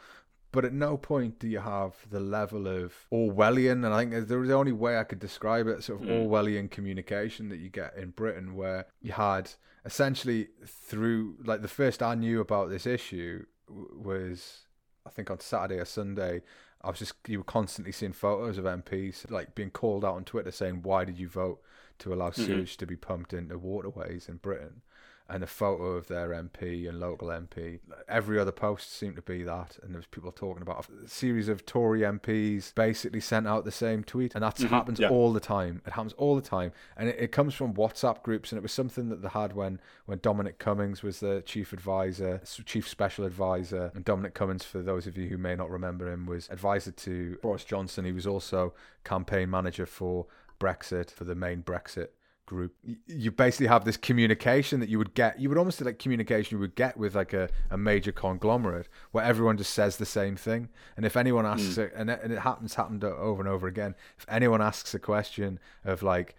But 0.53 0.65
at 0.65 0.73
no 0.73 0.97
point 0.97 1.39
do 1.39 1.47
you 1.47 1.61
have 1.61 1.95
the 2.11 2.21
level 2.21 2.67
of 2.67 2.93
Orwellian, 3.13 3.85
and 3.85 3.95
I 3.95 4.01
think 4.01 4.29
there 4.29 4.39
was 4.39 4.49
the 4.49 4.55
only 4.55 4.73
way 4.73 4.99
I 4.99 5.05
could 5.05 5.21
describe 5.21 5.69
it, 5.69 5.85
sort 5.85 6.03
of 6.03 6.09
mm. 6.09 6.27
Orwellian 6.27 6.71
communication 6.71 7.49
that 7.51 7.59
you 7.59 7.69
get 7.69 7.97
in 7.97 8.11
Britain, 8.11 8.57
where 8.57 8.87
you 9.01 9.13
had 9.13 9.53
essentially 9.85 10.49
through, 10.67 11.37
like 11.45 11.63
the 11.63 11.69
first 11.69 12.03
I 12.03 12.15
knew 12.15 12.41
about 12.41 12.69
this 12.69 12.87
issue 12.87 13.45
was, 13.69 14.63
I 15.07 15.11
think 15.11 15.31
on 15.31 15.39
Saturday 15.39 15.81
or 15.81 15.85
Sunday, 15.85 16.43
I 16.83 16.91
was 16.91 16.99
just 16.99 17.15
you 17.27 17.39
were 17.39 17.45
constantly 17.45 17.93
seeing 17.93 18.13
photos 18.13 18.59
of 18.59 18.65
MPs 18.65 19.31
like 19.31 19.55
being 19.55 19.71
called 19.71 20.05
out 20.05 20.15
on 20.15 20.25
Twitter 20.25 20.51
saying 20.51 20.81
why 20.83 21.05
did 21.05 21.19
you 21.19 21.29
vote 21.29 21.61
to 21.99 22.15
allow 22.15 22.31
mm-hmm. 22.31 22.45
sewage 22.45 22.77
to 22.79 22.87
be 22.87 22.97
pumped 22.97 23.33
into 23.33 23.59
waterways 23.59 24.29
in 24.29 24.37
Britain, 24.37 24.83
and 25.31 25.45
a 25.45 25.47
photo 25.47 25.93
of 25.93 26.09
their 26.09 26.31
MP 26.31 26.89
and 26.89 26.99
local 26.99 27.29
MP. 27.29 27.79
Every 28.09 28.39
other 28.39 28.53
post 28.53 28.93
seemed 28.93 29.17
to 29.17 29.23
be 29.23 29.43
that, 29.45 29.79
and 29.83 29.93
there 29.93 29.99
was 29.99 30.07
people 30.07 30.33
talking 30.33 30.63
about 30.63 30.87
a 31.05 31.09
series 31.09 31.49
of 31.49 31.65
Tory 31.65 32.01
MPs 32.01 32.75
basically 32.75 33.21
sent 33.21 33.47
out 33.47 33.65
the 33.65 33.71
same 33.71 34.03
tweet, 34.03 34.35
and 34.35 34.43
that 34.43 34.57
mm-hmm, 34.57 34.67
happens 34.67 34.99
yeah. 34.99 35.09
all 35.09 35.33
the 35.33 35.41
time. 35.41 35.83
It 35.87 35.93
happens 35.93 36.13
all 36.15 36.35
the 36.35 36.43
time, 36.43 36.73
and 36.97 37.09
it, 37.09 37.17
it, 37.19 37.33
comes 37.33 37.55
from 37.55 37.75
WhatsApp 37.75 38.23
groups, 38.23 38.51
and 38.51 38.59
it 38.59 38.63
was 38.63 38.73
something 38.73 39.09
that 39.09 39.23
they 39.23 39.29
had 39.29 39.55
when 39.55 39.81
when 40.07 40.19
Dominic 40.19 40.59
Cummings 40.59 41.03
was 41.03 41.21
the 41.21 41.43
chief 41.47 41.73
advisor, 41.73 42.43
chief 42.65 42.89
special 42.89 43.25
advisor, 43.25 43.93
and 43.95 44.05
Dominic 44.05 44.35
Cummings, 44.35 44.65
for 44.65 44.83
those 44.83 45.07
of 45.07 45.17
you 45.17 45.29
who 45.29 45.39
may 45.39 45.55
not 45.55 45.71
remember 45.71 46.13
him, 46.13 46.27
was 46.27 46.49
advisor 46.51 46.91
to 46.91 47.39
Boris 47.41 47.65
Johnson. 47.65 48.05
He 48.05 48.13
was 48.13 48.27
also 48.27 48.75
campaign 49.05 49.49
manager 49.49 49.87
for 49.87 50.27
Brexit 50.59 51.11
for 51.11 51.25
the 51.25 51.35
main 51.35 51.63
Brexit 51.63 52.09
group 52.51 52.75
you 53.07 53.31
basically 53.31 53.69
have 53.69 53.85
this 53.85 53.97
communication 53.97 54.81
that 54.81 54.89
you 54.89 54.99
would 54.99 55.15
get 55.15 55.39
you 55.39 55.49
would 55.49 55.57
almost 55.57 55.81
like 55.81 56.01
communication 56.01 56.57
you 56.57 56.61
would 56.61 56.75
get 56.75 56.97
with 56.97 57.15
like 57.15 57.33
a, 57.33 57.49
a 57.71 57.79
major 57.79 58.11
conglomerate 58.11 58.89
where 59.13 59.25
everyone 59.25 59.57
just 59.57 59.73
says 59.73 59.99
the 59.99 60.05
same 60.05 60.35
thing 60.35 60.69
and 60.97 61.07
if 61.07 61.17
anyone 61.17 61.47
asks 61.47 61.77
mm. 61.77 61.85
it 61.85 61.93
and 61.95 62.11
it, 62.11 62.19
and 62.25 62.33
it 62.33 62.41
happens 62.41 62.75
happened 62.75 63.05
over 63.05 63.41
and 63.41 63.49
over 63.49 63.69
again 63.69 63.95
if 64.19 64.27
anyone 64.29 64.61
asks 64.61 64.93
a 64.95 64.99
question 64.99 65.61
of 65.85 66.03
like 66.03 66.35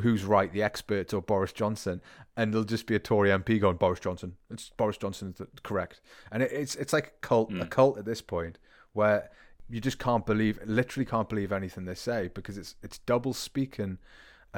who's 0.00 0.24
right, 0.24 0.52
the 0.52 0.62
experts 0.62 1.12
or 1.12 1.20
Boris 1.20 1.52
Johnson, 1.52 2.00
and 2.36 2.52
there'll 2.52 2.64
just 2.64 2.86
be 2.86 2.94
a 2.94 2.98
Tory 2.98 3.28
MP 3.28 3.60
going 3.60 3.76
Boris 3.76 4.00
Johnson. 4.00 4.36
It's 4.50 4.70
Boris 4.70 4.96
Johnson 4.96 5.34
is 5.38 5.46
correct, 5.62 6.00
and 6.32 6.42
it, 6.42 6.50
it's 6.52 6.74
it's 6.76 6.92
like 6.92 7.06
a 7.08 7.26
cult, 7.26 7.50
mm. 7.50 7.60
a 7.60 7.66
cult 7.66 7.98
at 7.98 8.06
this 8.06 8.22
point 8.22 8.58
where 8.94 9.30
you 9.68 9.80
just 9.80 9.98
can't 9.98 10.24
believe, 10.24 10.58
literally 10.64 11.04
can't 11.04 11.28
believe 11.28 11.52
anything 11.52 11.84
they 11.84 11.94
say 11.94 12.30
because 12.32 12.56
it's 12.56 12.76
it's 12.82 12.98
double 12.98 13.34
speaking 13.34 13.98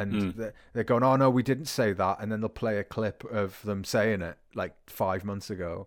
and 0.01 0.13
mm. 0.13 0.37
they're, 0.37 0.55
they're 0.73 0.85
going, 0.85 1.03
"Oh 1.03 1.17
no, 1.17 1.31
we 1.31 1.43
didn't 1.43 1.67
say 1.67 1.93
that," 1.93 2.19
and 2.21 2.31
then 2.31 2.41
they'll 2.41 2.49
play 2.49 2.79
a 2.79 2.85
clip 2.85 3.25
of 3.25 3.61
them 3.63 3.85
saying 3.85 4.23
it 4.23 4.39
like 4.55 4.75
five 4.87 5.25
months 5.25 5.51
ago, 5.51 5.87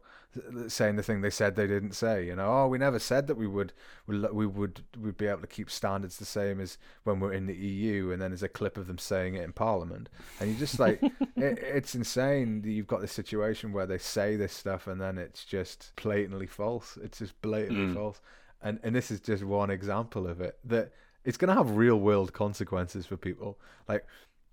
saying 0.68 0.96
the 0.96 1.04
thing 1.04 1.22
they 1.22 1.30
said 1.30 1.56
they 1.56 1.68
didn't 1.68 1.94
say. 1.94 2.26
You 2.26 2.36
know, 2.36 2.48
oh, 2.48 2.68
we 2.68 2.78
never 2.78 3.00
said 3.00 3.28
that 3.28 3.36
we 3.36 3.48
would 3.48 3.74
we 4.08 4.46
would 4.46 4.82
we'd 5.00 5.18
be 5.18 5.28
able 5.28 5.42
to 5.42 5.48
keep 5.48 5.70
standards 5.70 6.18
the 6.18 6.26
same 6.26 6.60
as 6.60 6.78
when 7.04 7.20
we're 7.20 7.34
in 7.34 7.48
the 7.48 7.56
EU, 7.56 8.12
and 8.12 8.22
then 8.22 8.32
there's 8.32 8.44
a 8.44 8.50
clip 8.50 8.78
of 8.78 8.88
them 8.88 8.98
saying 8.98 9.36
it 9.36 9.44
in 9.44 9.54
Parliament, 9.54 10.10
and 10.40 10.50
you 10.52 10.56
just 10.58 10.80
like, 10.80 11.02
it, 11.36 11.60
it's 11.60 11.96
insane. 11.96 12.62
that 12.62 12.70
You've 12.70 12.88
got 12.88 13.02
this 13.02 13.14
situation 13.14 13.74
where 13.74 13.88
they 13.88 13.98
say 13.98 14.36
this 14.36 14.54
stuff, 14.54 14.88
and 14.88 15.02
then 15.02 15.18
it's 15.18 15.44
just 15.44 15.92
blatantly 15.96 16.48
false. 16.48 16.98
It's 17.04 17.20
just 17.20 17.42
blatantly 17.42 17.88
mm. 17.88 17.96
false. 17.96 18.22
And, 18.66 18.80
and 18.82 18.96
this 18.96 19.12
is 19.12 19.20
just 19.20 19.44
one 19.44 19.70
example 19.70 20.26
of 20.26 20.40
it 20.40 20.58
that 20.64 20.94
it's 21.24 21.38
going 21.38 21.50
to 21.50 21.56
have 21.56 21.78
real 21.78 22.00
world 22.00 22.34
consequences 22.34 23.06
for 23.06 23.18
people. 23.18 23.60
Like 23.88 24.06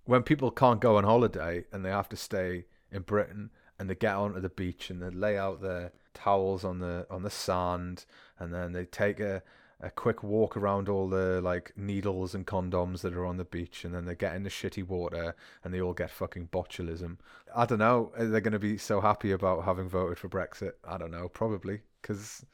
when 0.04 0.22
people 0.22 0.50
can't 0.50 0.80
go 0.80 0.96
on 0.96 1.04
holiday 1.04 1.64
and 1.72 1.84
they 1.84 1.90
have 1.90 2.08
to 2.10 2.16
stay 2.16 2.64
in 2.90 3.02
Britain 3.02 3.50
and 3.78 3.88
they 3.88 3.94
get 3.94 4.14
onto 4.14 4.40
the 4.40 4.48
beach 4.48 4.90
and 4.90 5.02
they 5.02 5.10
lay 5.10 5.38
out 5.38 5.62
their 5.62 5.92
towels 6.12 6.64
on 6.64 6.80
the 6.80 7.06
on 7.08 7.22
the 7.22 7.30
sand 7.30 8.04
and 8.38 8.52
then 8.52 8.72
they 8.72 8.84
take 8.84 9.20
a 9.20 9.42
a 9.82 9.90
quick 9.90 10.22
walk 10.22 10.56
around 10.56 10.88
all 10.88 11.08
the 11.08 11.40
like 11.40 11.72
needles 11.76 12.34
and 12.34 12.46
condoms 12.46 13.00
that 13.00 13.14
are 13.14 13.24
on 13.24 13.38
the 13.38 13.44
beach 13.44 13.84
and 13.84 13.94
then 13.94 14.04
they 14.04 14.14
get 14.14 14.34
in 14.34 14.42
the 14.42 14.50
shitty 14.50 14.86
water 14.86 15.34
and 15.64 15.72
they 15.72 15.80
all 15.80 15.94
get 15.94 16.10
fucking 16.10 16.48
botulism. 16.48 17.16
I 17.54 17.64
don't 17.64 17.78
know. 17.78 18.12
they're 18.16 18.28
they 18.28 18.40
going 18.40 18.52
to 18.52 18.58
be 18.58 18.76
so 18.76 19.00
happy 19.00 19.32
about 19.32 19.64
having 19.64 19.88
voted 19.88 20.18
for 20.18 20.28
Brexit? 20.28 20.72
I 20.84 20.98
don't 20.98 21.10
know. 21.10 21.28
Probably 21.28 21.80
because 22.02 22.44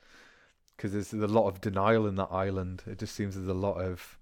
because 0.77 0.93
there's 0.93 1.13
a 1.13 1.27
lot 1.27 1.49
of 1.49 1.61
denial 1.61 2.07
in 2.07 2.17
that 2.17 2.29
island. 2.31 2.83
It 2.87 2.99
just 2.99 3.15
seems 3.15 3.35
there's 3.35 3.49
a 3.49 3.55
lot 3.55 3.81
of 3.81 4.19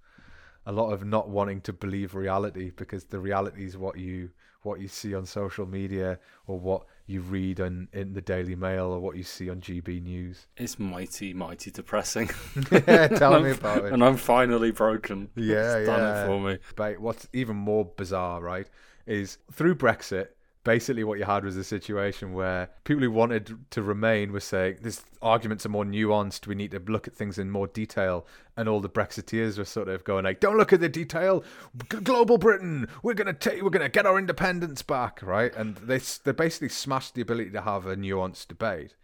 a 0.66 0.72
lot 0.72 0.92
of 0.92 1.04
not 1.04 1.28
wanting 1.28 1.60
to 1.62 1.72
believe 1.72 2.14
reality 2.14 2.70
because 2.74 3.04
the 3.04 3.18
reality 3.18 3.64
is 3.64 3.76
what 3.76 3.98
you 3.98 4.30
what 4.62 4.80
you 4.80 4.88
see 4.88 5.14
on 5.14 5.26
social 5.26 5.66
media 5.66 6.18
or 6.46 6.58
what 6.58 6.86
you 7.06 7.20
read 7.20 7.60
on 7.60 7.86
in 7.92 8.14
the 8.14 8.22
Daily 8.22 8.56
Mail 8.56 8.86
or 8.86 8.98
what 8.98 9.14
you 9.14 9.22
see 9.22 9.50
on 9.50 9.60
GB 9.60 10.02
News. 10.02 10.46
It's 10.56 10.78
mighty, 10.78 11.34
mighty 11.34 11.70
depressing. 11.70 12.30
yeah, 12.72 13.08
tell 13.08 13.38
me 13.40 13.50
about 13.50 13.84
it. 13.84 13.92
And 13.92 14.02
I'm 14.02 14.16
finally 14.16 14.70
broken. 14.70 15.28
Yeah, 15.36 15.76
it's 15.76 15.88
yeah. 15.88 15.96
Done 15.96 16.16
it 16.16 16.26
for 16.26 16.40
me. 16.40 16.58
But 16.76 16.98
what's 16.98 17.28
even 17.34 17.56
more 17.56 17.84
bizarre, 17.84 18.40
right, 18.40 18.66
is 19.06 19.36
through 19.52 19.74
Brexit, 19.74 20.28
basically 20.64 21.04
what 21.04 21.18
you 21.18 21.24
had 21.24 21.44
was 21.44 21.56
a 21.56 21.62
situation 21.64 22.32
where 22.32 22.70
people 22.84 23.02
who 23.02 23.10
wanted 23.10 23.56
to 23.70 23.82
remain 23.82 24.32
were 24.32 24.40
saying 24.40 24.78
this 24.80 25.04
arguments 25.22 25.64
are 25.64 25.68
more 25.68 25.84
nuanced. 25.84 26.46
We 26.46 26.54
need 26.54 26.72
to 26.72 26.80
look 26.80 27.06
at 27.06 27.14
things 27.14 27.38
in 27.38 27.50
more 27.50 27.66
detail. 27.66 28.26
And 28.56 28.68
all 28.68 28.80
the 28.80 28.88
brexiteers 28.88 29.58
were 29.58 29.64
sort 29.64 29.88
of 29.88 30.04
going 30.04 30.24
like 30.24 30.40
don't 30.40 30.56
look 30.56 30.72
at 30.72 30.80
the 30.80 30.88
detail. 30.88 31.44
Global 31.88 32.38
britain 32.38 32.88
we're 33.02 33.14
going 33.14 33.26
to 33.26 33.32
take 33.32 33.62
we're 33.62 33.70
going 33.70 33.82
to 33.82 33.88
get 33.88 34.06
our 34.06 34.18
independence 34.18 34.82
back 34.82 35.20
right? 35.22 35.54
And 35.54 35.76
they 35.76 35.98
they 35.98 36.32
basically 36.32 36.70
smashed 36.70 37.14
the 37.14 37.22
ability 37.22 37.50
to 37.50 37.60
have 37.60 37.86
a 37.86 37.96
nuanced 37.96 38.48
debate 38.48 38.94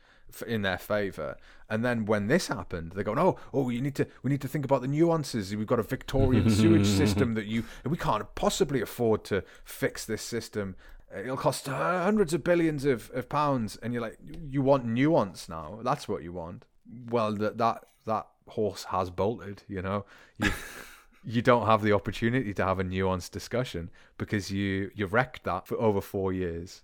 in 0.46 0.62
their 0.62 0.78
favor. 0.78 1.36
And 1.68 1.84
then 1.84 2.06
when 2.06 2.28
this 2.28 2.48
happened 2.48 2.92
they're 2.92 3.04
going 3.04 3.18
oh 3.18 3.38
oh 3.52 3.68
you 3.68 3.82
need 3.82 3.96
to 3.96 4.06
we 4.22 4.30
need 4.30 4.40
to 4.40 4.48
think 4.48 4.64
about 4.64 4.80
the 4.80 4.88
nuances. 4.88 5.54
We've 5.54 5.66
got 5.66 5.80
a 5.80 5.84
victorian 5.84 6.48
sewage 6.48 6.86
system 7.02 7.34
that 7.34 7.46
you 7.46 7.64
we 7.84 7.98
can't 7.98 8.32
possibly 8.34 8.80
afford 8.80 9.24
to 9.24 9.42
fix 9.64 10.06
this 10.06 10.22
system 10.22 10.76
Uh, 11.14 11.20
it'll 11.20 11.36
cost 11.36 11.68
uh, 11.68 12.02
hundreds 12.02 12.34
of 12.34 12.44
billions 12.44 12.84
of, 12.84 13.10
of 13.14 13.28
pounds 13.28 13.76
and 13.82 13.92
you're 13.92 14.02
like 14.02 14.18
you 14.48 14.62
want 14.62 14.84
nuance 14.84 15.48
now. 15.48 15.80
That's 15.82 16.08
what 16.08 16.22
you 16.22 16.32
want. 16.32 16.64
Well 17.08 17.34
that 17.34 17.58
that 17.58 17.84
that 18.06 18.26
horse 18.48 18.84
has 18.84 19.10
bolted 19.10 19.62
you 19.68 19.82
know? 19.82 20.04
You 20.38 20.52
you 21.24 21.42
don't 21.42 21.66
have 21.66 21.82
the 21.82 21.92
opportunity 21.92 22.54
to 22.54 22.64
have 22.64 22.78
a 22.78 22.84
nuanced 22.84 23.30
discussion 23.30 23.90
because 24.18 24.50
you 24.50 24.90
you 24.94 25.06
wrecked 25.06 25.44
that 25.44 25.66
for 25.66 25.76
over 25.76 26.00
4 26.00 26.32
years. 26.32 26.82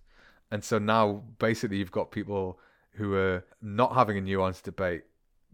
And 0.51 0.63
so 0.63 0.79
now 0.79 1.23
basically 1.39 1.79
you've 1.79 1.91
got 1.91 2.11
people 2.11 2.59
who 2.93 3.15
are 3.15 3.45
not 3.61 3.95
having 3.95 4.17
a 4.17 4.21
nuanced 4.21 4.63
debate 4.63 5.05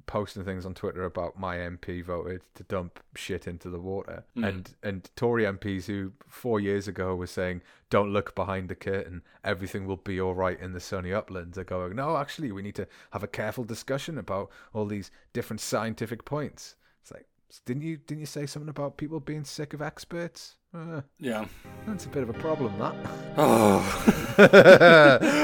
posting 0.07 0.45
things 0.45 0.67
on 0.67 0.75
Twitter 0.75 1.05
about 1.05 1.39
my 1.39 1.57
MP 1.57 2.05
voted 2.05 2.43
to 2.55 2.63
dump 2.65 3.01
shit 3.15 3.47
into 3.47 3.69
the 3.69 3.81
water, 3.81 4.25
mm. 4.37 4.47
and 4.47 4.75
and 4.83 5.11
Tory 5.17 5.45
MPs 5.45 5.87
who 5.87 6.13
four 6.29 6.61
years 6.61 6.89
ago 6.89 7.15
were 7.15 7.27
saying 7.27 7.63
don't 7.91 8.13
look 8.13 8.35
behind 8.35 8.69
the 8.69 8.75
curtain, 8.75 9.23
everything 9.45 9.87
will 9.87 9.97
be 9.97 10.21
all 10.21 10.35
right 10.35 10.59
in 10.61 10.73
the 10.73 10.81
sunny 10.81 11.13
uplands, 11.13 11.59
are 11.59 11.65
going 11.65 11.97
no, 11.97 12.17
actually 12.17 12.53
we 12.53 12.63
need 12.63 12.75
to 12.77 12.89
have 13.13 13.23
a 13.23 13.29
careful 13.29 13.65
discussion 13.65 14.19
about 14.19 14.51
all 14.73 14.87
these 14.87 15.11
different 15.33 15.61
scientific 15.61 16.25
points. 16.25 16.77
It's 17.01 17.13
like 17.13 17.27
didn't 17.67 17.83
you 17.83 17.99
didn't 17.99 18.21
you 18.21 18.27
say 18.27 18.47
something 18.47 18.71
about 18.71 18.97
people 18.97 19.21
being 19.21 19.45
sick 19.45 19.75
of 19.75 19.83
experts? 19.83 20.57
Uh, 20.75 21.03
yeah, 21.19 21.45
that's 21.87 22.07
a 22.07 22.09
bit 22.09 22.23
of 22.23 22.31
a 22.31 22.35
problem. 22.35 22.79
That. 22.79 22.95
Oh. 23.37 23.83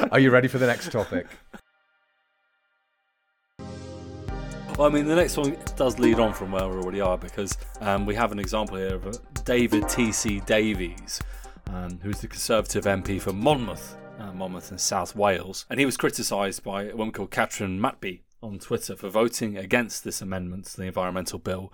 Are 0.12 0.18
you 0.18 0.30
ready 0.30 0.48
for 0.48 0.56
the 0.58 0.66
next 0.66 0.90
topic? 0.90 1.26
Well, 4.78 4.86
I 4.86 4.90
mean, 4.90 5.06
the 5.06 5.16
next 5.16 5.36
one 5.36 5.56
does 5.74 5.98
lead 5.98 6.20
on 6.20 6.32
from 6.32 6.52
where 6.52 6.68
we 6.68 6.76
already 6.76 7.00
are 7.00 7.18
because 7.18 7.58
um, 7.80 8.06
we 8.06 8.14
have 8.14 8.30
an 8.30 8.38
example 8.38 8.76
here 8.76 8.94
of 8.94 9.18
David 9.42 9.88
T.C. 9.88 10.38
Davies, 10.46 11.20
um, 11.66 11.98
who's 12.00 12.20
the 12.20 12.28
Conservative 12.28 12.84
MP 12.84 13.20
for 13.20 13.32
Monmouth, 13.32 13.96
uh, 14.20 14.32
Monmouth 14.32 14.70
in 14.70 14.78
South 14.78 15.16
Wales, 15.16 15.66
and 15.68 15.80
he 15.80 15.84
was 15.84 15.96
criticised 15.96 16.62
by 16.62 16.84
a 16.84 16.94
woman 16.94 17.10
called 17.10 17.32
Katharine 17.32 17.80
Matby 17.80 18.22
on 18.40 18.60
Twitter 18.60 18.94
for 18.94 19.08
voting 19.08 19.56
against 19.56 20.04
this 20.04 20.22
amendment 20.22 20.66
to 20.66 20.76
the 20.76 20.86
environmental 20.86 21.40
bill 21.40 21.72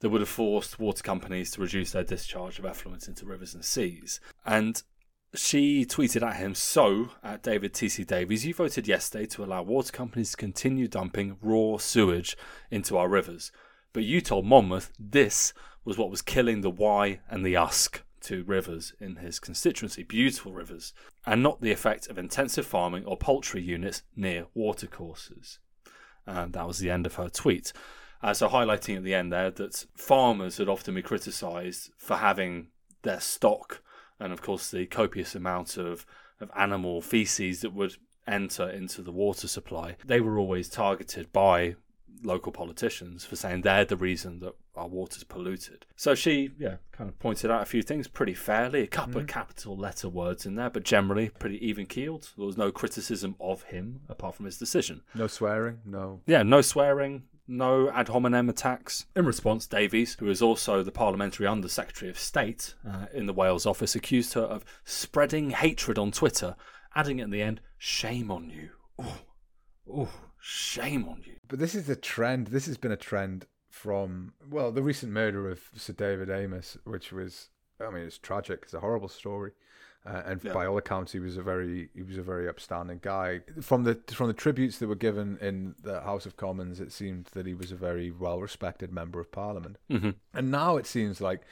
that 0.00 0.08
would 0.08 0.22
have 0.22 0.28
forced 0.30 0.80
water 0.80 1.02
companies 1.02 1.50
to 1.50 1.60
reduce 1.60 1.92
their 1.92 2.02
discharge 2.02 2.58
of 2.58 2.64
effluent 2.64 3.08
into 3.08 3.26
rivers 3.26 3.52
and 3.52 3.62
seas. 3.62 4.20
And 4.46 4.82
she 5.34 5.84
tweeted 5.86 6.22
at 6.22 6.36
him, 6.36 6.54
So, 6.54 7.10
at 7.22 7.42
David 7.42 7.72
T.C. 7.72 8.04
Davies, 8.04 8.44
you 8.44 8.52
voted 8.52 8.86
yesterday 8.86 9.26
to 9.26 9.44
allow 9.44 9.62
water 9.62 9.92
companies 9.92 10.32
to 10.32 10.36
continue 10.36 10.88
dumping 10.88 11.38
raw 11.40 11.78
sewage 11.78 12.36
into 12.70 12.98
our 12.98 13.08
rivers. 13.08 13.50
But 13.92 14.04
you 14.04 14.20
told 14.20 14.46
Monmouth 14.46 14.92
this 14.98 15.54
was 15.84 15.96
what 15.96 16.10
was 16.10 16.22
killing 16.22 16.60
the 16.60 16.70
Wye 16.70 17.20
and 17.28 17.44
the 17.44 17.56
Usk 17.56 18.02
to 18.22 18.44
rivers 18.44 18.92
in 19.00 19.16
his 19.16 19.40
constituency, 19.40 20.02
beautiful 20.02 20.52
rivers, 20.52 20.92
and 21.26 21.42
not 21.42 21.60
the 21.60 21.72
effect 21.72 22.08
of 22.08 22.18
intensive 22.18 22.66
farming 22.66 23.04
or 23.04 23.16
poultry 23.16 23.62
units 23.62 24.02
near 24.14 24.46
watercourses. 24.54 25.58
And 26.26 26.52
that 26.52 26.66
was 26.68 26.78
the 26.78 26.90
end 26.90 27.06
of 27.06 27.14
her 27.16 27.28
tweet. 27.28 27.72
Uh, 28.22 28.32
so, 28.32 28.48
highlighting 28.48 28.96
at 28.98 29.02
the 29.02 29.14
end 29.14 29.32
there 29.32 29.50
that 29.50 29.86
farmers 29.96 30.58
would 30.58 30.68
often 30.68 30.94
be 30.94 31.02
criticised 31.02 31.90
for 31.96 32.16
having 32.16 32.68
their 33.02 33.18
stock 33.18 33.82
and, 34.22 34.32
of 34.32 34.40
course, 34.40 34.70
the 34.70 34.86
copious 34.86 35.34
amount 35.34 35.76
of, 35.76 36.06
of 36.40 36.50
animal 36.56 37.02
feces 37.02 37.60
that 37.60 37.72
would 37.72 37.96
enter 38.26 38.68
into 38.68 39.02
the 39.02 39.12
water 39.12 39.48
supply. 39.48 39.96
They 40.04 40.20
were 40.20 40.38
always 40.38 40.68
targeted 40.68 41.32
by 41.32 41.74
local 42.22 42.52
politicians 42.52 43.24
for 43.24 43.34
saying 43.34 43.62
they're 43.62 43.84
the 43.84 43.96
reason 43.96 44.38
that 44.40 44.54
our 44.76 44.86
water's 44.86 45.24
polluted. 45.24 45.84
So 45.96 46.14
she, 46.14 46.50
yeah, 46.58 46.76
kind 46.92 47.10
of 47.10 47.18
pointed 47.18 47.50
out 47.50 47.62
a 47.62 47.66
few 47.66 47.82
things 47.82 48.08
pretty 48.08 48.34
fairly. 48.34 48.82
A 48.82 48.86
couple 48.86 49.14
mm. 49.14 49.22
of 49.22 49.26
capital 49.26 49.76
letter 49.76 50.08
words 50.08 50.46
in 50.46 50.54
there, 50.54 50.70
but 50.70 50.84
generally 50.84 51.30
pretty 51.30 51.64
even 51.66 51.86
keeled. 51.86 52.30
There 52.36 52.46
was 52.46 52.56
no 52.56 52.70
criticism 52.70 53.34
of 53.40 53.64
him 53.64 54.00
apart 54.08 54.36
from 54.36 54.46
his 54.46 54.56
decision. 54.56 55.02
No 55.14 55.26
swearing, 55.26 55.80
no. 55.84 56.20
Yeah, 56.26 56.42
no 56.42 56.62
swearing. 56.62 57.24
No 57.46 57.90
ad 57.90 58.08
hominem 58.08 58.48
attacks. 58.48 59.06
In 59.16 59.26
response, 59.26 59.66
Davies, 59.66 60.16
who 60.18 60.30
is 60.30 60.40
also 60.40 60.82
the 60.82 60.92
Parliamentary 60.92 61.46
Under 61.46 61.68
Secretary 61.68 62.10
of 62.10 62.18
State 62.18 62.74
uh, 62.88 63.06
in 63.12 63.26
the 63.26 63.32
Wales 63.32 63.66
office, 63.66 63.94
accused 63.94 64.34
her 64.34 64.42
of 64.42 64.64
spreading 64.84 65.50
hatred 65.50 65.98
on 65.98 66.12
Twitter, 66.12 66.56
adding 66.94 67.20
at 67.20 67.30
the 67.30 67.42
end, 67.42 67.60
Shame 67.78 68.30
on 68.30 68.48
you. 68.48 68.70
Oh, 68.98 69.18
oh, 69.92 70.08
shame 70.40 71.08
on 71.08 71.22
you. 71.26 71.34
But 71.48 71.58
this 71.58 71.74
is 71.74 71.88
a 71.88 71.96
trend. 71.96 72.48
This 72.48 72.66
has 72.66 72.76
been 72.76 72.92
a 72.92 72.96
trend 72.96 73.46
from 73.68 74.34
well, 74.48 74.70
the 74.70 74.82
recent 74.82 75.12
murder 75.12 75.50
of 75.50 75.60
Sir 75.74 75.94
David 75.94 76.28
Amess, 76.28 76.76
which 76.84 77.10
was 77.10 77.48
I 77.80 77.90
mean, 77.90 78.04
it's 78.04 78.18
tragic. 78.18 78.60
It's 78.62 78.74
a 78.74 78.80
horrible 78.80 79.08
story. 79.08 79.52
Uh, 80.04 80.22
and 80.26 80.42
yeah. 80.42 80.52
by 80.52 80.66
all 80.66 80.76
accounts, 80.78 81.12
he 81.12 81.20
was 81.20 81.36
a 81.36 81.42
very 81.42 81.88
he 81.94 82.02
was 82.02 82.18
a 82.18 82.22
very 82.22 82.48
upstanding 82.48 82.98
guy. 83.02 83.40
From 83.60 83.84
the 83.84 84.00
from 84.12 84.26
the 84.26 84.34
tributes 84.34 84.78
that 84.78 84.88
were 84.88 84.96
given 84.96 85.38
in 85.40 85.76
the 85.82 86.00
House 86.00 86.26
of 86.26 86.36
Commons, 86.36 86.80
it 86.80 86.92
seemed 86.92 87.26
that 87.32 87.46
he 87.46 87.54
was 87.54 87.70
a 87.70 87.76
very 87.76 88.10
well 88.10 88.40
respected 88.40 88.92
member 88.92 89.20
of 89.20 89.30
Parliament. 89.30 89.76
Mm-hmm. 89.90 90.10
And 90.34 90.50
now 90.50 90.76
it 90.76 90.86
seems 90.86 91.20
like 91.20 91.42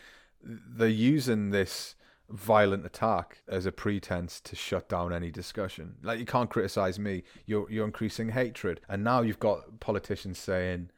they're 0.42 0.88
using 0.88 1.50
this 1.50 1.94
violent 2.28 2.86
attack 2.86 3.42
as 3.48 3.66
a 3.66 3.72
pretense 3.72 4.40
to 4.40 4.56
shut 4.56 4.88
down 4.88 5.12
any 5.12 5.30
discussion. 5.30 5.96
Like 6.02 6.18
you 6.18 6.26
can't 6.26 6.50
criticize 6.50 6.98
me. 6.98 7.22
You're 7.46 7.70
you're 7.70 7.86
increasing 7.86 8.30
hatred, 8.30 8.80
and 8.88 9.04
now 9.04 9.22
you've 9.22 9.40
got 9.40 9.78
politicians 9.78 10.38
saying 10.38 10.90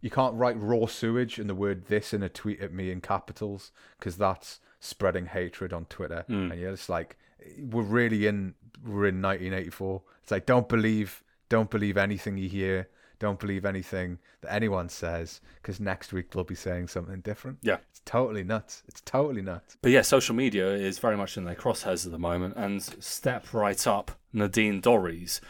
you 0.00 0.10
can't 0.10 0.34
write 0.34 0.60
raw 0.60 0.86
sewage 0.86 1.38
and 1.38 1.48
the 1.48 1.54
word 1.54 1.86
this 1.86 2.12
in 2.12 2.22
a 2.22 2.28
tweet 2.28 2.60
at 2.60 2.72
me 2.72 2.90
in 2.90 3.00
capitals 3.00 3.72
because 3.98 4.16
that's 4.16 4.60
spreading 4.80 5.26
hatred 5.26 5.72
on 5.72 5.86
Twitter. 5.86 6.24
Mm. 6.28 6.52
And 6.52 6.60
you're 6.60 6.72
just 6.72 6.88
like, 6.88 7.16
we're 7.58 7.82
really 7.82 8.26
in 8.26 8.54
we're 8.84 9.08
in 9.08 9.22
1984. 9.22 10.02
It's 10.22 10.30
like 10.30 10.46
don't 10.46 10.68
believe 10.68 11.22
don't 11.48 11.70
believe 11.70 11.96
anything 11.96 12.36
you 12.36 12.48
hear. 12.48 12.88
Don't 13.18 13.40
believe 13.40 13.64
anything 13.64 14.18
that 14.42 14.52
anyone 14.52 14.90
says 14.90 15.40
because 15.62 15.80
next 15.80 16.12
week 16.12 16.30
they'll 16.30 16.44
be 16.44 16.54
saying 16.54 16.88
something 16.88 17.20
different. 17.20 17.58
Yeah, 17.62 17.78
it's 17.90 18.02
totally 18.04 18.44
nuts. 18.44 18.82
It's 18.88 19.00
totally 19.00 19.40
nuts. 19.40 19.78
But 19.80 19.92
yeah, 19.92 20.02
social 20.02 20.34
media 20.34 20.68
is 20.68 20.98
very 20.98 21.16
much 21.16 21.38
in 21.38 21.44
their 21.44 21.54
crosshairs 21.54 22.04
at 22.04 22.12
the 22.12 22.18
moment. 22.18 22.56
And 22.56 22.82
step 22.82 23.54
right 23.54 23.86
up, 23.86 24.10
Nadine 24.34 24.82
Dorries. 24.82 25.40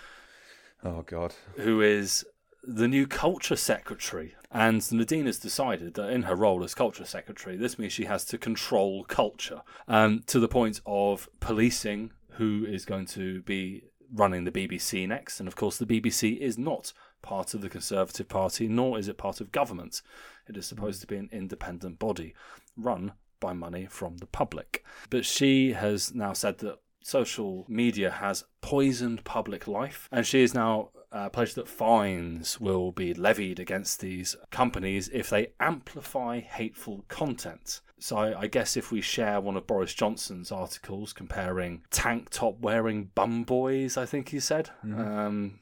Oh 0.85 1.03
God, 1.03 1.35
who 1.57 1.81
is 1.81 2.25
the 2.67 2.89
new 2.89 3.07
culture 3.07 3.57
secretary. 3.57 4.35
And 4.51 4.91
Nadine 4.93 5.27
has 5.27 5.39
decided 5.39 5.95
that 5.95 6.11
in 6.11 6.23
her 6.23 6.35
role 6.35 6.65
as 6.65 6.75
culture 6.75 7.05
secretary, 7.05 7.57
this 7.57 7.79
means 7.79 7.93
she 7.93 8.05
has 8.05 8.25
to 8.27 8.39
control 8.39 9.05
culture 9.05 9.63
um, 9.87 10.23
to 10.27 10.41
the 10.41 10.49
point 10.49 10.81
of 10.85 11.29
policing 11.41 12.13
who 12.33 12.67
is 12.69 12.85
going 12.85 13.07
to 13.07 13.43
be 13.43 13.85
running 14.13 14.45
the 14.45 14.53
BBC 14.53 15.07
next. 15.07 15.41
And 15.41 15.49
of 15.49 15.57
course, 15.57 15.79
the 15.79 15.87
BBC 15.87 16.39
is 16.39 16.59
not 16.59 16.93
part 17.23 17.55
of 17.55 17.61
the 17.61 17.69
Conservative 17.69 18.29
Party, 18.29 18.69
nor 18.69 18.99
is 18.99 19.09
it 19.09 19.19
part 19.19 19.41
of 19.41 19.53
government. 19.53 20.03
It 20.49 20.57
is 20.57 20.67
supposed 20.67 21.01
to 21.01 21.07
be 21.07 21.17
an 21.17 21.29
independent 21.33 21.99
body 21.99 22.35
run 22.77 23.13
by 23.41 23.53
money 23.53 23.87
from 23.87 24.19
the 24.19 24.27
public. 24.27 24.85
But 25.11 25.25
she 25.25 25.73
has 25.73 26.15
now 26.15 26.33
said 26.33 26.59
that 26.59 26.79
social 27.03 27.65
media 27.69 28.11
has 28.11 28.45
poisoned 28.61 29.25
public 29.25 29.69
life, 29.69 30.09
and 30.11 30.27
she 30.27 30.43
is 30.43 30.55
now 30.55 30.91
uh, 31.17 31.31
pledged 31.31 31.55
that 31.55 31.67
fines 31.67 32.61
will 32.61 32.93
be 32.93 33.15
levied 33.15 33.59
against 33.59 34.01
these 34.01 34.37
companies 34.51 35.09
if 35.15 35.31
they 35.31 35.49
amplify 35.59 36.41
hateful 36.41 37.07
content. 37.09 37.81
So 37.99 38.19
I, 38.19 38.41
I, 38.41 38.47
guess 38.49 38.77
if 38.77 38.93
we 38.93 39.01
share 39.01 39.41
one 39.41 39.57
of 39.57 39.67
Boris 39.67 39.95
Johnson's 39.95 40.53
articles 40.53 41.15
comparing 41.15 41.83
tank 41.91 42.29
top 42.29 42.61
wearing 42.61 43.11
bum 43.15 43.45
boys, 43.45 43.97
I 43.97 44.05
think 44.05 44.29
he 44.29 44.41
said. 44.41 44.69
Mm-hmm. 44.85 45.01
Um, 45.01 45.61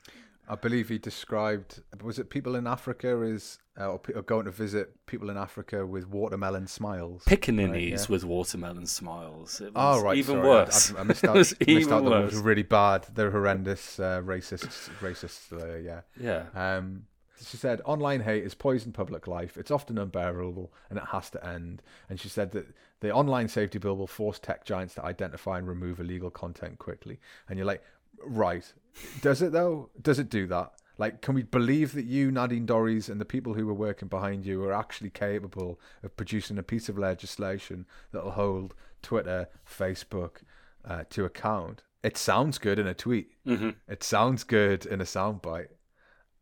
I 0.48 0.57
believe 0.57 0.88
he 0.88 0.98
described 0.98 1.82
was 2.02 2.18
it 2.18 2.30
people 2.30 2.57
in 2.57 2.66
Africa 2.66 3.24
as 3.32 3.59
uh, 3.79 3.89
or, 3.89 4.01
or, 4.14 4.22
going 4.22 4.45
to 4.45 4.51
visit 4.51 4.95
people 5.07 5.31
in 5.31 5.37
Africa 5.37 5.85
with 5.85 6.09
watermelon 6.09 6.66
smiles. 6.66 7.25
Pickaninnies 7.25 7.72
right, 7.72 8.01
yeah. 8.01 8.07
with 8.09 8.25
watermelon 8.25 8.87
smiles. 8.87 9.61
It 9.61 9.75
was 9.75 9.99
oh 9.99 10.03
right, 10.03 10.16
even 10.16 10.37
sorry. 10.37 10.49
worse. 10.49 10.95
I, 10.95 11.01
I 11.01 11.03
missed 11.03 11.25
out. 11.25 11.35
missed 11.35 11.55
even 11.66 11.93
out 11.93 12.05
worse. 12.05 12.35
really 12.35 12.62
bad. 12.62 13.07
They're 13.12 13.31
horrendous, 13.31 13.99
uh, 13.99 14.22
racist, 14.22 14.91
racist. 15.01 15.53
Uh, 15.53 15.77
yeah. 15.79 16.01
Yeah. 16.20 16.45
Um, 16.55 17.07
she 17.45 17.57
said 17.57 17.81
online 17.85 18.20
hate 18.20 18.45
is 18.45 18.55
poisoned 18.55 18.95
public 18.95 19.27
life. 19.27 19.57
It's 19.57 19.70
often 19.70 19.99
unbearable 19.99 20.72
and 20.89 20.99
it 20.99 21.07
has 21.11 21.31
to 21.31 21.45
end. 21.45 21.83
And 22.09 22.18
she 22.20 22.29
said 22.29 22.53
that 22.53 22.66
the 23.01 23.12
online 23.12 23.49
safety 23.49 23.79
bill 23.79 23.97
will 23.97 24.07
force 24.07 24.39
tech 24.39 24.64
giants 24.64 24.95
to 24.95 25.05
identify 25.05 25.59
and 25.59 25.68
remove 25.68 26.01
illegal 26.01 26.31
content 26.31 26.79
quickly. 26.79 27.18
And 27.49 27.59
you're 27.59 27.66
like, 27.66 27.83
right, 28.25 28.72
does 29.20 29.43
it 29.43 29.53
though? 29.53 29.91
Does 30.01 30.18
it 30.18 30.31
do 30.31 30.47
that? 30.47 30.72
Like, 30.97 31.22
can 31.22 31.34
we 31.34 31.42
believe 31.42 31.92
that 31.95 32.05
you, 32.05 32.30
Nadine 32.30 32.66
Dorries, 32.66 33.09
and 33.09 33.20
the 33.20 33.24
people 33.24 33.55
who 33.55 33.66
were 33.66 33.74
working 33.74 34.09
behind 34.09 34.47
you 34.47 34.62
are 34.64 34.72
actually 34.72 35.11
capable 35.11 35.80
of 36.03 36.16
producing 36.16 36.59
a 36.59 36.62
piece 36.62 36.88
of 36.88 36.97
legislation 36.97 37.86
that'll 38.12 38.32
hold 38.32 38.74
Twitter, 39.03 39.49
Facebook 39.68 40.42
uh, 40.84 41.05
to 41.11 41.24
account? 41.24 41.82
It 42.03 42.16
sounds 42.16 42.59
good 42.59 42.78
in 42.78 42.86
a 42.86 42.95
tweet. 42.95 43.32
Mm-hmm. 43.47 43.70
It 43.88 44.03
sounds 44.03 44.45
good 44.45 44.86
in 44.86 45.01
a 45.01 45.05
soundbite. 45.05 45.68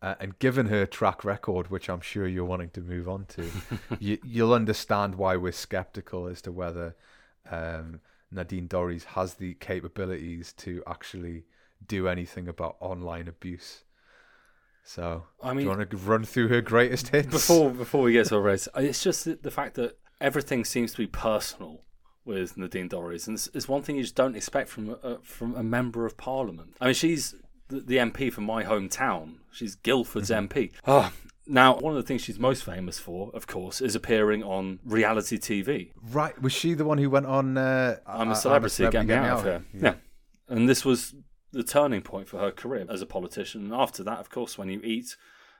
Uh, 0.02 0.16
and 0.18 0.36
given 0.40 0.66
her 0.66 0.84
track 0.84 1.24
record, 1.24 1.70
which 1.70 1.88
I'm 1.88 2.00
sure 2.00 2.26
you're 2.26 2.44
wanting 2.44 2.70
to 2.70 2.80
move 2.80 3.08
on 3.08 3.26
to, 3.26 3.48
you, 4.00 4.18
will 4.24 4.52
understand 4.52 5.14
why 5.14 5.36
we're 5.36 5.52
skeptical 5.52 6.26
as 6.26 6.42
to 6.42 6.50
whether 6.50 6.96
um, 7.48 8.00
Nadine 8.32 8.66
Dorries 8.66 9.04
has 9.04 9.34
the 9.34 9.54
capabilities 9.54 10.52
to 10.54 10.82
actually 10.88 11.44
do 11.86 12.08
anything 12.08 12.48
about 12.48 12.76
online 12.80 13.28
abuse. 13.28 13.84
So, 14.84 15.24
I 15.42 15.48
mean, 15.48 15.58
do 15.58 15.62
you 15.62 15.68
want 15.68 15.90
to 15.90 15.96
run 15.96 16.24
through 16.24 16.48
her 16.48 16.60
greatest 16.60 17.08
hits 17.08 17.28
before 17.28 17.70
before 17.84 18.02
we 18.02 18.12
get 18.12 18.26
to 18.26 18.36
our 18.36 18.42
race? 18.42 18.68
It's 18.76 19.02
just 19.02 19.24
the, 19.24 19.38
the 19.40 19.50
fact 19.50 19.74
that 19.74 19.98
everything 20.20 20.64
seems 20.64 20.92
to 20.92 20.98
be 20.98 21.06
personal 21.06 21.82
with 22.24 22.56
Nadine 22.56 22.88
Dorries, 22.88 23.26
and 23.26 23.36
it's, 23.36 23.48
it's 23.54 23.68
one 23.68 23.82
thing 23.82 23.96
you 23.96 24.02
just 24.02 24.14
don't 24.14 24.36
expect 24.36 24.68
from 24.68 24.96
a, 25.02 25.18
from 25.22 25.54
a 25.54 25.62
member 25.62 26.06
of 26.06 26.16
Parliament. 26.16 26.76
I 26.80 26.86
mean, 26.86 26.94
she's 26.94 27.34
the, 27.68 27.80
the 27.80 27.96
MP 27.96 28.32
from 28.32 28.44
my 28.44 28.64
hometown. 28.64 29.36
She's 29.50 29.74
Guildford's 29.74 30.30
mm-hmm. 30.30 30.46
MP. 30.46 30.72
Oh, 30.86 30.98
ah, 30.98 31.12
now, 31.46 31.76
one 31.78 31.96
of 31.96 32.02
the 32.02 32.06
things 32.06 32.22
she's 32.22 32.38
most 32.38 32.64
famous 32.64 32.98
for, 32.98 33.30
of 33.34 33.46
course, 33.46 33.80
is 33.80 33.94
appearing 33.96 34.44
on 34.44 34.78
reality 34.84 35.38
TV. 35.38 35.90
Right. 36.10 36.40
Was 36.40 36.52
she 36.52 36.74
the 36.74 36.84
one 36.84 36.98
who 36.98 37.10
went 37.10 37.26
on 37.26 37.58
uh, 37.58 37.96
I'm 38.06 38.30
a 38.30 38.36
celebrity, 38.36 38.84
I'm 38.84 38.88
a 38.88 38.92
celebrity 38.92 39.06
get 39.06 39.22
me 39.22 39.28
out, 39.28 39.30
out 39.30 39.38
of 39.38 39.44
here. 39.44 39.64
Yeah. 39.74 39.80
yeah. 39.82 39.94
And 40.48 40.68
this 40.68 40.84
was 40.84 41.14
the 41.52 41.62
turning 41.62 42.02
point 42.02 42.28
for 42.28 42.38
her 42.38 42.50
career 42.50 42.86
as 42.88 43.02
a 43.02 43.06
politician. 43.06 43.64
And 43.64 43.74
after 43.74 44.02
that, 44.04 44.18
of 44.18 44.30
course, 44.30 44.58
when 44.58 44.68
you 44.68 44.80
eat, 44.82 45.16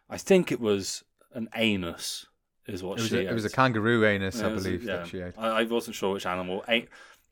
I 0.09 0.19
think 0.19 0.51
it 0.51 0.61
was 0.61 1.05
an 1.35 1.49
anus, 1.55 2.27
is 2.67 2.83
what 2.83 2.99
it 2.99 3.09
she. 3.09 3.17
A, 3.17 3.21
ate. 3.21 3.27
It 3.29 3.35
was 3.35 3.45
a 3.45 3.51
kangaroo 3.51 4.05
anus, 4.05 4.41
I 4.41 4.51
believe, 4.51 4.85
yeah. 4.85 4.97
that 4.97 5.09
she 5.09 5.21
ate. 5.21 5.35
I, 5.37 5.61
I 5.61 5.63
wasn't 5.65 5.97
sure 5.97 6.15
which 6.15 6.27
animal. 6.27 6.65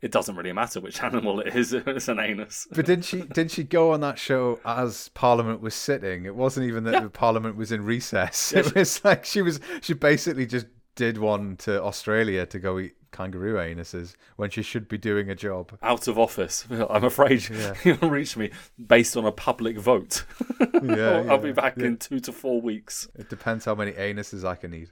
It 0.03 0.13
doesn't 0.13 0.35
really 0.35 0.53
matter 0.53 0.81
which 0.81 1.03
animal 1.03 1.41
it 1.41 1.55
is. 1.55 1.73
It's 1.87 2.09
an 2.09 2.19
anus. 2.19 2.67
But 2.73 2.87
did 2.87 3.05
she 3.05 3.23
did 3.23 3.51
she 3.51 3.65
go 3.65 3.93
on 3.93 4.01
that 4.01 4.19
show 4.19 4.61
as 4.65 5.09
Parliament 5.11 5.61
was 5.61 5.75
sitting? 5.75 6.25
It 6.25 6.35
wasn't 6.35 6.67
even 6.67 6.85
that 6.85 6.95
yeah. 6.95 7.01
the 7.01 7.11
Parliament 7.11 7.57
was 7.57 7.73
in 7.73 7.85
recess. 7.85 8.53
Yeah, 8.61 8.61
it 8.61 8.75
was 8.75 9.05
like 9.05 9.25
she 9.25 9.43
was 9.43 9.61
she 9.81 9.95
basically 9.95 10.47
just 10.47 10.67
did 10.95 11.19
one 11.19 11.57
to 11.59 11.83
Australia 11.83 12.47
to 12.47 12.59
go 12.59 12.79
eat 12.79 12.95
kangaroo 13.13 13.55
anuses 13.55 14.15
when 14.37 14.51
she 14.51 14.63
should 14.63 14.89
be 14.89 14.99
doing 14.99 15.31
a 15.31 15.35
job. 15.35 15.77
Out 15.83 16.09
of 16.09 16.19
office. 16.19 16.67
I'm 16.91 17.05
afraid 17.05 17.49
yeah. 17.49 17.75
you'll 17.85 18.11
reach 18.11 18.37
me 18.37 18.51
based 18.85 19.17
on 19.17 19.25
a 19.25 19.33
public 19.33 19.79
vote. 19.79 20.25
yeah, 20.83 21.25
I'll 21.29 21.39
be 21.39 21.53
back 21.53 21.77
yeah. 21.77 21.87
in 21.87 21.97
two 21.97 22.21
to 22.21 22.33
four 22.33 22.61
weeks. 22.61 23.09
It 23.15 23.29
depends 23.29 23.65
how 23.65 23.75
many 23.75 23.93
anuses 23.93 24.45
I 24.45 24.55
can 24.55 24.75
eat. 24.75 24.91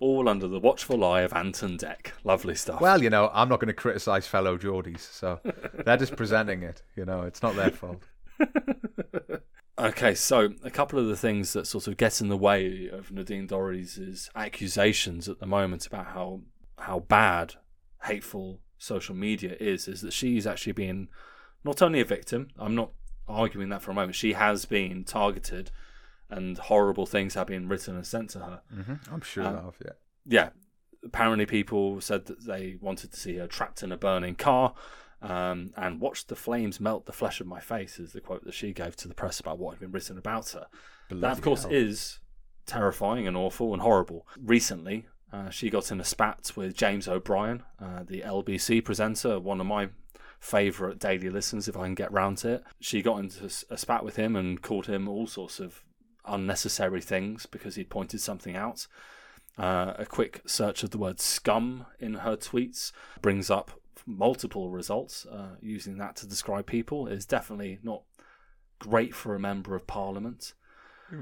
All 0.00 0.28
under 0.28 0.48
the 0.48 0.58
watchful 0.58 1.04
eye 1.04 1.20
of 1.20 1.32
Ant 1.32 1.62
and 1.62 1.78
Dec. 1.78 2.12
Lovely 2.24 2.54
stuff. 2.54 2.80
Well, 2.80 3.02
you 3.02 3.10
know, 3.10 3.30
I'm 3.32 3.48
not 3.48 3.60
going 3.60 3.68
to 3.68 3.74
criticise 3.74 4.26
fellow 4.26 4.56
Geordies, 4.56 5.00
so 5.00 5.40
they're 5.84 5.96
just 5.96 6.16
presenting 6.16 6.62
it. 6.62 6.82
You 6.96 7.04
know, 7.04 7.22
it's 7.22 7.42
not 7.42 7.54
their 7.54 7.70
fault. 7.70 8.02
Okay, 9.78 10.14
so 10.14 10.54
a 10.64 10.70
couple 10.70 10.98
of 10.98 11.06
the 11.06 11.16
things 11.16 11.52
that 11.52 11.66
sort 11.66 11.86
of 11.86 11.96
get 11.96 12.20
in 12.20 12.28
the 12.28 12.36
way 12.36 12.88
of 12.90 13.12
Nadine 13.12 13.46
Dorries' 13.46 14.30
accusations 14.34 15.28
at 15.28 15.38
the 15.38 15.46
moment 15.46 15.86
about 15.86 16.06
how 16.06 16.40
how 16.78 17.00
bad 17.00 17.54
hateful 18.04 18.60
social 18.78 19.14
media 19.14 19.56
is 19.60 19.88
is 19.88 20.00
that 20.02 20.12
she's 20.12 20.46
actually 20.46 20.72
being 20.72 21.08
not 21.64 21.82
only 21.82 22.00
a 22.00 22.04
victim. 22.06 22.48
I'm 22.58 22.74
not 22.74 22.92
arguing 23.28 23.68
that 23.68 23.82
for 23.82 23.90
a 23.90 23.94
moment. 23.94 24.14
She 24.14 24.32
has 24.32 24.64
been 24.64 25.04
targeted, 25.04 25.70
and 26.30 26.56
horrible 26.56 27.04
things 27.04 27.34
have 27.34 27.48
been 27.48 27.68
written 27.68 27.96
and 27.96 28.06
sent 28.06 28.30
to 28.30 28.38
her. 28.40 28.62
Mm-hmm. 28.74 29.14
I'm 29.14 29.20
sure 29.20 29.44
Um, 29.44 29.56
have, 29.56 29.76
yeah. 29.84 29.92
Yeah, 30.24 30.48
apparently 31.04 31.44
people 31.44 32.00
said 32.00 32.24
that 32.26 32.46
they 32.46 32.76
wanted 32.80 33.12
to 33.12 33.20
see 33.20 33.36
her 33.36 33.46
trapped 33.46 33.82
in 33.82 33.92
a 33.92 33.96
burning 33.98 34.36
car. 34.36 34.74
Um, 35.26 35.72
and 35.76 36.00
watched 36.00 36.28
the 36.28 36.36
flames 36.36 36.78
melt 36.78 37.06
the 37.06 37.12
flesh 37.12 37.40
of 37.40 37.48
my 37.48 37.58
face 37.58 37.98
is 37.98 38.12
the 38.12 38.20
quote 38.20 38.44
that 38.44 38.54
she 38.54 38.72
gave 38.72 38.94
to 38.96 39.08
the 39.08 39.14
press 39.14 39.40
about 39.40 39.58
what 39.58 39.72
had 39.72 39.80
been 39.80 39.90
written 39.90 40.18
about 40.18 40.50
her. 40.50 40.66
that, 41.10 41.32
of 41.32 41.42
course, 41.42 41.62
hell. 41.62 41.72
is 41.72 42.20
terrifying 42.64 43.26
and 43.26 43.36
awful 43.36 43.72
and 43.72 43.82
horrible. 43.82 44.24
Recently, 44.40 45.08
uh, 45.32 45.50
she 45.50 45.68
got 45.68 45.90
in 45.90 46.00
a 46.00 46.04
spat 46.04 46.52
with 46.54 46.76
James 46.76 47.08
O'Brien, 47.08 47.64
uh, 47.80 48.04
the 48.06 48.20
LBC 48.20 48.84
presenter, 48.84 49.40
one 49.40 49.60
of 49.60 49.66
my 49.66 49.88
favourite 50.38 51.00
daily 51.00 51.28
listens, 51.28 51.66
if 51.66 51.76
I 51.76 51.84
can 51.84 51.94
get 51.94 52.12
round 52.12 52.38
to 52.38 52.50
it. 52.50 52.64
She 52.80 53.02
got 53.02 53.18
into 53.18 53.50
a 53.68 53.76
spat 53.76 54.04
with 54.04 54.14
him 54.14 54.36
and 54.36 54.62
called 54.62 54.86
him 54.86 55.08
all 55.08 55.26
sorts 55.26 55.58
of 55.58 55.82
unnecessary 56.24 57.00
things 57.00 57.46
because 57.46 57.74
he'd 57.74 57.90
pointed 57.90 58.20
something 58.20 58.54
out. 58.54 58.86
Uh, 59.58 59.94
a 59.98 60.06
quick 60.06 60.42
search 60.46 60.82
of 60.82 60.90
the 60.90 60.98
word 60.98 61.18
scum 61.18 61.86
in 61.98 62.14
her 62.14 62.36
tweets 62.36 62.92
brings 63.22 63.50
up 63.50 63.72
multiple 64.06 64.70
results. 64.70 65.26
Uh, 65.26 65.56
using 65.60 65.98
that 65.98 66.16
to 66.16 66.26
describe 66.26 66.66
people 66.66 67.06
is 67.08 67.26
definitely 67.26 67.78
not 67.82 68.02
great 68.78 69.14
for 69.14 69.34
a 69.34 69.40
member 69.40 69.74
of 69.74 69.86
parliament. 69.86 70.54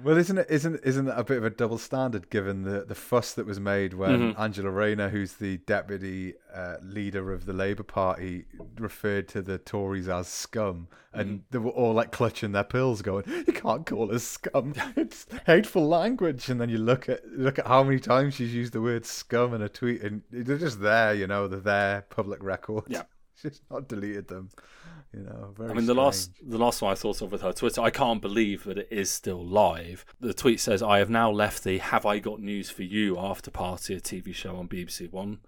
Well, 0.03 0.17
isn't 0.17 0.39
it? 0.39 0.47
Isn't 0.49 0.81
isn't 0.83 1.05
that 1.05 1.19
a 1.19 1.25
bit 1.25 1.37
of 1.37 1.45
a 1.45 1.51
double 1.51 1.77
standard 1.77 2.31
given 2.31 2.63
the, 2.63 2.85
the 2.87 2.95
fuss 2.95 3.35
that 3.35 3.45
was 3.45 3.61
made 3.61 3.93
when 3.93 4.33
Mhm. 4.35 4.41
Angela 4.41 4.71
Rayner, 4.71 5.11
who's 5.11 5.35
the 5.35 5.59
deputy 5.59 6.35
uh, 6.55 6.77
leader 6.83 7.33
of 7.33 7.45
the 7.45 7.53
Labour 7.53 7.83
Party, 7.83 8.47
referred 8.79 9.29
to 9.29 9.43
the 9.43 9.59
Tories 9.59 10.09
as 10.09 10.27
scum, 10.29 10.89
and 11.13 11.43
they 11.51 11.59
were 11.59 11.71
all 11.71 11.93
like 11.93 12.13
clutching 12.13 12.53
their 12.53 12.65
pills, 12.65 13.03
going, 13.03 13.25
"You 13.47 13.53
can't 13.53 13.85
call 13.85 14.11
us 14.15 14.25
scum. 14.25 14.73
It's 14.97 15.27
hateful 15.47 15.87
language." 15.87 16.49
And 16.49 16.59
then 16.59 16.71
you 16.71 16.79
look 16.79 17.09
at 17.11 17.21
look 17.29 17.59
at 17.59 17.67
how 17.67 17.83
many 17.83 18.01
times 18.01 18.35
she's 18.35 18.55
used 18.55 18.73
the 18.73 18.81
word 18.81 19.05
scum 19.05 19.53
in 19.53 19.61
a 19.61 19.69
tweet, 19.69 20.03
and 20.03 20.23
they're 20.31 20.57
just 20.57 20.81
there. 20.81 21.13
You 21.13 21.27
know, 21.27 21.47
they're 21.47 21.61
there, 21.61 22.07
public 22.09 22.43
record. 22.43 22.85
Yeah. 22.89 23.03
she's 23.35 23.61
not 23.71 23.89
deleted 23.89 24.29
them. 24.29 24.49
You 25.15 25.23
know, 25.23 25.55
very. 25.57 25.71
I 25.71 25.75
mean, 25.75 25.87
the 25.87 25.95
last 25.95 26.33
the 26.43 26.59
last 26.59 26.83
one 26.83 26.91
I 26.91 26.95
thought 26.95 27.23
of 27.23 27.31
with 27.31 27.43
her 27.43 27.53
Twitter, 27.53 27.81
I 27.81 27.91
can't 27.91 28.21
believe 28.21 28.65
that 28.65 28.79
it 28.79 28.89
is 28.91 29.11
still 29.11 29.45
live. 29.45 30.05
The 30.21 30.35
tweet 30.35 30.59
says, 30.59 30.83
"I 30.83 30.99
have 30.99 31.11
now 31.11 31.31
left 31.31 31.63
the 31.63 31.79
Have 31.79 32.05
I 32.05 32.19
Got 32.19 32.41
News 32.41 32.69
for 32.71 32.83
You 32.83 33.19
after 33.19 33.51
party, 33.51 33.95
a 33.95 34.01
TV 34.01 34.35
show 34.35 34.57
on 34.57 34.69
BBC 34.69 35.11
One. 35.13 35.39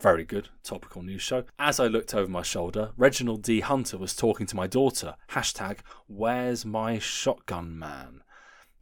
Very 0.00 0.24
good, 0.24 0.48
topical 0.64 1.02
news 1.02 1.22
show. 1.22 1.44
As 1.60 1.78
I 1.78 1.86
looked 1.86 2.14
over 2.14 2.28
my 2.28 2.42
shoulder, 2.42 2.90
Reginald 2.96 3.42
D. 3.42 3.60
Hunter 3.60 3.96
was 3.96 4.16
talking 4.16 4.46
to 4.46 4.56
my 4.56 4.66
daughter. 4.66 5.14
Hashtag 5.30 5.78
Where's 6.08 6.64
my 6.64 6.98
shotgun 6.98 7.78
man? 7.78 8.22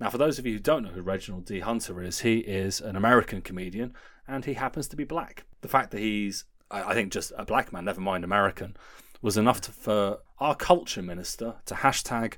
Now, 0.00 0.08
for 0.08 0.16
those 0.16 0.38
of 0.38 0.46
you 0.46 0.54
who 0.54 0.58
don't 0.60 0.84
know 0.84 0.90
who 0.90 1.02
Reginald 1.02 1.44
D. 1.44 1.60
Hunter 1.60 2.02
is, 2.02 2.20
he 2.20 2.38
is 2.38 2.80
an 2.80 2.96
American 2.96 3.42
comedian 3.42 3.94
and 4.26 4.46
he 4.46 4.54
happens 4.54 4.88
to 4.88 4.96
be 4.96 5.04
black. 5.04 5.44
The 5.60 5.68
fact 5.68 5.90
that 5.90 6.00
he's, 6.00 6.44
I 6.70 6.94
think, 6.94 7.12
just 7.12 7.32
a 7.36 7.44
black 7.44 7.70
man, 7.70 7.84
never 7.84 8.00
mind 8.00 8.24
American, 8.24 8.76
was 9.22 9.36
enough 9.36 9.60
to, 9.62 9.72
for 9.72 10.18
our 10.38 10.54
culture 10.54 11.02
minister 11.02 11.56
to 11.66 11.74
hashtag 11.74 12.34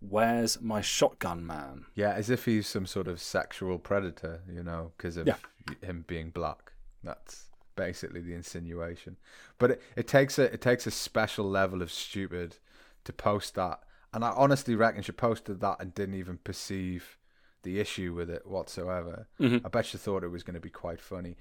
Where's 0.00 0.60
my 0.60 0.82
shotgun 0.82 1.46
man? 1.46 1.86
Yeah, 1.94 2.12
as 2.12 2.28
if 2.28 2.44
he's 2.44 2.66
some 2.66 2.84
sort 2.84 3.08
of 3.08 3.20
sexual 3.22 3.78
predator, 3.78 4.42
you 4.52 4.62
know, 4.62 4.92
because 4.96 5.16
of 5.16 5.26
Yeah. 5.26 5.36
him 5.80 6.04
being 6.06 6.28
black. 6.28 6.72
That's 7.02 7.46
basically 7.74 8.20
the 8.20 8.34
insinuation. 8.34 9.16
But 9.58 9.70
it, 9.72 9.82
it 9.96 10.06
takes 10.06 10.38
a 10.38 10.52
it 10.52 10.60
takes 10.60 10.86
a 10.86 10.90
special 10.90 11.46
level 11.48 11.80
of 11.80 11.90
stupid 11.90 12.56
to 13.04 13.12
post 13.14 13.54
that, 13.54 13.80
and 14.12 14.22
I 14.24 14.30
honestly 14.36 14.74
reckon 14.74 15.02
she 15.02 15.12
posted 15.12 15.60
that 15.60 15.76
and 15.80 15.94
didn't 15.94 16.16
even 16.16 16.36
perceive 16.38 17.16
the 17.62 17.80
issue 17.80 18.12
with 18.12 18.28
it 18.28 18.46
whatsoever. 18.46 19.26
Mhm. 19.40 19.62
I 19.64 19.68
bet 19.70 19.86
she 19.86 19.96
thought 19.96 20.22
it 20.22 20.28
was 20.28 20.42
going 20.42 20.54
to 20.54 20.60
be 20.60 20.68
quite 20.70 21.00
funny. 21.00 21.38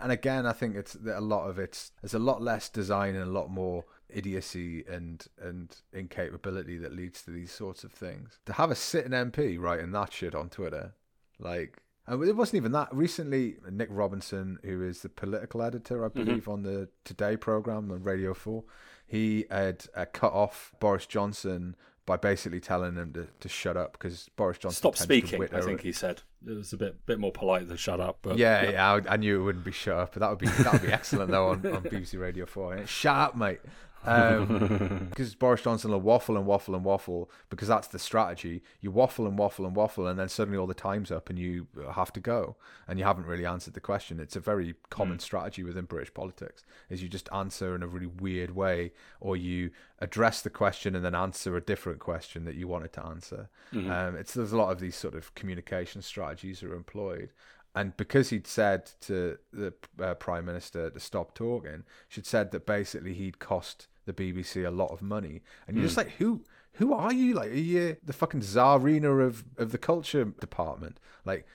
And 0.00 0.12
again, 0.12 0.46
I 0.46 0.52
think 0.52 0.76
it's 0.76 0.92
that 0.92 1.18
a 1.18 1.20
lot 1.20 1.48
of 1.48 1.58
it's 1.58 1.90
there's 2.00 2.14
a 2.14 2.20
lot 2.20 2.40
less 2.40 2.68
design 2.68 3.16
and 3.16 3.24
a 3.28 3.32
lot 3.32 3.50
more 3.50 3.84
idiocy 4.08 4.84
and 4.88 5.26
and 5.40 5.76
incapability 5.92 6.78
that 6.78 6.94
leads 6.94 7.22
to 7.22 7.30
these 7.30 7.52
sorts 7.52 7.84
of 7.84 7.92
things. 7.92 8.38
To 8.46 8.52
have 8.54 8.70
a 8.70 8.74
sitting 8.74 9.12
MP 9.12 9.58
writing 9.58 9.92
that 9.92 10.12
shit 10.12 10.34
on 10.34 10.48
Twitter, 10.48 10.94
like, 11.38 11.82
and 12.06 12.22
it 12.22 12.36
wasn't 12.36 12.56
even 12.56 12.72
that. 12.72 12.94
Recently, 12.94 13.56
Nick 13.70 13.88
Robinson, 13.90 14.58
who 14.62 14.82
is 14.82 15.02
the 15.02 15.08
political 15.08 15.62
editor, 15.62 16.04
I 16.04 16.08
believe, 16.08 16.48
on 16.48 16.62
the 16.62 16.88
Today 17.04 17.36
program 17.36 17.90
on 17.90 18.02
Radio 18.02 18.34
Four, 18.34 18.64
he 19.06 19.46
had 19.50 19.86
uh, 19.94 20.04
cut 20.12 20.32
off 20.32 20.74
Boris 20.80 21.06
Johnson 21.06 21.76
by 22.06 22.16
basically 22.16 22.60
telling 22.60 22.96
him 22.96 23.12
to, 23.14 23.26
to 23.40 23.48
shut 23.48 23.76
up 23.76 23.92
because 23.92 24.28
Boris 24.36 24.58
Johnson 24.58 24.76
Stop 24.76 24.96
speaking, 24.96 25.42
I 25.52 25.60
think 25.60 25.80
he 25.80 25.92
said. 25.92 26.22
It 26.46 26.52
was 26.52 26.74
a 26.74 26.76
bit 26.76 27.06
bit 27.06 27.18
more 27.18 27.32
polite 27.32 27.68
than 27.68 27.78
shut 27.78 28.00
up. 28.00 28.18
But 28.20 28.36
yeah, 28.36 28.70
yeah, 28.70 28.92
I, 28.92 29.14
I 29.14 29.16
knew 29.16 29.40
it 29.40 29.44
wouldn't 29.44 29.64
be 29.64 29.72
shut 29.72 29.96
up. 29.96 30.12
But 30.12 30.20
that 30.20 30.30
would 30.30 30.38
be 30.38 30.46
that 30.46 30.72
would 30.74 30.82
be 30.82 30.92
excellent 30.92 31.30
though 31.30 31.48
on, 31.48 31.66
on 31.66 31.82
BBC 31.84 32.20
Radio 32.20 32.44
Four. 32.44 32.86
Shut 32.86 33.16
up, 33.16 33.36
mate. 33.36 33.60
Um, 34.04 35.06
because 35.10 35.34
Boris 35.34 35.62
Johnson 35.62 35.90
will 35.90 36.00
waffle 36.00 36.36
and 36.36 36.46
waffle 36.46 36.74
and 36.74 36.84
waffle 36.84 37.30
because 37.48 37.68
that's 37.68 37.88
the 37.88 37.98
strategy. 37.98 38.62
You 38.80 38.90
waffle 38.90 39.26
and 39.26 39.38
waffle 39.38 39.66
and 39.66 39.74
waffle, 39.74 40.06
and 40.06 40.18
then 40.18 40.28
suddenly 40.28 40.58
all 40.58 40.66
the 40.66 40.74
time's 40.74 41.10
up 41.10 41.30
and 41.30 41.38
you 41.38 41.66
have 41.94 42.12
to 42.14 42.20
go, 42.20 42.56
and 42.86 42.98
you 42.98 43.04
haven't 43.04 43.26
really 43.26 43.46
answered 43.46 43.74
the 43.74 43.80
question. 43.80 44.20
It's 44.20 44.36
a 44.36 44.40
very 44.40 44.74
common 44.90 45.18
strategy 45.18 45.62
within 45.62 45.84
British 45.86 46.12
politics: 46.12 46.64
is 46.90 47.02
you 47.02 47.08
just 47.08 47.28
answer 47.32 47.74
in 47.74 47.82
a 47.82 47.86
really 47.86 48.06
weird 48.06 48.54
way, 48.54 48.92
or 49.20 49.36
you 49.36 49.70
address 50.00 50.42
the 50.42 50.50
question 50.50 50.94
and 50.94 51.04
then 51.04 51.14
answer 51.14 51.56
a 51.56 51.60
different 51.60 51.98
question 51.98 52.44
that 52.44 52.56
you 52.56 52.68
wanted 52.68 52.92
to 52.92 53.06
answer. 53.06 53.48
Um, 53.90 54.16
it's 54.16 54.34
there's 54.34 54.52
a 54.52 54.56
lot 54.56 54.70
of 54.70 54.80
these 54.80 54.96
sort 54.96 55.14
of 55.14 55.34
communication 55.34 56.02
strategies 56.02 56.60
that 56.60 56.70
are 56.70 56.74
employed. 56.74 57.30
And 57.76 57.96
because 57.96 58.30
he'd 58.30 58.46
said 58.46 58.90
to 59.02 59.38
the 59.52 59.74
uh, 60.00 60.14
prime 60.14 60.44
minister 60.44 60.90
to 60.90 61.00
stop 61.00 61.34
talking, 61.34 61.82
she'd 62.08 62.26
said 62.26 62.52
that 62.52 62.66
basically 62.66 63.14
he'd 63.14 63.40
cost 63.40 63.88
the 64.06 64.12
BBC 64.12 64.66
a 64.66 64.70
lot 64.70 64.92
of 64.92 65.02
money. 65.02 65.42
And 65.66 65.76
you're 65.76 65.86
just 65.86 65.96
hmm. 65.96 66.02
like, 66.02 66.16
who 66.16 66.44
who 66.74 66.92
are 66.92 67.12
you? 67.12 67.34
Like, 67.34 67.50
are 67.50 67.54
you 67.54 67.96
the 68.04 68.12
fucking 68.12 68.40
czarina 68.40 69.24
of 69.24 69.44
of 69.56 69.72
the 69.72 69.78
culture 69.78 70.24
department? 70.24 70.98
Like, 71.24 71.46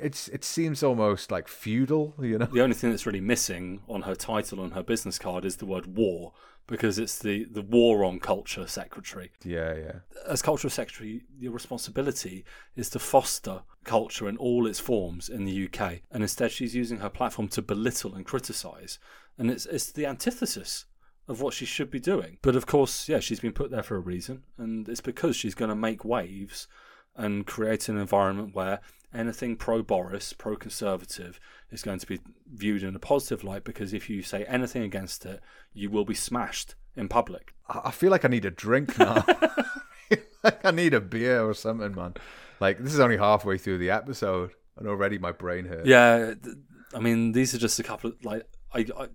it's 0.00 0.28
it 0.28 0.44
seems 0.44 0.82
almost 0.82 1.30
like 1.30 1.48
feudal, 1.48 2.14
you 2.20 2.38
know? 2.38 2.46
The 2.46 2.62
only 2.62 2.74
thing 2.74 2.90
that's 2.90 3.06
really 3.06 3.20
missing 3.20 3.82
on 3.88 4.02
her 4.02 4.14
title 4.14 4.60
on 4.60 4.72
her 4.72 4.82
business 4.82 5.18
card 5.18 5.44
is 5.44 5.56
the 5.56 5.66
word 5.66 5.96
war, 5.96 6.32
because 6.68 6.98
it's 6.98 7.18
the, 7.18 7.44
the 7.44 7.62
war 7.62 8.04
on 8.04 8.20
culture 8.20 8.66
secretary. 8.66 9.32
Yeah, 9.42 9.74
yeah. 9.74 9.92
As 10.26 10.42
cultural 10.42 10.70
secretary, 10.70 11.24
your 11.38 11.52
responsibility 11.52 12.44
is 12.76 12.90
to 12.90 12.98
foster 12.98 13.62
culture 13.84 14.28
in 14.28 14.36
all 14.36 14.66
its 14.66 14.78
forms 14.78 15.28
in 15.28 15.44
the 15.44 15.66
UK. 15.66 16.00
And 16.12 16.22
instead, 16.22 16.52
she's 16.52 16.76
using 16.76 16.98
her 16.98 17.08
platform 17.08 17.48
to 17.48 17.62
belittle 17.62 18.14
and 18.14 18.24
criticise. 18.24 18.98
And 19.38 19.50
it's, 19.50 19.64
it's 19.66 19.90
the 19.90 20.06
antithesis 20.06 20.84
of 21.28 21.40
what 21.40 21.54
she 21.54 21.66
should 21.66 21.90
be 21.90 22.00
doing. 22.00 22.38
But 22.42 22.56
of 22.56 22.66
course, 22.66 23.08
yeah, 23.08 23.20
she's 23.20 23.40
been 23.40 23.52
put 23.52 23.70
there 23.70 23.82
for 23.82 23.96
a 23.96 24.00
reason. 24.00 24.42
And 24.56 24.88
it's 24.88 25.02
because 25.02 25.36
she's 25.36 25.54
going 25.54 25.68
to 25.68 25.76
make 25.76 26.04
waves 26.04 26.66
and 27.14 27.46
create 27.46 27.88
an 27.88 27.98
environment 27.98 28.54
where 28.54 28.80
anything 29.12 29.56
pro 29.56 29.82
Boris, 29.82 30.32
pro 30.32 30.56
conservative, 30.56 31.38
is 31.70 31.82
going 31.82 31.98
to 31.98 32.06
be 32.06 32.20
viewed 32.52 32.82
in 32.82 32.96
a 32.96 32.98
positive 32.98 33.44
light 33.44 33.64
because 33.64 33.92
if 33.92 34.08
you 34.08 34.22
say 34.22 34.44
anything 34.44 34.82
against 34.82 35.26
it, 35.26 35.40
you 35.72 35.90
will 35.90 36.04
be 36.04 36.14
smashed 36.14 36.74
in 36.96 37.08
public. 37.08 37.54
I 37.68 37.90
feel 37.90 38.10
like 38.10 38.24
I 38.24 38.28
need 38.28 38.44
a 38.44 38.50
drink 38.50 38.98
now. 38.98 39.24
like 40.42 40.64
I 40.64 40.70
need 40.70 40.94
a 40.94 41.00
beer 41.00 41.42
or 41.42 41.54
something, 41.54 41.94
man. 41.94 42.14
Like 42.60 42.78
this 42.78 42.94
is 42.94 43.00
only 43.00 43.18
halfway 43.18 43.58
through 43.58 43.78
the 43.78 43.90
episode, 43.90 44.52
and 44.76 44.88
already 44.88 45.18
my 45.18 45.32
brain 45.32 45.66
hurts. 45.66 45.86
Yeah, 45.86 46.34
th- 46.42 46.56
I 46.94 47.00
mean, 47.00 47.32
these 47.32 47.54
are 47.54 47.58
just 47.58 47.78
a 47.78 47.82
couple 47.82 48.10
of 48.10 48.24
like 48.24 48.42
I, 48.72 48.86
I 48.98 49.08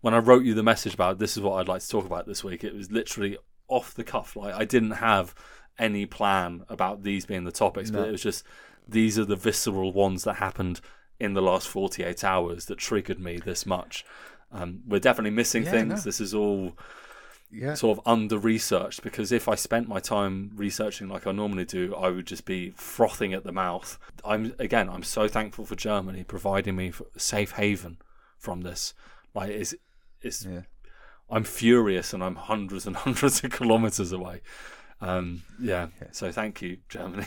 when 0.00 0.14
I 0.14 0.18
wrote 0.18 0.44
you 0.44 0.54
the 0.54 0.62
message 0.62 0.94
about 0.94 1.18
this 1.18 1.36
is 1.36 1.42
what 1.42 1.54
I'd 1.54 1.68
like 1.68 1.82
to 1.82 1.88
talk 1.88 2.04
about 2.06 2.26
this 2.26 2.42
week. 2.44 2.64
It 2.64 2.74
was 2.74 2.90
literally 2.90 3.36
off 3.68 3.94
the 3.94 4.04
cuff. 4.04 4.36
Like 4.36 4.54
I 4.54 4.64
didn't 4.64 4.92
have 4.92 5.34
any 5.78 6.06
plan 6.06 6.64
about 6.68 7.02
these 7.02 7.26
being 7.26 7.44
the 7.44 7.52
topics, 7.52 7.90
No. 7.90 8.00
but 8.00 8.08
it 8.08 8.12
was 8.12 8.22
just 8.22 8.44
these 8.88 9.18
are 9.18 9.24
the 9.24 9.36
visceral 9.36 9.92
ones 9.92 10.24
that 10.24 10.34
happened 10.34 10.80
in 11.20 11.34
the 11.34 11.42
last 11.42 11.68
48 11.68 12.24
hours 12.24 12.66
that 12.66 12.78
triggered 12.78 13.20
me 13.20 13.36
this 13.38 13.66
much. 13.66 14.04
Um, 14.50 14.80
we're 14.86 14.98
definitely 15.00 15.30
missing 15.32 15.64
Yeah, 15.64 15.70
things. 15.72 15.88
no. 15.90 15.96
This 16.00 16.20
is 16.20 16.32
all 16.32 16.72
yeah. 17.50 17.74
sort 17.74 17.98
of 17.98 18.06
under 18.06 18.38
researched 18.38 19.02
because 19.02 19.30
if 19.32 19.48
I 19.48 19.54
spent 19.54 19.88
my 19.88 20.00
time 20.00 20.52
researching 20.54 21.08
like 21.08 21.26
I 21.26 21.32
normally 21.32 21.64
do, 21.64 21.94
I 21.94 22.08
would 22.08 22.26
just 22.26 22.44
be 22.44 22.70
frothing 22.76 23.34
at 23.34 23.44
the 23.44 23.52
mouth. 23.52 23.98
I'm 24.24 24.54
again, 24.58 24.88
I'm 24.88 25.02
so 25.02 25.28
thankful 25.28 25.64
for 25.66 25.74
Germany 25.76 26.24
providing 26.24 26.76
me 26.76 26.92
safe 27.16 27.52
haven 27.52 27.98
from 28.38 28.62
this. 28.62 28.94
Like 29.34 29.50
it's 29.50 29.74
it's 30.20 30.44
Yeah. 30.44 30.62
I'm 31.30 31.44
furious 31.44 32.12
and 32.12 32.24
I'm 32.24 32.36
hundreds 32.36 32.86
and 32.86 32.96
hundreds 33.04 33.44
of 33.44 33.50
kilometers 33.50 34.12
away. 34.12 34.40
Um, 35.00 35.42
yeah. 35.60 35.88
So 36.12 36.32
thank 36.32 36.62
you, 36.62 36.78
Germany. 36.88 37.26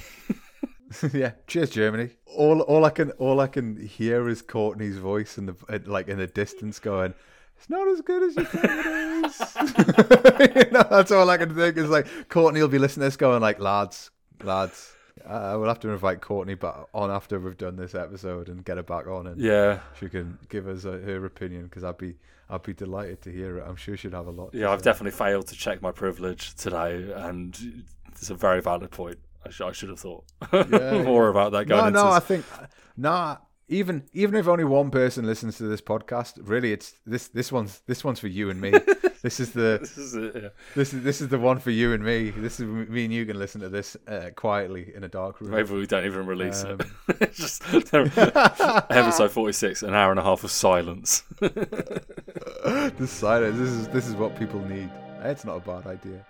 yeah. 1.14 1.34
Cheers, 1.48 1.70
Germany. 1.70 2.12
All 2.26 2.62
all 2.62 2.86
I 2.86 2.90
can 2.90 3.12
all 3.12 3.40
I 3.40 3.48
can 3.48 3.78
hear 3.78 4.28
is 4.28 4.42
Courtney's 4.42 4.98
voice 4.98 5.38
in 5.38 5.46
the 5.46 5.56
like 5.86 6.08
in 6.08 6.18
the 6.18 6.28
distance 6.28 6.80
going, 6.80 7.14
It's 7.58 7.70
not 7.70 7.88
as 7.88 8.02
good 8.02 8.24
as 8.24 8.36
you 8.36 8.46
think 8.46 8.66
it 8.66 9.26
is. 9.26 10.66
you 10.66 10.72
know, 10.72 10.86
that's 10.90 11.12
all 11.12 11.30
I 11.30 11.38
can 11.38 11.56
think 11.56 11.78
is 11.78 11.90
like 11.90 12.08
Courtney 12.28 12.62
will 12.62 12.68
be 12.68 12.80
listening 12.80 13.04
to 13.04 13.08
this 13.08 13.18
going 13.18 13.42
like, 13.42 13.60
lads, 13.60 14.12
lads. 14.44 14.94
Uh, 15.26 15.56
we'll 15.58 15.68
have 15.68 15.80
to 15.82 15.90
invite 15.90 16.22
Courtney 16.22 16.56
back 16.56 16.76
on 16.94 17.10
after 17.12 17.40
we've 17.40 17.58
done 17.58 17.76
this 17.76 17.96
episode 17.96 18.50
and 18.50 18.64
get 18.66 18.78
her 18.78 18.84
back 18.84 19.08
on, 19.08 19.28
and 19.28 19.40
Yeah, 19.42 19.80
she 20.00 20.10
can 20.10 20.38
give 20.50 20.68
us 20.68 20.86
uh, 20.86 21.00
her 21.06 21.26
opinion 21.26 21.64
because 21.64 21.84
I'd 21.84 21.98
be 21.98 22.16
I'd 22.50 22.64
be 22.64 22.74
delighted 22.74 23.22
to 23.24 23.32
hear 23.32 23.58
it. 23.60 23.66
I'm 23.68 23.76
sure 23.76 23.96
she'd 23.96 24.14
have 24.14 24.28
a 24.28 24.32
lot. 24.32 24.52
to 24.52 24.58
yeah. 24.58 24.72
I've 24.72 24.80
say. 24.80 24.86
definitely 24.86 25.18
failed 25.18 25.48
to 25.48 25.56
check 25.56 25.82
my 25.82 25.92
privilege 25.92 26.54
today, 26.56 27.12
and 27.16 27.84
it's 28.10 28.30
a 28.30 28.36
very 28.36 28.62
valid 28.62 28.92
point. 28.92 29.20
I, 29.46 29.50
sh- 29.50 29.62
I 29.62 29.72
should 29.72 29.90
have 29.90 30.00
thought 30.00 30.24
Yeah, 30.54 31.02
more 31.04 31.30
about 31.30 31.52
that. 31.54 31.66
Going 31.66 31.94
No, 31.94 32.04
no, 32.04 32.10
I 32.12 32.20
think 32.20 32.46
nah. 32.96 33.38
Even 33.72 34.04
even 34.14 34.36
if 34.36 34.48
only 34.50 34.66
one 34.66 34.92
person 34.92 35.26
listens 35.26 35.58
to 35.58 35.64
this 35.64 35.80
podcast, 35.80 36.38
really, 36.44 36.74
it's 36.74 36.94
this 37.06 37.30
this 37.30 37.52
one's 37.54 37.82
this 37.88 38.04
one's 38.04 38.20
for 38.20 38.28
you 38.28 38.50
and 38.50 38.60
me. 38.60 38.72
this 39.24 39.40
is 39.40 39.54
the 39.54 39.78
this 39.80 39.98
is 39.98 40.14
it. 40.14 40.32
Yeah. 40.36 40.50
this 40.76 40.94
is 40.94 41.04
this 41.04 41.22
is 41.22 41.30
the 41.30 41.40
one 41.40 41.58
for 41.58 41.72
you 41.72 41.94
and 41.94 42.04
me. 42.04 42.32
This 42.32 42.60
is 42.60 42.66
me 42.66 43.06
and 43.06 43.14
you 43.14 43.26
can 43.26 43.40
listen 43.40 43.62
to 43.62 43.70
this 43.70 43.96
uh, 44.10 44.32
quietly 44.36 44.92
in 44.94 45.06
a 45.06 45.08
dark 45.08 45.40
room. 45.40 45.52
Maybe 45.52 45.72
we 45.74 45.88
don't 45.88 46.06
even 46.06 46.26
release 46.26 46.66
Um, 46.66 46.80
it. 47.08 47.34
Just 47.34 47.64
episode 47.74 49.32
forty-six, 49.32 49.84
an 49.84 49.94
hour 49.94 50.12
and 50.12 50.20
a 50.20 50.24
half 50.24 50.44
of 50.44 50.52
silence. 50.52 51.24
the 51.40 53.08
silence. 53.08 53.58
This 53.58 53.70
is 53.70 53.88
this 53.88 54.08
is 54.08 54.16
what 54.16 54.38
people 54.38 54.60
need. 54.68 54.90
It's 55.24 55.46
not 55.46 55.56
a 55.58 55.60
bad 55.62 55.88
idea. 55.88 56.26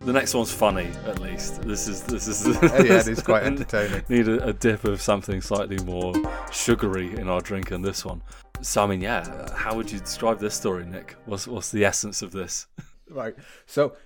The 0.00 0.12
next 0.12 0.34
one's 0.34 0.52
funny, 0.52 0.90
at 1.06 1.20
least. 1.20 1.62
This 1.62 1.88
is 1.88 2.02
this 2.02 2.28
is. 2.28 2.44
Yeah, 2.62 3.22
quite 3.22 3.42
entertaining. 3.44 4.02
Need 4.08 4.28
a, 4.28 4.48
a 4.48 4.52
dip 4.52 4.84
of 4.84 5.00
something 5.00 5.40
slightly 5.40 5.78
more 5.84 6.14
sugary 6.52 7.14
in 7.16 7.28
our 7.28 7.40
drink 7.40 7.70
than 7.70 7.82
this 7.82 8.04
one. 8.04 8.22
So 8.60 8.84
I 8.84 8.86
mean, 8.86 9.00
yeah. 9.00 9.54
How 9.54 9.74
would 9.74 9.90
you 9.90 10.00
describe 10.00 10.40
this 10.40 10.54
story, 10.54 10.84
Nick? 10.84 11.16
What's 11.24 11.46
what's 11.46 11.70
the 11.70 11.84
essence 11.84 12.22
of 12.22 12.32
this? 12.32 12.66
Right. 13.10 13.36
So, 13.66 13.96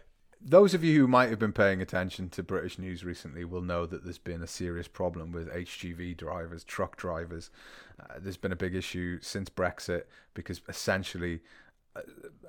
those 0.41 0.75
of 0.75 0.83
you 0.83 1.01
who 1.01 1.07
might 1.07 1.31
have 1.31 1.39
been 1.39 1.53
paying 1.53 1.81
attention 1.81 2.29
to 2.31 2.43
British 2.43 2.81
news 2.81 3.05
recently 3.05 3.45
will 3.45 3.63
know 3.63 3.87
that 3.87 4.03
there's 4.03 4.19
been 4.19 4.43
a 4.43 4.47
serious 4.47 4.89
problem 4.89 5.31
with 5.31 5.49
HGV 5.49 6.17
drivers, 6.17 6.65
truck 6.65 6.97
drivers. 6.97 7.51
Uh, 7.99 8.15
there's 8.19 8.37
been 8.37 8.51
a 8.51 8.57
big 8.57 8.75
issue 8.75 9.21
since 9.23 9.49
Brexit 9.49 10.03
because 10.35 10.61
essentially, 10.69 11.41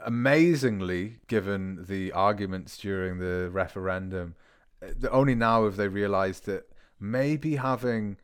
amazingly, 0.05 1.19
given 1.27 1.85
the 1.87 2.11
arguments 2.11 2.77
during 2.77 3.19
the 3.19 3.49
referendum, 3.49 4.35
uh, 4.81 5.07
only 5.09 5.35
now 5.35 5.65
have 5.65 5.75
they 5.75 5.87
realised 5.87 6.45
that 6.45 6.69
maybe 6.99 7.55
having 7.55 8.17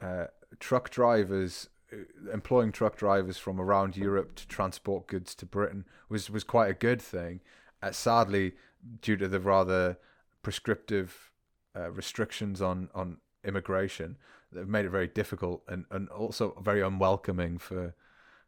uh, 0.00 0.26
truck 0.60 0.90
drivers 0.90 1.68
uh, 1.92 1.96
employing 2.32 2.72
truck 2.72 2.96
drivers 2.96 3.38
from 3.38 3.60
around 3.60 3.96
Europe 3.96 4.34
to 4.36 4.46
transport 4.48 5.06
goods 5.06 5.34
to 5.36 5.46
Britain 5.46 5.84
was 6.08 6.30
was 6.30 6.44
quite 6.44 6.70
a 6.70 6.74
good 6.74 7.00
thing. 7.00 7.40
Uh, 7.82 7.92
sadly, 7.92 8.52
due 9.00 9.16
to 9.16 9.28
the 9.28 9.40
rather 9.40 9.98
prescriptive 10.42 11.30
uh, 11.76 11.90
restrictions 11.90 12.60
on 12.60 12.88
on 12.94 13.18
immigration, 13.44 14.16
they've 14.52 14.68
made 14.68 14.84
it 14.84 14.90
very 14.90 15.06
difficult 15.06 15.62
and, 15.68 15.84
and 15.90 16.08
also 16.08 16.58
very 16.62 16.82
unwelcoming 16.82 17.58
for 17.58 17.94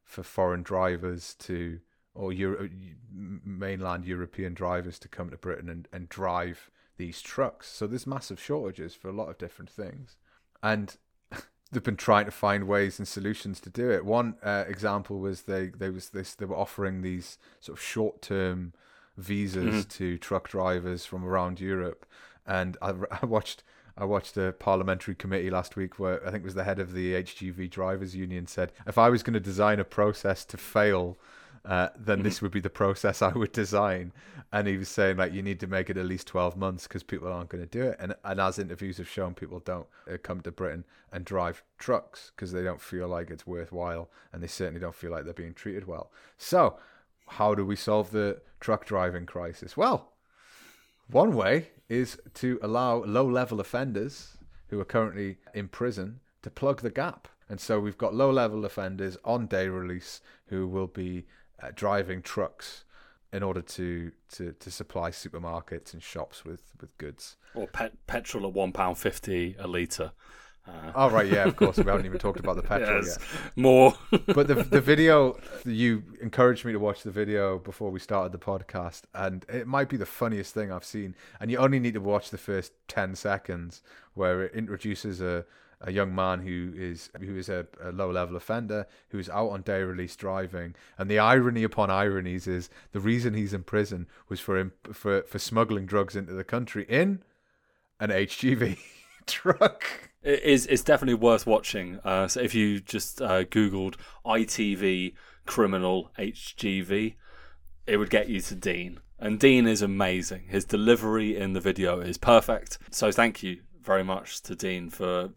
for 0.05 0.23
foreign 0.23 0.63
drivers 0.63 1.35
to 1.35 1.81
or 2.19 2.33
Euro- 2.33 2.69
mainland 3.13 4.05
European 4.05 4.53
drivers 4.53 4.99
to 4.99 5.09
come 5.09 5.31
to 5.31 5.37
Britain 5.37 5.69
and, 5.69 5.89
and 5.93 6.09
drive 6.09 6.71
these 6.97 7.23
trucks. 7.23 7.69
So 7.69 7.87
there's 7.87 8.07
massive 8.07 8.41
shortages 8.41 8.95
for 8.95 9.09
a 9.09 9.13
lot 9.13 9.29
of 9.29 9.39
different 9.39 9.71
things. 9.71 10.17
And 10.63 10.97
they've 11.73 11.83
been 11.83 11.97
trying 11.97 12.25
to 12.27 12.31
find 12.33 12.65
ways 12.65 12.99
and 12.99 13.07
solutions 13.07 13.61
to 13.61 13.71
do 13.71 13.91
it. 13.91 14.05
One 14.05 14.35
uh, 14.43 14.65
example 14.67 15.21
was 15.21 15.43
they 15.43 15.69
they 15.69 15.91
was 15.91 16.11
this 16.11 16.35
they 16.35 16.45
were 16.45 16.57
offering 16.57 17.03
these 17.03 17.39
sort 17.61 17.79
of 17.79 17.83
short 17.83 18.21
term 18.21 18.75
visas 19.17 19.85
to 19.87 20.19
truck 20.19 20.49
drivers 20.49 21.07
from 21.07 21.25
around 21.25 21.61
Europe, 21.61 22.05
and 22.47 22.77
I, 22.83 22.95
I 23.23 23.27
watched. 23.27 23.63
I 24.01 24.05
watched 24.05 24.37
a 24.37 24.53
parliamentary 24.53 25.17
committee 25.17 25.51
last 25.51 25.75
week 25.75 25.99
where 25.99 26.25
I 26.25 26.31
think 26.31 26.43
it 26.43 26.45
was 26.45 26.55
the 26.55 26.63
head 26.63 26.79
of 26.79 26.93
the 26.93 27.15
HGV 27.15 27.69
drivers 27.69 28.15
union 28.15 28.47
said, 28.47 28.71
if 28.87 28.97
I 28.97 29.09
was 29.09 29.25
going 29.25 29.35
to 29.35 29.41
design 29.41 29.81
a 29.81 29.85
process 29.85 30.45
to 30.45 30.57
fail, 30.57 31.19
uh, 31.69 31.91
then 31.99 32.23
this 32.23 32.41
would 32.41 32.51
be 32.51 32.61
the 32.61 32.71
process 32.71 33.21
I 33.23 33.29
would 33.29 33.53
design. 33.53 34.13
And 34.51 34.67
he 34.67 34.79
was 34.79 34.89
saying 34.89 35.19
like 35.19 35.35
you 35.35 35.43
need 35.43 35.61
to 35.61 35.67
make 35.67 35.91
it 35.91 35.99
at 35.99 36.07
least 36.07 36.27
twelve 36.27 36.57
months 36.57 36.89
because 36.89 37.03
people 37.03 37.31
aren't 37.31 37.51
going 37.51 37.63
to 37.63 37.71
do 37.71 37.89
it. 37.89 37.97
And 38.01 38.15
and 38.25 38.41
as 38.41 38.59
interviews 38.59 38.97
have 38.97 39.09
shown, 39.09 39.35
people 39.35 39.61
don't 39.61 39.87
uh, 40.11 40.17
come 40.23 40.41
to 40.41 40.51
Britain 40.51 40.85
and 41.13 41.25
drive 41.25 41.63
trucks 41.77 42.33
because 42.35 42.53
they 42.53 42.63
don't 42.63 42.81
feel 42.81 43.07
like 43.07 43.31
it's 43.31 43.47
worthwhile, 43.47 44.09
and 44.33 44.43
they 44.43 44.47
certainly 44.47 44.81
don't 44.81 44.95
feel 44.95 45.11
like 45.11 45.25
they're 45.25 45.35
being 45.35 45.53
treated 45.53 45.87
well. 45.87 46.11
So, 46.39 46.79
how 47.27 47.55
do 47.55 47.67
we 47.67 47.77
solve 47.77 48.11
the 48.11 48.41
truck 48.61 48.87
driving 48.87 49.27
crisis? 49.27 49.77
Well, 49.77 50.13
one 51.11 51.37
way 51.37 51.69
is 51.91 52.19
to 52.35 52.59
allow 52.63 53.05
low 53.05 53.27
level 53.27 53.61
offenders 53.61 54.39
who 54.69 54.81
are 54.81 54.85
currently 54.85 55.39
in 55.55 55.69
prison 55.69 56.21
to 56.43 56.51
plug 56.51 56.81
the 56.81 56.91
gap. 56.91 57.29
And 57.49 57.61
so 57.61 57.81
we've 57.81 57.97
got 57.97 58.15
low 58.15 58.31
level 58.31 58.65
offenders 58.65 59.17
on 59.25 59.47
day 59.47 59.69
release 59.69 60.21
who 60.49 60.67
will 60.67 60.87
be 60.87 61.27
uh, 61.63 61.71
driving 61.75 62.23
trucks 62.23 62.85
in 63.33 63.43
order 63.43 63.61
to, 63.61 64.13
to, 64.33 64.53
to 64.53 64.71
supply 64.71 65.11
supermarkets 65.11 65.93
and 65.93 66.03
shops 66.03 66.45
with, 66.45 66.63
with 66.81 66.97
goods. 66.99 67.37
Or 67.55 67.67
pet, 67.67 67.93
petrol 68.07 68.47
at 68.47 68.55
one 68.55 68.73
pound 68.73 68.99
fifty 68.99 69.55
a 69.59 69.67
litre. 69.67 70.13
Uh, 70.69 70.93
Oh, 70.95 71.11
right, 71.11 71.31
yeah, 71.31 71.45
of 71.45 71.55
course. 71.57 71.77
We 71.77 71.85
haven't 71.85 72.07
even 72.07 72.19
talked 72.19 72.41
about 72.41 72.57
the 72.57 72.63
petrol 72.73 73.05
yes, 73.05 73.19
yet. 73.21 73.57
more. 73.57 73.95
but 74.27 74.49
the 74.49 74.55
the 74.55 74.81
video 74.81 75.39
you 75.65 76.03
encouraged 76.21 76.65
me 76.65 76.73
to 76.73 76.79
watch 76.79 77.03
the 77.03 77.11
video 77.11 77.59
before 77.59 77.91
we 77.91 78.01
started 78.01 78.33
the 78.33 78.39
podcast 78.39 79.03
and 79.15 79.45
it 79.49 79.67
might 79.67 79.89
be 79.89 79.97
the 79.97 80.07
funniest 80.07 80.55
thing 80.55 80.73
I've 80.73 80.85
seen 80.85 81.15
and 81.41 81.51
you 81.51 81.59
only 81.59 81.79
need 81.79 81.95
to 81.95 82.01
watch 82.01 82.31
the 82.31 82.39
first 82.39 82.73
10 82.89 83.15
seconds 83.15 83.83
where 84.15 84.43
it 84.43 84.55
introduces 84.55 85.21
a 85.21 85.45
a 85.81 85.93
young 85.93 86.13
man 86.13 86.41
who 86.41 86.73
is 86.77 87.09
who 87.21 87.37
is 87.37 87.49
a, 87.49 87.65
a 87.81 87.93
low 87.93 88.11
level 88.11 88.35
offender 88.35 88.85
who's 89.11 89.29
out 89.29 89.51
on 89.51 89.63
day 89.63 89.81
release 89.83 90.17
driving 90.17 90.75
and 90.97 91.09
the 91.09 91.21
irony 91.21 91.63
upon 91.63 91.89
ironies 91.91 92.49
is 92.49 92.69
the 92.91 92.99
reason 92.99 93.35
he's 93.35 93.55
in 93.55 93.63
prison 93.63 94.09
was 94.29 94.41
for 94.41 94.59
him 94.59 94.73
for 94.93 95.23
for 95.23 95.39
smuggling 95.39 95.87
drugs 95.87 96.17
into 96.17 96.33
the 96.33 96.43
country 96.43 96.85
in 96.89 97.23
an 98.01 98.11
HGV 98.11 98.79
truck 99.29 99.85
It 100.23 100.43
is. 100.43 100.67
It's 100.67 100.83
definitely 100.83 101.15
worth 101.15 101.47
watching. 101.47 102.01
Uh, 102.05 102.29
so 102.29 102.41
if 102.41 102.55
you 102.55 102.81
just 102.81 103.23
uh, 103.23 103.45
googled 103.45 103.95
ITV 104.27 105.15
criminal 105.47 106.11
HGV, 106.19 107.15
it 107.87 107.97
would 107.97 108.11
get 108.11 108.29
you 108.29 108.41
to 108.41 108.55
Dean. 108.55 109.01
And 109.19 109.41
Dean 109.41 109.67
is 109.67 109.83
amazing. 109.83 110.45
His 110.49 110.65
delivery 110.65 111.37
in 111.37 111.53
the 111.53 111.61
video 111.61 112.01
is 112.01 112.19
perfect. 112.19 112.79
So 112.91 113.11
thank 113.11 113.43
you 113.43 113.61
very 113.83 114.05
much 114.05 114.43
to 114.43 114.55
Dean 114.55 114.91
for 114.91 115.31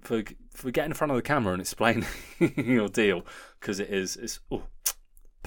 for 0.00 0.22
for 0.52 0.70
getting 0.70 0.90
in 0.90 0.94
front 0.94 1.10
of 1.10 1.16
the 1.16 1.22
camera 1.22 1.52
and 1.52 1.60
explaining 1.60 2.06
your 2.56 2.88
deal 2.88 3.24
because 3.60 3.80
it 3.80 3.90
is 3.90 4.16
it's 4.16 4.40
oh, 4.50 4.64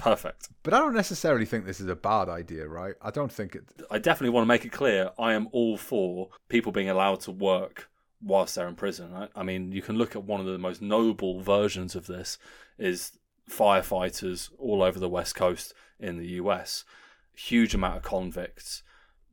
perfect. 0.00 0.48
but 0.62 0.74
I 0.74 0.78
don't 0.78 0.94
necessarily 0.94 1.44
think 1.44 1.64
this 1.66 1.80
is 1.80 1.88
a 1.88 1.94
bad 1.94 2.28
idea 2.28 2.66
right 2.66 2.94
I 3.02 3.10
don't 3.10 3.32
think 3.32 3.54
it 3.54 3.64
I 3.90 3.98
definitely 3.98 4.30
want 4.30 4.44
to 4.44 4.48
make 4.48 4.64
it 4.64 4.72
clear 4.72 5.10
I 5.18 5.34
am 5.34 5.48
all 5.52 5.76
for 5.76 6.30
people 6.48 6.72
being 6.72 6.88
allowed 6.88 7.20
to 7.20 7.30
work 7.30 7.90
whilst 8.22 8.54
they're 8.54 8.68
in 8.68 8.74
prison. 8.74 9.12
I, 9.14 9.28
I 9.34 9.42
mean, 9.42 9.72
you 9.72 9.82
can 9.82 9.96
look 9.96 10.14
at 10.14 10.24
one 10.24 10.40
of 10.40 10.46
the 10.46 10.58
most 10.58 10.82
noble 10.82 11.40
versions 11.40 11.94
of 11.94 12.06
this 12.06 12.38
is 12.78 13.12
firefighters 13.48 14.50
all 14.58 14.82
over 14.82 14.98
the 14.98 15.08
west 15.08 15.34
coast 15.34 15.74
in 15.98 16.18
the 16.18 16.28
US. 16.32 16.84
Huge 17.34 17.74
amount 17.74 17.96
of 17.96 18.02
convicts 18.02 18.82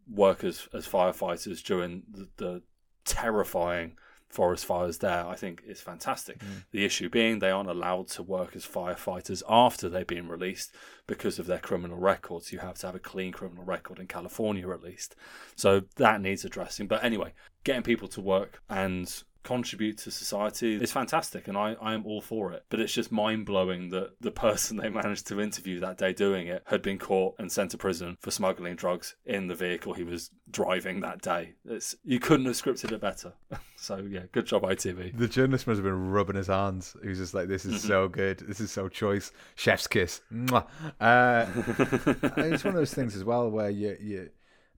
work 0.09 0.43
as, 0.43 0.67
as 0.73 0.87
firefighters 0.87 1.61
during 1.63 2.03
the, 2.09 2.27
the 2.37 2.61
terrifying 3.05 3.97
forest 4.37 4.65
fires 4.67 4.99
there, 4.99 5.25
I 5.25 5.35
think 5.35 5.63
is 5.65 5.81
fantastic. 5.81 6.37
Mm. 6.37 6.63
The 6.69 6.85
issue 6.85 7.09
being 7.09 7.39
they 7.39 7.49
aren't 7.49 7.71
allowed 7.71 8.07
to 8.09 8.21
work 8.21 8.55
as 8.55 8.67
firefighters 8.67 9.41
after 9.49 9.89
they've 9.89 10.05
been 10.05 10.27
released 10.27 10.75
because 11.07 11.39
of 11.39 11.47
their 11.47 11.57
criminal 11.57 11.97
records. 11.97 12.53
You 12.53 12.59
have 12.59 12.77
to 12.77 12.85
have 12.85 12.93
a 12.93 12.99
clean 12.99 13.31
criminal 13.31 13.63
record 13.63 13.97
in 13.97 14.05
California 14.05 14.69
at 14.69 14.83
least. 14.83 15.15
So 15.55 15.81
that 15.95 16.21
needs 16.21 16.45
addressing. 16.45 16.85
But 16.85 17.03
anyway, 17.03 17.33
getting 17.63 17.81
people 17.81 18.07
to 18.09 18.21
work 18.21 18.61
and 18.69 19.11
contribute 19.47 19.97
to 19.97 20.11
society 20.11 20.75
is 20.75 20.91
fantastic 20.91 21.47
and 21.47 21.57
I, 21.57 21.77
I 21.81 21.93
am 21.93 22.05
all 22.05 22.19
for 22.19 22.51
it. 22.51 22.65
But 22.69 22.81
it's 22.81 22.91
just 22.91 23.13
mind 23.13 23.45
blowing 23.45 23.89
that 23.91 24.11
the 24.19 24.31
person 24.31 24.75
they 24.75 24.89
managed 24.89 25.27
to 25.27 25.39
interview 25.39 25.79
that 25.79 25.97
day 25.97 26.11
doing 26.11 26.47
it 26.47 26.63
had 26.65 26.81
been 26.81 26.99
caught 26.99 27.35
and 27.39 27.49
sent 27.49 27.71
to 27.71 27.77
prison 27.77 28.17
for 28.19 28.29
smuggling 28.29 28.75
drugs 28.75 29.15
in 29.25 29.47
the 29.47 29.55
vehicle 29.55 29.93
he 29.93 30.03
was 30.03 30.31
driving 30.51 30.99
that 30.99 31.21
day. 31.21 31.53
It's 31.63 31.95
you 32.03 32.19
couldn't 32.19 32.45
have 32.45 32.55
scripted 32.55 32.91
it 32.91 32.99
better. 32.99 33.31
so 33.77 34.05
yeah, 34.09 34.23
good 34.33 34.45
job 34.45 34.63
ITV. 34.63 35.17
The 35.17 35.29
journalist 35.29 35.65
must 35.65 35.77
have 35.77 35.85
been 35.85 36.11
rubbing 36.11 36.35
his 36.35 36.47
hands. 36.47 36.97
He 37.01 37.07
was 37.07 37.17
just 37.17 37.33
like, 37.33 37.47
"This 37.47 37.63
is 37.63 37.81
so 37.81 38.09
good. 38.09 38.39
This 38.39 38.59
is 38.59 38.69
so 38.69 38.89
choice. 38.89 39.31
Chef's 39.55 39.87
kiss." 39.87 40.21
Mwah. 40.33 40.65
Uh, 40.99 41.45
it's 42.37 42.65
one 42.65 42.73
of 42.73 42.79
those 42.79 42.93
things 42.93 43.15
as 43.15 43.23
well 43.23 43.49
where 43.49 43.69
you 43.69 43.95
you 44.01 44.29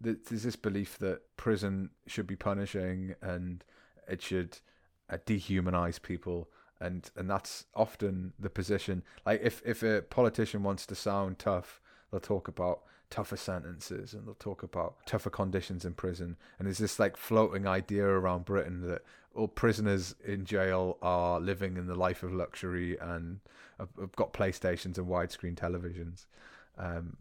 there's 0.01 0.43
this 0.43 0.55
belief 0.55 0.97
that 0.99 1.21
prison 1.37 1.89
should 2.07 2.27
be 2.27 2.35
punishing 2.35 3.15
and 3.21 3.63
it 4.09 4.21
should 4.21 4.59
uh, 5.09 5.17
dehumanize 5.25 6.01
people. 6.01 6.49
and 6.79 7.11
and 7.15 7.29
that's 7.29 7.65
often 7.75 8.33
the 8.39 8.49
position. 8.49 9.03
Like 9.25 9.41
if 9.43 9.61
if 9.65 9.83
a 9.83 10.01
politician 10.01 10.63
wants 10.63 10.85
to 10.87 10.95
sound 10.95 11.39
tough, 11.39 11.81
they'll 12.11 12.19
talk 12.19 12.47
about 12.47 12.81
tougher 13.09 13.37
sentences 13.37 14.13
and 14.13 14.25
they'll 14.25 14.35
talk 14.35 14.63
about 14.63 14.95
tougher 15.05 15.29
conditions 15.29 15.83
in 15.83 15.93
prison. 15.93 16.37
And 16.57 16.67
there's 16.67 16.77
this 16.77 16.99
like 16.99 17.17
floating 17.17 17.67
idea 17.67 18.05
around 18.05 18.45
Britain 18.45 18.87
that 18.87 19.01
all 19.35 19.47
prisoners 19.47 20.15
in 20.25 20.45
jail 20.45 20.97
are 21.01 21.39
living 21.39 21.77
in 21.77 21.87
the 21.87 21.95
life 21.95 22.23
of 22.23 22.33
luxury 22.33 22.97
and 22.99 23.39
have, 23.79 23.89
have 23.99 24.15
got 24.15 24.33
PlayStations 24.33 24.97
and 24.97 25.07
widescreen 25.07 25.55
televisions. 25.55 26.25
Um, 26.79 27.17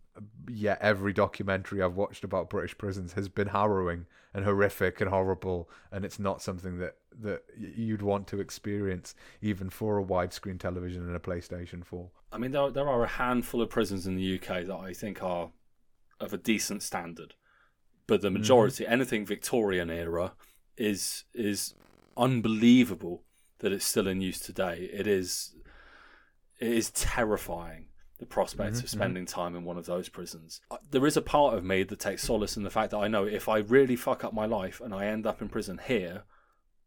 yeah, 0.49 0.77
every 0.81 1.13
documentary 1.13 1.83
I've 1.83 1.97
watched 1.97 2.25
about 2.25 2.51
British 2.51 2.77
prisons 2.79 3.13
has 3.13 3.29
been 3.29 3.49
harrowing 3.49 4.07
and 4.35 4.45
horrific 4.45 5.01
and 5.01 5.11
horrible, 5.11 5.69
and 5.93 6.05
it's 6.05 6.19
not 6.19 6.43
something 6.43 6.79
that 6.79 6.97
that 7.21 7.43
you'd 7.57 8.03
want 8.03 8.29
to 8.29 8.41
experience 8.41 9.15
even 9.43 9.71
for 9.71 9.99
a 9.99 10.05
widescreen 10.05 10.59
television 10.59 11.03
and 11.03 11.17
a 11.17 11.19
PlayStation 11.19 11.85
4. 11.85 12.09
I 12.33 12.39
mean, 12.39 12.53
there 12.53 12.71
there 12.71 12.89
are 12.89 13.05
a 13.05 13.09
handful 13.09 13.61
of 13.61 13.71
prisons 13.71 14.07
in 14.07 14.17
the 14.17 14.37
UK 14.37 14.67
that 14.67 14.79
I 14.81 14.93
think 14.93 15.23
are 15.23 15.51
of 16.21 16.33
a 16.33 16.39
decent 16.39 16.83
standard, 16.83 17.35
but 18.07 18.21
the 18.21 18.31
majority, 18.31 18.85
mm-hmm. 18.85 18.93
anything 18.93 19.27
Victorian 19.27 19.91
era, 19.91 20.33
is 20.77 21.25
is 21.35 21.75
unbelievable 22.17 23.23
that 23.59 23.73
it's 23.73 23.87
still 23.87 24.09
in 24.09 24.21
use 24.21 24.39
today. 24.39 24.89
It 24.93 25.07
is 25.07 25.55
it 26.59 26.71
is 26.71 26.91
terrifying 26.91 27.88
the 28.19 28.27
prospect 28.27 28.71
mm-hmm, 28.71 28.79
of 28.79 28.85
mm-hmm. 28.85 28.99
spending 28.99 29.25
mm-hmm. 29.25 29.41
time 29.41 29.57
in 29.57 29.65
one 29.65 29.79
of 29.79 29.87
those 29.87 30.09
prisons. 30.09 30.61
There 30.91 31.07
is 31.07 31.17
a 31.17 31.23
part 31.23 31.55
of 31.55 31.65
me 31.65 31.83
that 31.85 32.01
takes 32.01 32.23
solace 32.23 32.57
in 32.57 32.63
the 32.63 32.71
fact 32.71 32.91
that 32.91 32.99
I 32.99 33.09
know 33.09 33.25
if 33.25 33.49
I 33.49 33.59
really 33.59 33.97
fuck 33.97 34.25
up 34.25 34.33
my 34.33 34.47
life 34.47 34.81
and 34.81 34.93
I 34.93 35.07
end 35.07 35.27
up 35.27 35.41
in 35.41 35.49
prison 35.49 35.81
here, 35.87 36.25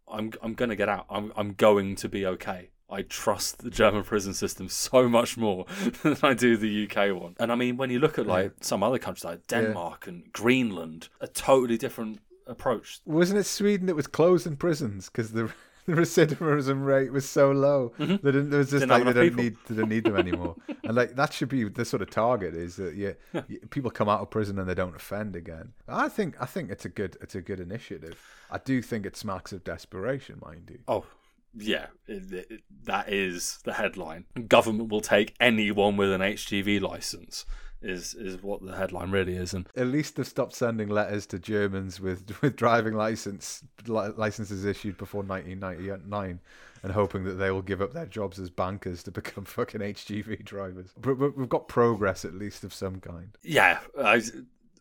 I'm 0.07 0.33
I'm 0.41 0.53
going 0.53 0.69
to 0.69 0.75
get 0.75 0.89
out. 0.89 1.05
I'm 1.09 1.31
I'm 1.35 1.53
going 1.53 1.95
to 1.95 2.09
be 2.09 2.25
okay. 2.25 2.71
I 2.89 3.03
trust 3.03 3.59
the 3.59 3.69
German 3.69 4.03
prison 4.03 4.33
system 4.33 4.67
so 4.69 5.07
much 5.07 5.37
more 5.37 5.65
than 6.03 6.17
I 6.21 6.33
do 6.33 6.57
the 6.57 6.87
UK 6.87 7.15
one. 7.19 7.35
And 7.39 7.51
I 7.51 7.55
mean, 7.55 7.77
when 7.77 7.89
you 7.89 7.99
look 7.99 8.19
at 8.19 8.27
like 8.27 8.53
some 8.61 8.83
other 8.83 8.99
countries 8.99 9.23
like 9.23 9.47
Denmark 9.47 10.03
yeah. 10.05 10.13
and 10.13 10.33
Greenland, 10.33 11.07
a 11.21 11.27
totally 11.27 11.77
different 11.77 12.19
approach. 12.47 12.99
Wasn't 13.05 13.39
it 13.39 13.45
Sweden 13.45 13.87
that 13.87 13.95
was 13.95 14.07
closing 14.07 14.57
prisons 14.57 15.09
because 15.09 15.31
the 15.31 15.51
the 15.85 15.93
recidivism 15.93 16.85
rate 16.85 17.11
was 17.11 17.27
so 17.27 17.51
low 17.51 17.93
mm-hmm. 17.97 18.25
that 18.25 18.31
there 18.49 18.59
was 18.59 18.69
just 18.69 18.81
didn't 18.81 18.89
like 18.89 19.03
they 19.05 19.13
don't 19.13 19.23
people. 19.29 19.43
need 19.43 19.57
they 19.67 19.75
don't 19.75 19.89
need 19.89 20.03
them 20.03 20.17
anymore, 20.17 20.55
and 20.83 20.95
like 20.95 21.15
that 21.15 21.33
should 21.33 21.49
be 21.49 21.63
the 21.63 21.85
sort 21.85 22.01
of 22.01 22.09
target 22.09 22.53
is 22.53 22.75
that 22.75 22.95
yeah, 22.95 23.13
yeah, 23.33 23.57
people 23.69 23.89
come 23.89 24.09
out 24.09 24.21
of 24.21 24.29
prison 24.29 24.59
and 24.59 24.69
they 24.69 24.75
don't 24.75 24.95
offend 24.95 25.35
again. 25.35 25.73
I 25.87 26.09
think 26.09 26.35
I 26.39 26.45
think 26.45 26.69
it's 26.69 26.85
a 26.85 26.89
good 26.89 27.17
it's 27.21 27.35
a 27.35 27.41
good 27.41 27.59
initiative. 27.59 28.19
I 28.51 28.57
do 28.57 28.81
think 28.81 29.05
it 29.05 29.15
smacks 29.15 29.51
of 29.51 29.63
desperation, 29.63 30.39
mind 30.43 30.69
you. 30.71 30.79
Oh. 30.87 31.05
Yeah, 31.53 31.87
it, 32.07 32.31
it, 32.31 32.61
that 32.85 33.11
is 33.11 33.59
the 33.65 33.73
headline. 33.73 34.23
Government 34.47 34.89
will 34.89 35.01
take 35.01 35.35
anyone 35.37 35.97
with 35.97 36.09
an 36.09 36.21
HGV 36.21 36.79
license 36.79 37.45
is 37.81 38.13
is 38.13 38.41
what 38.41 38.63
the 38.63 38.75
headline 38.75 39.11
really 39.11 39.35
is. 39.35 39.53
And 39.53 39.67
at 39.75 39.87
least 39.87 40.15
they've 40.15 40.27
stopped 40.27 40.53
sending 40.53 40.89
letters 40.89 41.25
to 41.27 41.39
Germans 41.39 41.99
with 41.99 42.37
with 42.41 42.55
driving 42.55 42.93
license 42.93 43.63
li- 43.87 44.11
licenses 44.15 44.65
issued 44.65 44.97
before 44.97 45.23
1999 45.23 46.39
and 46.83 46.91
hoping 46.91 47.23
that 47.25 47.33
they 47.33 47.51
will 47.51 47.61
give 47.61 47.81
up 47.81 47.93
their 47.93 48.05
jobs 48.05 48.39
as 48.39 48.49
bankers 48.49 49.03
to 49.03 49.11
become 49.21 49.45
fucking 49.45 49.81
HGV 49.81 50.43
drivers. 50.43 50.93
But, 50.99 51.19
but 51.19 51.37
we've 51.37 51.49
got 51.49 51.67
progress 51.67 52.25
at 52.25 52.33
least 52.33 52.63
of 52.63 52.73
some 52.73 52.99
kind. 52.99 53.29
Yeah, 53.43 53.79
I, 53.99 54.21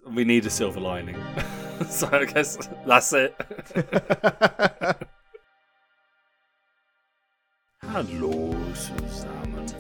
we 0.06 0.24
need 0.24 0.46
a 0.46 0.50
silver 0.50 0.80
lining. 0.80 1.16
so 1.88 2.08
I 2.10 2.24
guess 2.24 2.68
that's 2.86 3.12
it. 3.12 3.34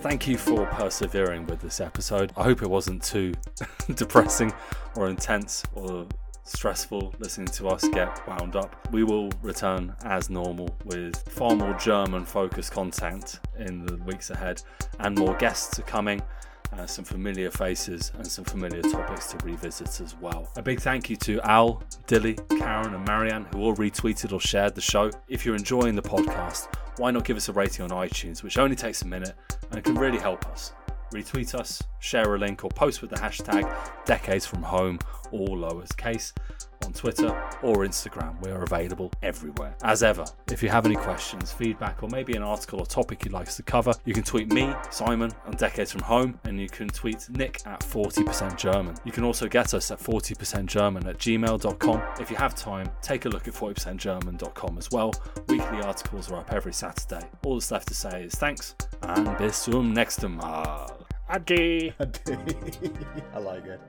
Thank 0.02 0.26
you 0.26 0.36
for 0.36 0.66
persevering 0.66 1.46
with 1.46 1.60
this 1.60 1.80
episode. 1.80 2.32
I 2.36 2.42
hope 2.42 2.62
it 2.62 2.68
wasn't 2.68 3.02
too 3.02 3.34
depressing 3.94 4.52
or 4.96 5.08
intense 5.08 5.62
or 5.74 6.06
stressful 6.42 7.14
listening 7.20 7.46
to 7.46 7.68
us 7.68 7.86
get 7.88 8.26
wound 8.26 8.56
up. 8.56 8.74
We 8.90 9.04
will 9.04 9.30
return 9.42 9.94
as 10.04 10.28
normal 10.28 10.68
with 10.84 11.16
far 11.28 11.54
more 11.54 11.74
German 11.74 12.24
focused 12.24 12.72
content 12.72 13.38
in 13.58 13.86
the 13.86 13.96
weeks 13.98 14.30
ahead, 14.30 14.60
and 14.98 15.16
more 15.16 15.36
guests 15.36 15.78
are 15.78 15.82
coming 15.82 16.20
uh, 16.72 16.86
some 16.86 17.04
familiar 17.04 17.50
faces, 17.50 18.12
and 18.16 18.26
some 18.26 18.44
familiar 18.44 18.82
topics 18.82 19.32
to 19.32 19.44
revisit 19.44 20.00
as 20.00 20.14
well. 20.20 20.48
A 20.56 20.62
big 20.62 20.80
thank 20.80 21.10
you 21.10 21.16
to 21.16 21.40
Al, 21.42 21.82
Dilly, 22.06 22.34
Karen, 22.58 22.94
and 22.94 23.04
Marianne, 23.06 23.46
who 23.52 23.62
all 23.62 23.74
retweeted 23.74 24.32
or 24.32 24.40
shared 24.40 24.74
the 24.74 24.80
show. 24.80 25.10
If 25.28 25.44
you're 25.44 25.56
enjoying 25.56 25.94
the 25.94 26.02
podcast, 26.02 26.68
why 26.96 27.10
not 27.10 27.24
give 27.24 27.36
us 27.36 27.48
a 27.48 27.52
rating 27.52 27.84
on 27.84 27.90
iTunes, 27.90 28.42
which 28.42 28.58
only 28.58 28.76
takes 28.76 29.02
a 29.02 29.06
minute 29.06 29.34
and 29.70 29.78
it 29.78 29.84
can 29.84 29.94
really 29.96 30.18
help 30.18 30.46
us. 30.48 30.72
Retweet 31.12 31.54
us, 31.54 31.82
share 31.98 32.34
a 32.34 32.38
link, 32.38 32.64
or 32.64 32.70
post 32.70 33.02
with 33.02 33.10
the 33.10 33.16
hashtag 33.16 33.68
Decades 34.04 34.46
From 34.46 34.62
Home, 34.62 34.98
all 35.32 35.56
lowercase 35.56 36.32
on 36.84 36.92
Twitter 36.92 37.28
or 37.62 37.86
Instagram. 37.86 38.40
We 38.42 38.50
are 38.50 38.62
available 38.62 39.12
everywhere. 39.22 39.74
As 39.82 40.02
ever, 40.02 40.24
if 40.50 40.62
you 40.62 40.68
have 40.68 40.86
any 40.86 40.96
questions, 40.96 41.52
feedback, 41.52 42.02
or 42.02 42.08
maybe 42.08 42.34
an 42.34 42.42
article 42.42 42.80
or 42.80 42.86
topic 42.86 43.24
you'd 43.24 43.32
like 43.32 43.48
us 43.48 43.56
to 43.56 43.62
cover, 43.62 43.92
you 44.04 44.14
can 44.14 44.22
tweet 44.22 44.52
me, 44.52 44.72
Simon, 44.90 45.30
on 45.46 45.52
Decades 45.52 45.92
from 45.92 46.02
Home, 46.02 46.38
and 46.44 46.60
you 46.60 46.68
can 46.68 46.88
tweet 46.88 47.28
Nick 47.30 47.60
at 47.66 47.80
40% 47.80 48.56
German. 48.56 48.94
You 49.04 49.12
can 49.12 49.24
also 49.24 49.46
get 49.46 49.74
us 49.74 49.90
at 49.90 49.98
40% 49.98 50.66
German 50.66 51.06
at 51.06 51.18
gmail.com. 51.18 52.02
If 52.18 52.30
you 52.30 52.36
have 52.36 52.54
time, 52.54 52.88
take 53.02 53.26
a 53.26 53.28
look 53.28 53.46
at 53.46 53.54
40%German.com 53.54 54.78
as 54.78 54.90
well. 54.90 55.12
Weekly 55.48 55.82
articles 55.82 56.30
are 56.30 56.36
up 56.36 56.52
every 56.52 56.72
Saturday. 56.72 57.26
All 57.44 57.54
that's 57.54 57.70
left 57.70 57.88
to 57.88 57.94
say 57.94 58.24
is 58.24 58.34
thanks 58.34 58.74
and 59.02 59.36
bis 59.38 59.64
zum 59.64 59.92
nächsten 59.92 60.36
Mal. 60.36 61.06
Ade. 61.28 61.94
Ade. 61.98 62.38
I 63.34 63.38
like 63.38 63.66
it. 63.66 63.80